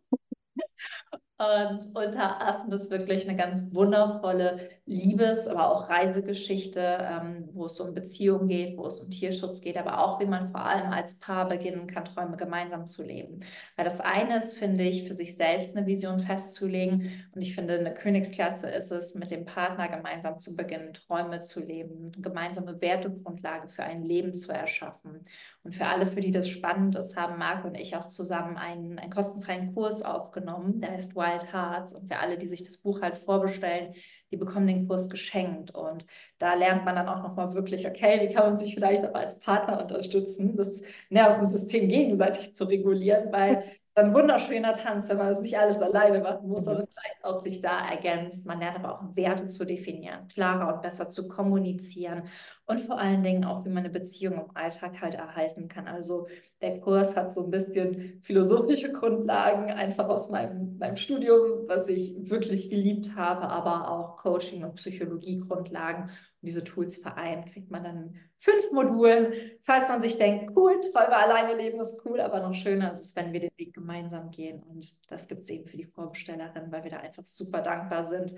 Und 1.37 1.93
unter 1.93 2.41
Affen 2.41 2.71
ist 2.71 2.89
wirklich 2.89 3.27
eine 3.27 3.37
ganz 3.37 3.75
wundervolle 3.75 4.69
Liebes-, 4.85 5.49
aber 5.49 5.69
auch 5.69 5.89
Reisegeschichte, 5.89 6.79
ähm, 6.79 7.49
wo 7.51 7.65
es 7.65 7.77
um 7.81 7.93
Beziehungen 7.93 8.47
geht, 8.47 8.77
wo 8.77 8.87
es 8.87 9.01
um 9.01 9.11
Tierschutz 9.11 9.59
geht, 9.59 9.75
aber 9.75 9.99
auch, 9.99 10.21
wie 10.21 10.27
man 10.27 10.47
vor 10.47 10.61
allem 10.61 10.93
als 10.93 11.19
Paar 11.19 11.49
beginnen 11.49 11.87
kann, 11.87 12.05
Träume 12.05 12.37
gemeinsam 12.37 12.87
zu 12.87 13.03
leben. 13.03 13.41
Weil 13.75 13.83
das 13.83 13.99
eine 13.99 14.37
ist, 14.37 14.57
finde 14.57 14.85
ich, 14.85 15.07
für 15.07 15.13
sich 15.13 15.35
selbst 15.35 15.75
eine 15.75 15.85
Vision 15.85 16.21
festzulegen. 16.21 17.11
Und 17.33 17.41
ich 17.41 17.53
finde, 17.53 17.79
eine 17.79 17.93
Königsklasse 17.93 18.69
ist 18.69 18.91
es, 18.91 19.15
mit 19.15 19.29
dem 19.29 19.43
Partner 19.43 19.89
gemeinsam 19.89 20.39
zu 20.39 20.55
beginnen, 20.55 20.93
Träume 20.93 21.41
zu 21.41 21.59
leben, 21.59 22.13
eine 22.13 22.21
gemeinsame 22.21 22.79
Wertegrundlage 22.79 23.67
für 23.67 23.83
ein 23.83 24.03
Leben 24.03 24.35
zu 24.35 24.53
erschaffen. 24.53 25.25
Und 25.63 25.73
für 25.73 25.87
alle, 25.87 26.05
für 26.05 26.21
die 26.21 26.31
das 26.31 26.47
spannend 26.47 26.95
ist, 26.95 27.17
haben 27.17 27.39
Marc 27.39 27.65
und 27.65 27.75
ich 27.75 27.97
auch 27.97 28.07
zusammen 28.07 28.55
einen, 28.55 28.99
einen 28.99 29.11
kostenfreien 29.11 29.73
Kurs 29.73 30.03
aufgenommen, 30.03 30.79
der 30.79 30.91
heißt 30.91 31.15
Wild 31.25 31.53
Hearts. 31.53 31.93
Und 31.93 32.07
für 32.07 32.19
alle, 32.19 32.37
die 32.37 32.45
sich 32.45 32.63
das 32.63 32.77
Buch 32.77 33.01
halt 33.01 33.17
vorbestellen, 33.17 33.93
die 34.31 34.37
bekommen 34.37 34.67
den 34.67 34.87
Kurs 34.87 35.09
geschenkt. 35.09 35.71
Und 35.71 36.05
da 36.37 36.53
lernt 36.53 36.85
man 36.85 36.95
dann 36.95 37.09
auch 37.09 37.23
nochmal 37.23 37.53
wirklich, 37.53 37.87
okay, 37.87 38.19
wie 38.21 38.33
kann 38.33 38.45
man 38.45 38.57
sich 38.57 38.73
vielleicht 38.73 39.05
auch 39.05 39.13
als 39.13 39.39
Partner 39.39 39.81
unterstützen, 39.81 40.55
das 40.55 40.81
Nervensystem 41.09 41.87
gegenseitig 41.87 42.55
zu 42.55 42.65
regulieren, 42.65 43.31
weil 43.31 43.63
ein 43.95 44.13
wunderschöner 44.13 44.73
Tanz, 44.73 45.07
wenn 45.07 45.17
man 45.17 45.29
das 45.29 45.41
nicht 45.41 45.57
alles 45.57 45.81
alleine 45.81 46.19
machen 46.19 46.49
muss, 46.49 46.65
sondern 46.65 46.85
vielleicht 46.87 47.23
auch 47.23 47.37
sich 47.37 47.61
da 47.61 47.79
ergänzt. 47.89 48.45
Man 48.45 48.59
lernt 48.59 48.77
aber 48.77 48.93
auch 48.93 49.15
Werte 49.15 49.47
zu 49.47 49.65
definieren, 49.65 50.27
klarer 50.27 50.75
und 50.75 50.81
besser 50.81 51.07
zu 51.07 51.29
kommunizieren 51.29 52.23
und 52.65 52.81
vor 52.81 52.99
allen 52.99 53.23
Dingen 53.23 53.45
auch, 53.45 53.63
wie 53.63 53.69
man 53.69 53.85
eine 53.85 53.89
Beziehung 53.89 54.33
im 54.33 54.55
Alltag 54.55 55.01
halt 55.01 55.15
erhalten 55.15 55.69
kann. 55.69 55.87
Also 55.87 56.27
der 56.61 56.81
Kurs 56.81 57.15
hat 57.15 57.33
so 57.33 57.45
ein 57.45 57.51
bisschen 57.51 58.19
philosophische 58.21 58.91
Grundlagen, 58.91 59.71
einfach 59.71 60.09
aus 60.09 60.29
meinem, 60.29 60.77
meinem 60.77 60.97
Studium, 60.97 61.65
was 61.67 61.87
ich 61.87 62.15
wirklich 62.29 62.69
geliebt 62.69 63.15
habe, 63.15 63.47
aber 63.49 63.89
auch 63.89 64.17
Coaching- 64.17 64.65
und 64.65 64.75
Psychologie-Grundlagen 64.75 66.09
diese 66.45 66.63
Tools 66.63 66.97
vereint, 66.97 67.47
kriegt 67.47 67.71
man 67.71 67.83
dann 67.83 68.15
fünf 68.39 68.71
Modulen. 68.71 69.33
Falls 69.63 69.89
man 69.89 70.01
sich 70.01 70.17
denkt, 70.17 70.55
cool, 70.55 70.79
Träume 70.81 71.17
alleine 71.17 71.55
leben 71.55 71.79
ist 71.79 72.01
cool, 72.05 72.21
aber 72.21 72.39
noch 72.39 72.53
schöner 72.53 72.93
ist 72.93 73.01
es, 73.01 73.15
wenn 73.15 73.33
wir 73.33 73.39
den 73.41 73.51
Weg 73.57 73.73
gemeinsam 73.73 74.31
gehen. 74.31 74.63
Und 74.63 74.91
das 75.11 75.27
gibt 75.27 75.41
es 75.41 75.49
eben 75.49 75.65
für 75.65 75.77
die 75.77 75.85
Vorbestellerin, 75.85 76.71
weil 76.71 76.83
wir 76.83 76.91
da 76.91 76.97
einfach 76.97 77.25
super 77.25 77.61
dankbar 77.61 78.05
sind. 78.05 78.35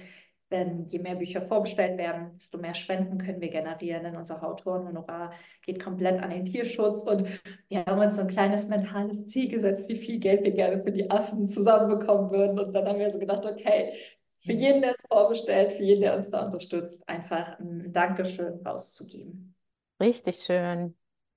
Denn 0.50 0.88
je 0.88 1.00
mehr 1.00 1.16
Bücher 1.16 1.42
vorbestellt 1.42 1.98
werden, 1.98 2.32
desto 2.38 2.58
mehr 2.58 2.74
Spenden 2.74 3.18
können 3.18 3.42
wir 3.42 3.50
generieren. 3.50 4.04
Denn 4.04 4.16
unser 4.16 4.42
Autorenhonorar 4.42 5.34
geht 5.62 5.84
komplett 5.84 6.24
an 6.24 6.30
den 6.30 6.46
Tierschutz. 6.46 7.04
Und 7.04 7.28
wir 7.68 7.86
haben 7.86 8.00
uns 8.00 8.18
ein 8.18 8.30
kleines 8.30 8.70
mentales 8.70 9.28
Ziel 9.28 9.50
gesetzt, 9.50 9.90
wie 9.90 9.98
viel 9.98 10.20
Geld 10.20 10.44
wir 10.44 10.52
gerne 10.52 10.82
für 10.82 10.94
die 10.94 11.12
Affen 11.12 11.50
zusammenbekommen 11.50 12.32
würden. 12.32 12.60
Und 12.60 12.74
dann 12.74 12.88
haben 12.88 13.00
wir 13.00 13.12
so 13.12 13.20
gedacht, 13.20 13.46
okay, 13.46 13.92
für 14.40 14.54
jeden, 14.54 14.82
der 14.82 14.92
es 14.92 15.02
vorbestellt, 15.08 15.74
für 15.74 15.84
jeden, 15.84 16.02
der 16.02 16.16
uns 16.16 16.30
da 16.30 16.46
unterstützt, 16.46 17.08
einfach 17.08 17.60
ein 17.60 17.92
Dankeschön 17.92 18.62
rauszugeben. 18.66 19.56
Richtig 20.00 20.38
schön. 20.38 20.96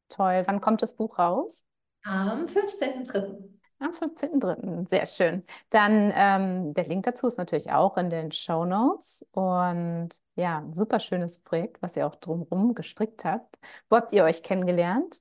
Toll. 0.09 0.43
Wann 0.47 0.61
kommt 0.61 0.83
das 0.83 0.95
Buch 0.95 1.19
raus? 1.19 1.67
Am 2.05 2.47
15.03. 2.47 3.51
Am 3.79 3.93
15.03. 3.93 4.89
Sehr 4.89 5.07
schön. 5.07 5.43
Dann 5.71 6.13
ähm, 6.15 6.75
der 6.75 6.85
Link 6.85 7.05
dazu 7.05 7.27
ist 7.27 7.39
natürlich 7.39 7.73
auch 7.73 7.97
in 7.97 8.11
den 8.11 8.33
Show 8.33 8.65
Notes. 8.65 9.27
Und 9.33 10.11
ja, 10.35 10.67
super 10.73 11.01
schönes 11.01 11.39
Projekt, 11.39 11.81
was 11.81 11.97
ihr 11.97 12.07
auch 12.07 12.15
drumherum 12.15 12.75
gestrickt 12.75 13.25
habt. 13.25 13.59
Wo 13.89 13.97
habt 13.97 14.13
ihr 14.13 14.25
euch 14.25 14.43
kennengelernt? 14.43 15.21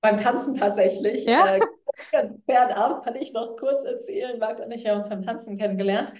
Beim 0.00 0.16
Tanzen 0.18 0.56
tatsächlich. 0.56 1.26
Ja? 1.26 1.56
Äh, 1.56 1.60
Fernabend 2.46 3.04
kann 3.04 3.16
ich 3.16 3.32
noch 3.32 3.56
kurz 3.56 3.84
erzählen. 3.84 4.38
Marc 4.38 4.60
und 4.60 4.72
ich 4.72 4.86
haben 4.86 4.98
uns 4.98 5.08
beim 5.10 5.22
Tanzen 5.22 5.58
kennengelernt 5.58 6.14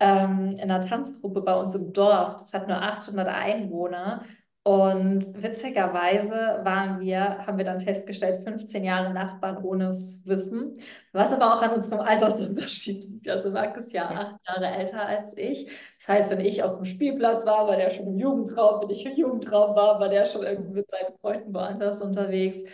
ähm, 0.00 0.50
in 0.52 0.70
einer 0.70 0.80
Tanzgruppe 0.80 1.42
bei 1.42 1.54
uns 1.54 1.74
im 1.74 1.92
Dorf. 1.92 2.36
Das 2.42 2.52
hat 2.52 2.68
nur 2.68 2.80
800 2.80 3.28
Einwohner. 3.28 4.24
Und 4.66 5.42
witzigerweise 5.42 6.60
waren 6.64 6.98
wir, 6.98 7.46
haben 7.46 7.58
wir 7.58 7.66
dann 7.66 7.82
festgestellt, 7.82 8.40
15 8.44 8.82
Jahre 8.82 9.12
Nachbarn 9.12 9.62
ohne 9.62 9.88
es 9.88 10.26
Wissen, 10.26 10.80
was 11.12 11.34
aber 11.34 11.52
auch 11.52 11.60
an 11.60 11.72
unserem 11.74 12.00
Altersunterschied 12.00 13.04
liegt. 13.04 13.28
Also 13.28 13.50
Marc 13.50 13.76
ist 13.76 13.92
ja 13.92 14.08
acht 14.08 14.36
Jahre 14.48 14.66
älter 14.68 15.04
als 15.04 15.36
ich. 15.36 15.70
Das 15.98 16.08
heißt, 16.08 16.30
wenn 16.30 16.40
ich 16.40 16.62
auf 16.62 16.76
dem 16.76 16.86
Spielplatz 16.86 17.44
war, 17.44 17.68
war 17.68 17.76
der 17.76 17.90
schon 17.90 18.06
im 18.06 18.18
Jugendraum. 18.18 18.80
Wenn 18.80 18.88
ich 18.88 19.04
im 19.04 19.14
Jugendraum 19.16 19.76
war, 19.76 20.00
war 20.00 20.08
der 20.08 20.24
schon 20.24 20.42
irgendwie 20.44 20.72
mit 20.72 20.90
seinen 20.90 21.14
Freunden 21.20 21.52
woanders 21.52 22.00
unterwegs. 22.00 22.64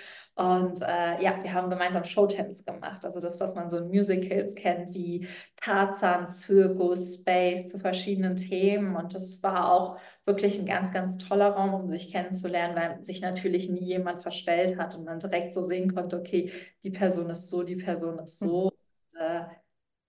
Und 0.40 0.80
äh, 0.80 1.22
ja, 1.22 1.42
wir 1.42 1.52
haben 1.52 1.68
gemeinsam 1.68 2.04
Showtanz 2.04 2.64
gemacht. 2.64 3.04
Also 3.04 3.20
das, 3.20 3.38
was 3.40 3.54
man 3.56 3.68
so 3.68 3.76
in 3.76 3.88
Musicals 3.88 4.54
kennt, 4.54 4.94
wie 4.94 5.28
Tarzan, 5.56 6.30
Zirkus, 6.30 7.16
Space 7.16 7.68
zu 7.68 7.78
verschiedenen 7.78 8.36
Themen. 8.36 8.96
Und 8.96 9.14
das 9.14 9.42
war 9.42 9.70
auch 9.70 9.98
wirklich 10.24 10.58
ein 10.58 10.64
ganz, 10.64 10.94
ganz 10.94 11.18
toller 11.18 11.50
Raum, 11.50 11.74
um 11.74 11.90
sich 11.90 12.10
kennenzulernen, 12.10 12.74
weil 12.74 13.04
sich 13.04 13.20
natürlich 13.20 13.68
nie 13.68 13.84
jemand 13.84 14.22
verstellt 14.22 14.78
hat 14.78 14.94
und 14.94 15.04
man 15.04 15.20
direkt 15.20 15.52
so 15.52 15.62
sehen 15.62 15.94
konnte, 15.94 16.18
okay, 16.18 16.50
die 16.84 16.90
Person 16.90 17.28
ist 17.28 17.50
so, 17.50 17.62
die 17.62 17.76
Person 17.76 18.18
ist 18.20 18.38
so. 18.38 18.70
Mhm. 19.12 19.18
Und, 19.18 19.20
äh, 19.20 19.44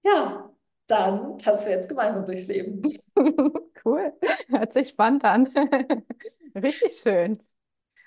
ja, 0.04 0.50
dann 0.88 1.38
tanzen 1.40 1.66
wir 1.66 1.76
jetzt 1.76 1.90
gemeinsam 1.90 2.26
durchs 2.26 2.48
Leben. 2.48 2.82
cool. 3.84 4.14
Hört 4.48 4.72
sich 4.72 4.88
spannend 4.88 5.26
an. 5.26 5.48
Richtig 6.56 7.02
schön. 7.04 7.44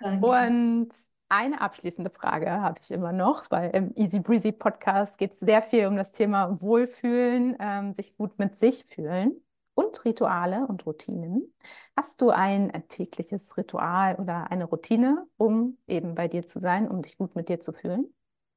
Danke. 0.01 0.27
Und 0.27 1.14
eine 1.29 1.61
abschließende 1.61 2.11
Frage 2.11 2.51
habe 2.51 2.79
ich 2.81 2.91
immer 2.91 3.13
noch, 3.13 3.51
weil 3.51 3.71
im 3.71 3.93
Easy 3.97 4.21
Breezy 4.21 4.53
Podcast 4.53 5.19
geht 5.19 5.33
es 5.33 5.41
sehr 5.41 5.63
viel 5.63 5.87
um 5.87 5.97
das 5.97 6.13
Thema 6.13 6.61
Wohlfühlen, 6.61 7.57
ähm, 7.59 7.93
sich 7.93 8.17
gut 8.17 8.39
mit 8.39 8.57
sich 8.57 8.85
fühlen 8.85 9.41
und 9.75 10.05
Rituale 10.05 10.67
und 10.67 10.87
Routinen. 10.87 11.53
Hast 11.97 12.21
du 12.21 12.31
ein 12.31 12.71
tägliches 12.89 13.57
Ritual 13.57 14.17
oder 14.17 14.51
eine 14.51 14.65
Routine, 14.65 15.27
um 15.37 15.79
eben 15.87 16.15
bei 16.15 16.29
dir 16.29 16.47
zu 16.47 16.61
sein, 16.61 16.89
um 16.89 17.03
dich 17.03 17.19
gut 17.19 17.35
mit 17.35 17.49
dir 17.49 17.61
zu 17.61 17.73
fühlen? 17.73 18.15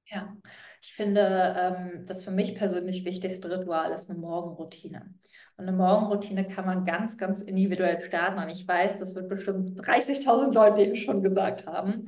Ja, 0.10 0.38
ich 0.82 0.94
finde, 0.94 1.56
ähm, 1.60 2.06
das 2.06 2.24
für 2.24 2.32
mich 2.32 2.56
persönlich 2.56 3.04
wichtigste 3.04 3.52
Ritual 3.52 3.92
ist 3.92 4.10
eine 4.10 4.20
Morgenroutine. 4.20 5.14
Und 5.58 5.68
eine 5.68 5.76
Morgenroutine 5.76 6.48
kann 6.48 6.66
man 6.66 6.86
ganz, 6.86 7.18
ganz 7.18 7.42
individuell 7.42 8.02
starten. 8.04 8.40
Und 8.40 8.50
ich 8.50 8.66
weiß, 8.66 9.00
das 9.00 9.16
wird 9.16 9.28
bestimmt 9.28 9.78
30.000 9.82 10.54
Leute 10.54 10.84
eben 10.84 10.96
schon 10.96 11.24
gesagt 11.24 11.66
haben. 11.66 12.06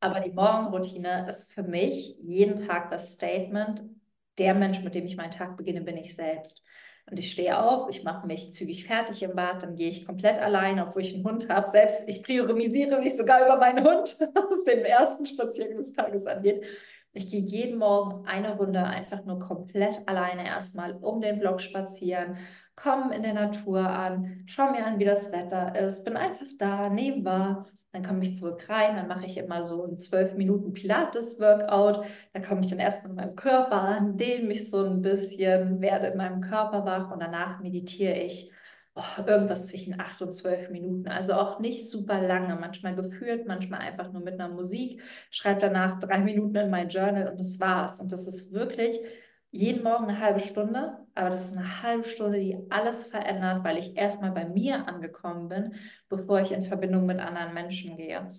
Aber 0.00 0.20
die 0.20 0.32
Morgenroutine 0.32 1.26
ist 1.28 1.52
für 1.52 1.62
mich 1.62 2.16
jeden 2.22 2.56
Tag 2.56 2.90
das 2.90 3.14
Statement, 3.14 3.82
der 4.38 4.54
Mensch, 4.54 4.82
mit 4.82 4.94
dem 4.94 5.06
ich 5.06 5.16
meinen 5.16 5.30
Tag 5.30 5.56
beginne, 5.56 5.80
bin 5.80 5.96
ich 5.96 6.14
selbst. 6.14 6.62
Und 7.08 7.18
ich 7.18 7.30
stehe 7.30 7.58
auf, 7.58 7.88
ich 7.88 8.02
mache 8.02 8.26
mich 8.26 8.52
zügig 8.52 8.84
fertig 8.84 9.22
im 9.22 9.36
Bad, 9.36 9.62
dann 9.62 9.76
gehe 9.76 9.88
ich 9.88 10.04
komplett 10.04 10.40
alleine, 10.40 10.86
obwohl 10.86 11.02
ich 11.02 11.14
einen 11.14 11.24
Hund 11.24 11.48
habe. 11.48 11.70
Selbst 11.70 12.08
ich 12.08 12.22
priorisiere 12.22 12.98
mich 13.00 13.16
sogar 13.16 13.44
über 13.44 13.58
meinen 13.58 13.86
Hund, 13.86 14.18
was 14.34 14.64
den 14.64 14.84
ersten 14.84 15.24
Spaziergang 15.24 15.78
des 15.78 15.94
Tages 15.94 16.26
angeht. 16.26 16.64
Ich 17.12 17.30
gehe 17.30 17.40
jeden 17.40 17.78
Morgen 17.78 18.26
eine 18.26 18.56
Runde 18.56 18.82
einfach 18.82 19.24
nur 19.24 19.38
komplett 19.38 20.06
alleine 20.06 20.44
erstmal 20.44 20.94
um 20.96 21.20
den 21.20 21.38
Block 21.38 21.60
spazieren, 21.60 22.36
komme 22.74 23.14
in 23.16 23.22
der 23.22 23.34
Natur 23.34 23.88
an, 23.88 24.42
schaue 24.46 24.72
mir 24.72 24.84
an, 24.84 24.98
wie 24.98 25.04
das 25.04 25.32
Wetter 25.32 25.74
ist, 25.76 26.04
bin 26.04 26.16
einfach 26.16 26.46
da, 26.58 26.90
nehme 26.90 27.24
wahr 27.24 27.66
dann 27.96 28.04
komme 28.04 28.22
ich 28.22 28.36
zurück 28.36 28.68
rein, 28.68 28.96
dann 28.96 29.08
mache 29.08 29.24
ich 29.24 29.38
immer 29.38 29.64
so 29.64 29.86
ein 29.86 29.96
zwölf 29.98 30.34
Minuten 30.34 30.74
Pilates-Workout. 30.74 32.04
Da 32.34 32.40
komme 32.40 32.60
ich 32.60 32.66
dann 32.68 32.78
erst 32.78 33.04
mit 33.04 33.14
meinem 33.14 33.34
Körper 33.36 33.80
an, 33.80 34.18
dehne 34.18 34.46
mich 34.46 34.70
so 34.70 34.84
ein 34.84 35.00
bisschen, 35.00 35.80
werde 35.80 36.08
in 36.08 36.18
meinem 36.18 36.42
Körper 36.42 36.84
wach 36.84 37.10
und 37.10 37.22
danach 37.22 37.60
meditiere 37.60 38.14
ich 38.14 38.50
oh, 38.94 39.22
irgendwas 39.26 39.68
zwischen 39.68 39.98
acht 39.98 40.20
und 40.20 40.32
zwölf 40.34 40.68
Minuten. 40.68 41.08
Also 41.08 41.34
auch 41.34 41.58
nicht 41.58 41.88
super 41.88 42.20
lange, 42.20 42.56
manchmal 42.56 42.94
geführt, 42.94 43.46
manchmal 43.46 43.80
einfach 43.80 44.12
nur 44.12 44.22
mit 44.22 44.34
einer 44.34 44.50
Musik. 44.50 45.00
Schreibe 45.30 45.60
danach 45.60 45.98
drei 45.98 46.18
Minuten 46.18 46.56
in 46.56 46.70
mein 46.70 46.90
Journal 46.90 47.30
und 47.30 47.40
das 47.40 47.58
war's. 47.60 48.00
Und 48.00 48.12
das 48.12 48.28
ist 48.28 48.52
wirklich 48.52 49.00
jeden 49.56 49.82
Morgen 49.82 50.04
eine 50.04 50.20
halbe 50.20 50.40
Stunde, 50.40 50.98
aber 51.14 51.30
das 51.30 51.48
ist 51.48 51.56
eine 51.56 51.82
halbe 51.82 52.04
Stunde, 52.04 52.38
die 52.38 52.58
alles 52.70 53.04
verändert, 53.04 53.64
weil 53.64 53.78
ich 53.78 53.96
erstmal 53.96 54.32
bei 54.32 54.44
mir 54.44 54.86
angekommen 54.86 55.48
bin, 55.48 55.74
bevor 56.08 56.40
ich 56.40 56.52
in 56.52 56.62
Verbindung 56.62 57.06
mit 57.06 57.18
anderen 57.18 57.54
Menschen 57.54 57.96
gehe. 57.96 58.32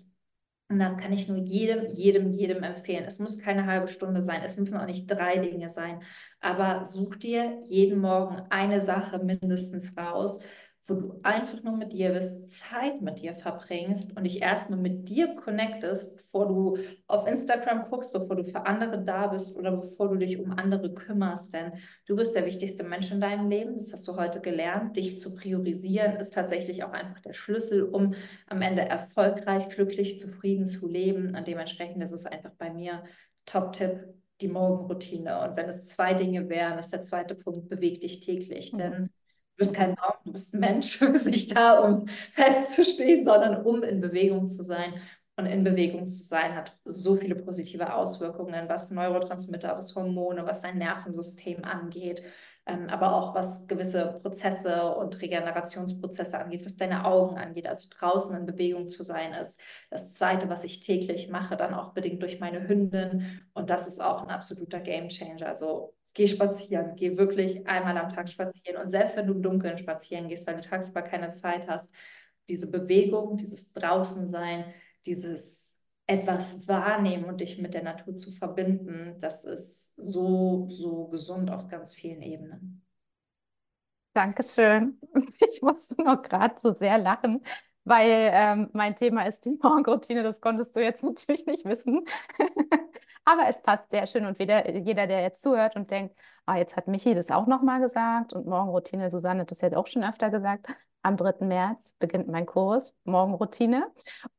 Und 0.70 0.80
das 0.80 0.98
kann 0.98 1.12
ich 1.12 1.28
nur 1.28 1.38
jedem, 1.38 1.86
jedem, 1.94 2.30
jedem 2.30 2.62
empfehlen. 2.62 3.04
Es 3.06 3.18
muss 3.18 3.38
keine 3.38 3.64
halbe 3.66 3.88
Stunde 3.88 4.22
sein, 4.22 4.42
es 4.42 4.58
müssen 4.58 4.76
auch 4.76 4.84
nicht 4.84 5.06
drei 5.06 5.38
Dinge 5.38 5.70
sein, 5.70 6.02
aber 6.40 6.84
such 6.84 7.16
dir 7.16 7.64
jeden 7.68 8.00
Morgen 8.00 8.42
eine 8.50 8.80
Sache 8.80 9.18
mindestens 9.18 9.96
raus, 9.96 10.42
wo 10.88 10.94
du 10.94 11.20
einfach 11.22 11.62
nur 11.62 11.76
mit 11.76 11.92
dir 11.92 12.12
bist, 12.12 12.50
Zeit 12.50 13.02
mit 13.02 13.20
dir 13.20 13.34
verbringst 13.34 14.16
und 14.16 14.24
dich 14.24 14.40
erstmal 14.40 14.78
mit 14.78 15.08
dir 15.08 15.34
connectest, 15.36 16.16
bevor 16.16 16.48
du 16.48 16.78
auf 17.06 17.26
Instagram 17.26 17.90
guckst, 17.90 18.12
bevor 18.12 18.36
du 18.36 18.44
für 18.44 18.66
andere 18.66 19.02
da 19.02 19.26
bist 19.26 19.54
oder 19.54 19.72
bevor 19.72 20.08
du 20.08 20.16
dich 20.16 20.38
um 20.38 20.52
andere 20.52 20.94
kümmerst. 20.94 21.52
Denn 21.52 21.72
du 22.06 22.16
bist 22.16 22.34
der 22.34 22.46
wichtigste 22.46 22.84
Mensch 22.84 23.10
in 23.10 23.20
deinem 23.20 23.50
Leben. 23.50 23.74
Das 23.76 23.92
hast 23.92 24.08
du 24.08 24.16
heute 24.16 24.40
gelernt. 24.40 24.96
Dich 24.96 25.18
zu 25.18 25.36
priorisieren 25.36 26.16
ist 26.16 26.32
tatsächlich 26.32 26.84
auch 26.84 26.92
einfach 26.92 27.20
der 27.20 27.34
Schlüssel, 27.34 27.82
um 27.82 28.14
am 28.46 28.62
Ende 28.62 28.82
erfolgreich, 28.82 29.68
glücklich, 29.68 30.18
zufrieden 30.18 30.64
zu 30.64 30.88
leben. 30.88 31.36
Und 31.36 31.46
dementsprechend 31.46 32.02
ist 32.02 32.12
es 32.12 32.24
einfach 32.24 32.52
bei 32.56 32.72
mir 32.72 33.04
Top-Tipp, 33.44 34.14
die 34.40 34.48
Morgenroutine. 34.48 35.40
Und 35.40 35.56
wenn 35.56 35.68
es 35.68 35.82
zwei 35.82 36.14
Dinge 36.14 36.48
wären, 36.48 36.78
ist 36.78 36.92
der 36.92 37.02
zweite 37.02 37.34
Punkt, 37.34 37.68
beweg 37.68 38.00
dich 38.00 38.20
täglich. 38.20 38.72
Mhm. 38.72 38.78
Denn 38.78 39.10
Du 39.58 39.64
bist 39.64 39.74
kein 39.74 39.96
Baum, 39.96 40.14
du 40.24 40.32
bist 40.32 40.54
ein 40.54 40.60
Mensch, 40.60 40.98
du 41.00 41.10
bist 41.10 41.26
nicht 41.26 41.56
da, 41.56 41.80
um 41.80 42.06
festzustehen, 42.34 43.24
sondern 43.24 43.64
um 43.66 43.82
in 43.82 44.00
Bewegung 44.00 44.46
zu 44.48 44.62
sein. 44.62 44.94
Und 45.36 45.46
in 45.46 45.64
Bewegung 45.64 46.06
zu 46.06 46.24
sein 46.24 46.54
hat 46.54 46.76
so 46.84 47.16
viele 47.16 47.34
positive 47.36 47.94
Auswirkungen, 47.94 48.68
was 48.68 48.90
Neurotransmitter, 48.92 49.76
was 49.76 49.94
Hormone, 49.96 50.46
was 50.46 50.62
dein 50.62 50.78
Nervensystem 50.78 51.64
angeht, 51.64 52.22
ähm, 52.66 52.88
aber 52.88 53.14
auch 53.14 53.34
was 53.34 53.66
gewisse 53.66 54.18
Prozesse 54.22 54.94
und 54.94 55.20
Regenerationsprozesse 55.20 56.38
angeht, 56.38 56.64
was 56.64 56.76
deine 56.76 57.04
Augen 57.04 57.36
angeht, 57.38 57.66
also 57.68 57.88
draußen 57.90 58.36
in 58.36 58.46
Bewegung 58.46 58.86
zu 58.86 59.02
sein 59.04 59.32
ist. 59.32 59.60
Das 59.90 60.14
Zweite, 60.14 60.48
was 60.48 60.64
ich 60.64 60.80
täglich 60.80 61.28
mache, 61.30 61.56
dann 61.56 61.74
auch 61.74 61.94
bedingt 61.94 62.22
durch 62.22 62.38
meine 62.40 62.68
Hündin. 62.68 63.40
Und 63.54 63.70
das 63.70 63.88
ist 63.88 64.00
auch 64.00 64.22
ein 64.22 64.30
absoluter 64.30 64.80
Gamechanger. 64.80 65.46
Also 65.46 65.94
geh 66.14 66.26
spazieren, 66.26 66.96
geh 66.96 67.16
wirklich 67.16 67.66
einmal 67.66 67.96
am 67.98 68.12
Tag 68.12 68.28
spazieren. 68.28 68.80
Und 68.80 68.88
selbst 68.88 69.16
wenn 69.16 69.26
du 69.26 69.34
im 69.34 69.42
Dunkeln 69.42 69.78
spazieren 69.78 70.28
gehst, 70.28 70.46
weil 70.46 70.56
du 70.56 70.62
tagsüber 70.62 71.02
keine 71.02 71.30
Zeit 71.30 71.68
hast, 71.68 71.92
diese 72.48 72.70
Bewegung, 72.70 73.36
dieses 73.36 73.72
Draußensein, 73.72 74.64
dieses 75.06 75.86
etwas 76.06 76.66
wahrnehmen 76.66 77.24
und 77.24 77.40
dich 77.40 77.58
mit 77.58 77.74
der 77.74 77.82
Natur 77.82 78.16
zu 78.16 78.32
verbinden, 78.32 79.16
das 79.20 79.44
ist 79.44 79.94
so, 79.96 80.66
so 80.70 81.08
gesund 81.08 81.50
auf 81.50 81.68
ganz 81.68 81.94
vielen 81.94 82.22
Ebenen. 82.22 82.82
Dankeschön. 84.14 84.98
Ich 85.40 85.62
musste 85.62 86.02
noch 86.02 86.22
gerade 86.22 86.56
so 86.60 86.72
sehr 86.74 86.98
lachen, 86.98 87.44
weil 87.84 88.30
ähm, 88.32 88.70
mein 88.72 88.96
Thema 88.96 89.26
ist 89.26 89.44
die 89.44 89.56
Morgenroutine. 89.62 90.22
Das 90.22 90.40
konntest 90.40 90.74
du 90.74 90.80
jetzt 90.82 91.02
natürlich 91.04 91.46
nicht 91.46 91.64
wissen. 91.64 92.04
Aber 93.28 93.46
es 93.46 93.60
passt 93.60 93.90
sehr 93.90 94.06
schön 94.06 94.24
und 94.24 94.38
jeder, 94.38 94.70
jeder, 94.70 95.06
der 95.06 95.20
jetzt 95.20 95.42
zuhört 95.42 95.76
und 95.76 95.90
denkt, 95.90 96.16
ah, 96.46 96.56
jetzt 96.56 96.76
hat 96.78 96.88
Michi 96.88 97.14
das 97.14 97.30
auch 97.30 97.46
nochmal 97.46 97.78
gesagt 97.78 98.32
und 98.32 98.46
Morgenroutine, 98.46 99.10
Susanne 99.10 99.42
hat 99.42 99.50
das 99.50 99.60
jetzt 99.60 99.76
auch 99.76 99.86
schon 99.86 100.02
öfter 100.02 100.30
gesagt. 100.30 100.68
Am 101.02 101.18
3. 101.18 101.44
März 101.44 101.92
beginnt 101.98 102.28
mein 102.28 102.46
Kurs 102.46 102.94
Morgenroutine 103.04 103.86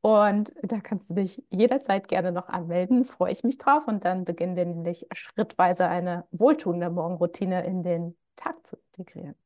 und 0.00 0.52
da 0.64 0.80
kannst 0.80 1.08
du 1.08 1.14
dich 1.14 1.40
jederzeit 1.50 2.08
gerne 2.08 2.32
noch 2.32 2.48
anmelden. 2.48 3.04
Freue 3.04 3.30
ich 3.30 3.44
mich 3.44 3.58
drauf 3.58 3.86
und 3.86 4.04
dann 4.04 4.24
beginnen 4.24 4.56
wir 4.56 4.66
nämlich 4.66 5.06
schrittweise 5.12 5.86
eine 5.86 6.26
wohltuende 6.32 6.90
Morgenroutine 6.90 7.64
in 7.64 7.84
den 7.84 8.16
Tag 8.34 8.66
zu 8.66 8.76
integrieren. 8.88 9.36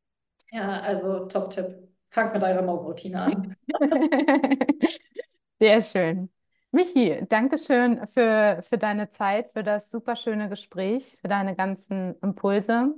Ja, 0.52 0.80
also 0.80 1.26
Top-Tipp. 1.26 1.86
Fangt 2.08 2.32
mit 2.32 2.42
eurer 2.42 2.62
Morgenroutine 2.62 3.20
an. 3.20 3.56
Sehr 5.60 5.82
schön. 5.82 6.33
Michi, 6.74 7.24
danke 7.28 7.56
schön 7.56 8.04
für, 8.08 8.60
für 8.62 8.78
deine 8.78 9.08
Zeit, 9.08 9.48
für 9.50 9.62
das 9.62 9.92
super 9.92 10.16
schöne 10.16 10.48
Gespräch, 10.48 11.16
für 11.20 11.28
deine 11.28 11.54
ganzen 11.54 12.16
Impulse 12.20 12.92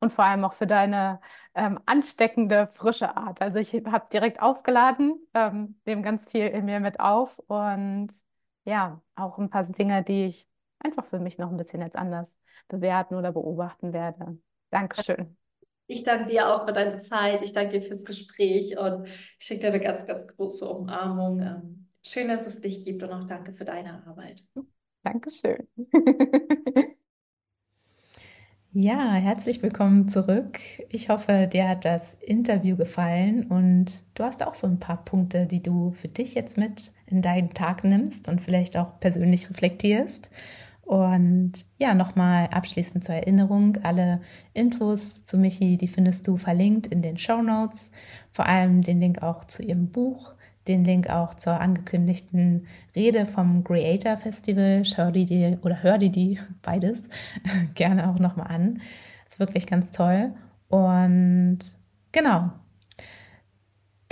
und 0.00 0.12
vor 0.12 0.24
allem 0.24 0.44
auch 0.44 0.52
für 0.52 0.66
deine 0.66 1.20
ähm, 1.54 1.78
ansteckende, 1.86 2.66
frische 2.66 3.16
Art. 3.16 3.40
Also 3.40 3.60
ich 3.60 3.72
habe 3.72 4.08
direkt 4.12 4.42
aufgeladen, 4.42 5.14
ähm, 5.34 5.80
nehme 5.84 6.02
ganz 6.02 6.28
viel 6.28 6.48
in 6.48 6.64
mir 6.64 6.80
mit 6.80 6.98
auf 6.98 7.38
und 7.46 8.08
ja, 8.64 9.00
auch 9.14 9.38
ein 9.38 9.48
paar 9.48 9.62
Dinge, 9.62 10.02
die 10.02 10.24
ich 10.24 10.48
einfach 10.80 11.04
für 11.04 11.20
mich 11.20 11.38
noch 11.38 11.52
ein 11.52 11.56
bisschen 11.56 11.82
jetzt 11.82 11.96
anders 11.96 12.36
bewerten 12.66 13.14
oder 13.14 13.30
beobachten 13.30 13.92
werde. 13.92 14.38
Dankeschön. 14.70 15.36
Ich 15.86 16.02
danke 16.02 16.30
dir 16.30 16.48
auch 16.48 16.66
für 16.66 16.72
deine 16.72 16.98
Zeit. 16.98 17.42
Ich 17.42 17.52
danke 17.52 17.78
dir 17.78 17.86
fürs 17.86 18.04
Gespräch 18.04 18.76
und 18.76 19.06
ich 19.06 19.46
schicke 19.46 19.60
dir 19.60 19.68
eine 19.68 19.78
ganz, 19.78 20.04
ganz 20.04 20.26
große 20.26 20.68
Umarmung. 20.68 21.86
Schön, 22.02 22.28
dass 22.28 22.46
es 22.46 22.60
dich 22.60 22.84
gibt 22.84 23.02
und 23.02 23.12
auch 23.12 23.26
danke 23.26 23.52
für 23.52 23.64
deine 23.64 24.06
Arbeit. 24.06 24.44
Dankeschön. 25.02 25.66
Ja, 28.72 29.14
herzlich 29.14 29.64
willkommen 29.64 30.08
zurück. 30.08 30.60
Ich 30.90 31.08
hoffe, 31.08 31.48
dir 31.52 31.68
hat 31.68 31.84
das 31.84 32.14
Interview 32.14 32.76
gefallen 32.76 33.46
und 33.46 34.04
du 34.14 34.22
hast 34.22 34.46
auch 34.46 34.54
so 34.54 34.68
ein 34.68 34.78
paar 34.78 35.04
Punkte, 35.04 35.46
die 35.46 35.60
du 35.60 35.90
für 35.90 36.06
dich 36.06 36.34
jetzt 36.34 36.56
mit 36.56 36.92
in 37.06 37.20
deinen 37.20 37.52
Tag 37.52 37.82
nimmst 37.82 38.28
und 38.28 38.40
vielleicht 38.40 38.76
auch 38.76 39.00
persönlich 39.00 39.50
reflektierst. 39.50 40.30
Und 40.82 41.64
ja, 41.78 41.94
nochmal 41.94 42.46
abschließend 42.52 43.02
zur 43.02 43.16
Erinnerung, 43.16 43.78
alle 43.82 44.20
Infos 44.54 45.24
zu 45.24 45.36
Michi, 45.36 45.76
die 45.76 45.88
findest 45.88 46.28
du 46.28 46.36
verlinkt 46.36 46.86
in 46.86 47.02
den 47.02 47.18
Show 47.18 47.42
Notes, 47.42 47.90
vor 48.30 48.46
allem 48.46 48.82
den 48.82 49.00
Link 49.00 49.20
auch 49.20 49.42
zu 49.42 49.64
ihrem 49.64 49.90
Buch 49.90 50.34
den 50.70 50.84
Link 50.84 51.10
auch 51.10 51.34
zur 51.34 51.60
angekündigten 51.60 52.66
Rede 52.94 53.26
vom 53.26 53.64
Creator 53.64 54.16
Festival. 54.16 54.84
Schau 54.84 55.10
die 55.10 55.26
dir 55.26 55.58
oder 55.62 55.82
hör 55.82 55.98
dir 55.98 56.10
die 56.10 56.38
beides 56.62 57.08
gerne 57.74 58.08
auch 58.08 58.18
nochmal 58.18 58.48
an. 58.48 58.80
Ist 59.26 59.40
wirklich 59.40 59.66
ganz 59.66 59.90
toll. 59.90 60.32
Und 60.68 61.58
genau, 62.12 62.50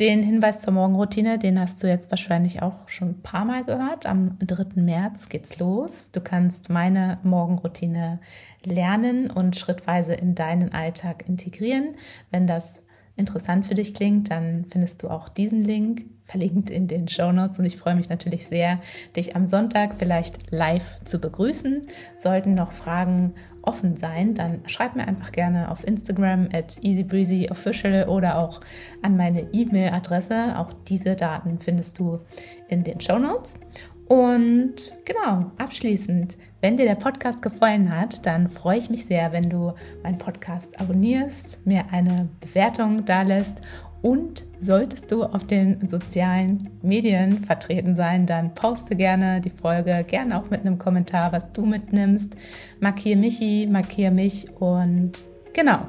den 0.00 0.22
Hinweis 0.22 0.60
zur 0.60 0.74
Morgenroutine, 0.74 1.38
den 1.38 1.58
hast 1.58 1.82
du 1.82 1.88
jetzt 1.88 2.10
wahrscheinlich 2.10 2.62
auch 2.62 2.88
schon 2.88 3.10
ein 3.10 3.22
paar 3.22 3.44
Mal 3.44 3.64
gehört. 3.64 4.06
Am 4.06 4.38
3. 4.38 4.80
März 4.80 5.28
geht's 5.28 5.58
los. 5.58 6.10
Du 6.12 6.20
kannst 6.20 6.70
meine 6.70 7.18
Morgenroutine 7.24 8.20
lernen 8.64 9.30
und 9.30 9.56
schrittweise 9.56 10.14
in 10.14 10.36
deinen 10.36 10.72
Alltag 10.72 11.28
integrieren. 11.28 11.96
Wenn 12.30 12.46
das 12.46 12.80
interessant 13.18 13.66
für 13.66 13.74
dich 13.74 13.94
klingt, 13.94 14.30
dann 14.30 14.64
findest 14.64 15.02
du 15.02 15.08
auch 15.08 15.28
diesen 15.28 15.64
Link 15.64 16.04
verlinkt 16.28 16.68
in 16.68 16.86
den 16.88 17.08
Show 17.08 17.32
Notes 17.32 17.58
und 17.58 17.64
ich 17.64 17.78
freue 17.78 17.94
mich 17.94 18.10
natürlich 18.10 18.46
sehr, 18.46 18.80
dich 19.16 19.34
am 19.34 19.46
Sonntag 19.46 19.94
vielleicht 19.94 20.50
live 20.50 21.02
zu 21.04 21.20
begrüßen. 21.20 21.82
Sollten 22.16 22.54
noch 22.54 22.72
Fragen 22.72 23.34
offen 23.62 23.96
sein, 23.96 24.34
dann 24.34 24.60
schreib 24.66 24.94
mir 24.94 25.08
einfach 25.08 25.32
gerne 25.32 25.70
auf 25.70 25.86
Instagram 25.86 26.48
at 26.52 26.78
easybreezyofficial 26.82 28.08
oder 28.08 28.38
auch 28.38 28.60
an 29.02 29.16
meine 29.16 29.52
E-Mail-Adresse. 29.52 30.58
Auch 30.58 30.72
diese 30.86 31.16
Daten 31.16 31.58
findest 31.60 31.98
du 31.98 32.20
in 32.68 32.84
den 32.84 33.00
Show 33.00 33.18
Notes. 33.18 33.60
Und 34.08 34.94
genau, 35.04 35.52
abschließend, 35.58 36.38
wenn 36.62 36.78
dir 36.78 36.86
der 36.86 36.94
Podcast 36.94 37.42
gefallen 37.42 37.94
hat, 37.94 38.24
dann 38.24 38.48
freue 38.48 38.78
ich 38.78 38.88
mich 38.88 39.04
sehr, 39.04 39.32
wenn 39.32 39.50
du 39.50 39.74
meinen 40.02 40.18
Podcast 40.18 40.80
abonnierst, 40.80 41.66
mir 41.66 41.84
eine 41.92 42.28
Bewertung 42.40 43.04
da 43.04 43.20
lässt 43.22 43.58
und 44.00 44.44
solltest 44.60 45.10
du 45.10 45.24
auf 45.24 45.46
den 45.46 45.86
sozialen 45.88 46.70
Medien 46.82 47.44
vertreten 47.44 47.96
sein, 47.96 48.26
dann 48.26 48.54
poste 48.54 48.96
gerne 48.96 49.40
die 49.40 49.50
Folge, 49.50 50.04
gerne 50.06 50.38
auch 50.40 50.50
mit 50.50 50.60
einem 50.60 50.78
Kommentar, 50.78 51.32
was 51.32 51.52
du 51.52 51.66
mitnimmst. 51.66 52.36
Markiere 52.80 53.18
Michi, 53.18 53.68
markiere 53.70 54.12
mich 54.12 54.48
und 54.58 55.12
genau. 55.52 55.80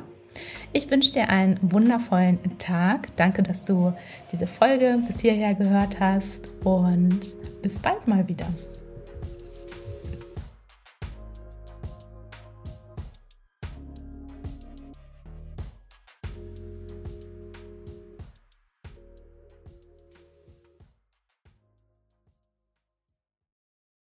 Ich 0.71 0.89
wünsche 0.91 1.13
dir 1.13 1.29
einen 1.29 1.59
wundervollen 1.61 2.37
Tag. 2.59 3.15
Danke, 3.15 3.43
dass 3.43 3.63
du 3.63 3.93
diese 4.31 4.45
Folge 4.45 4.99
bis 5.07 5.21
hierher 5.21 5.55
gehört 5.55 5.99
hast 5.99 6.49
und 6.63 7.35
bis 7.61 7.79
bald 7.79 8.07
mal 8.07 8.27
wieder. 8.27 8.47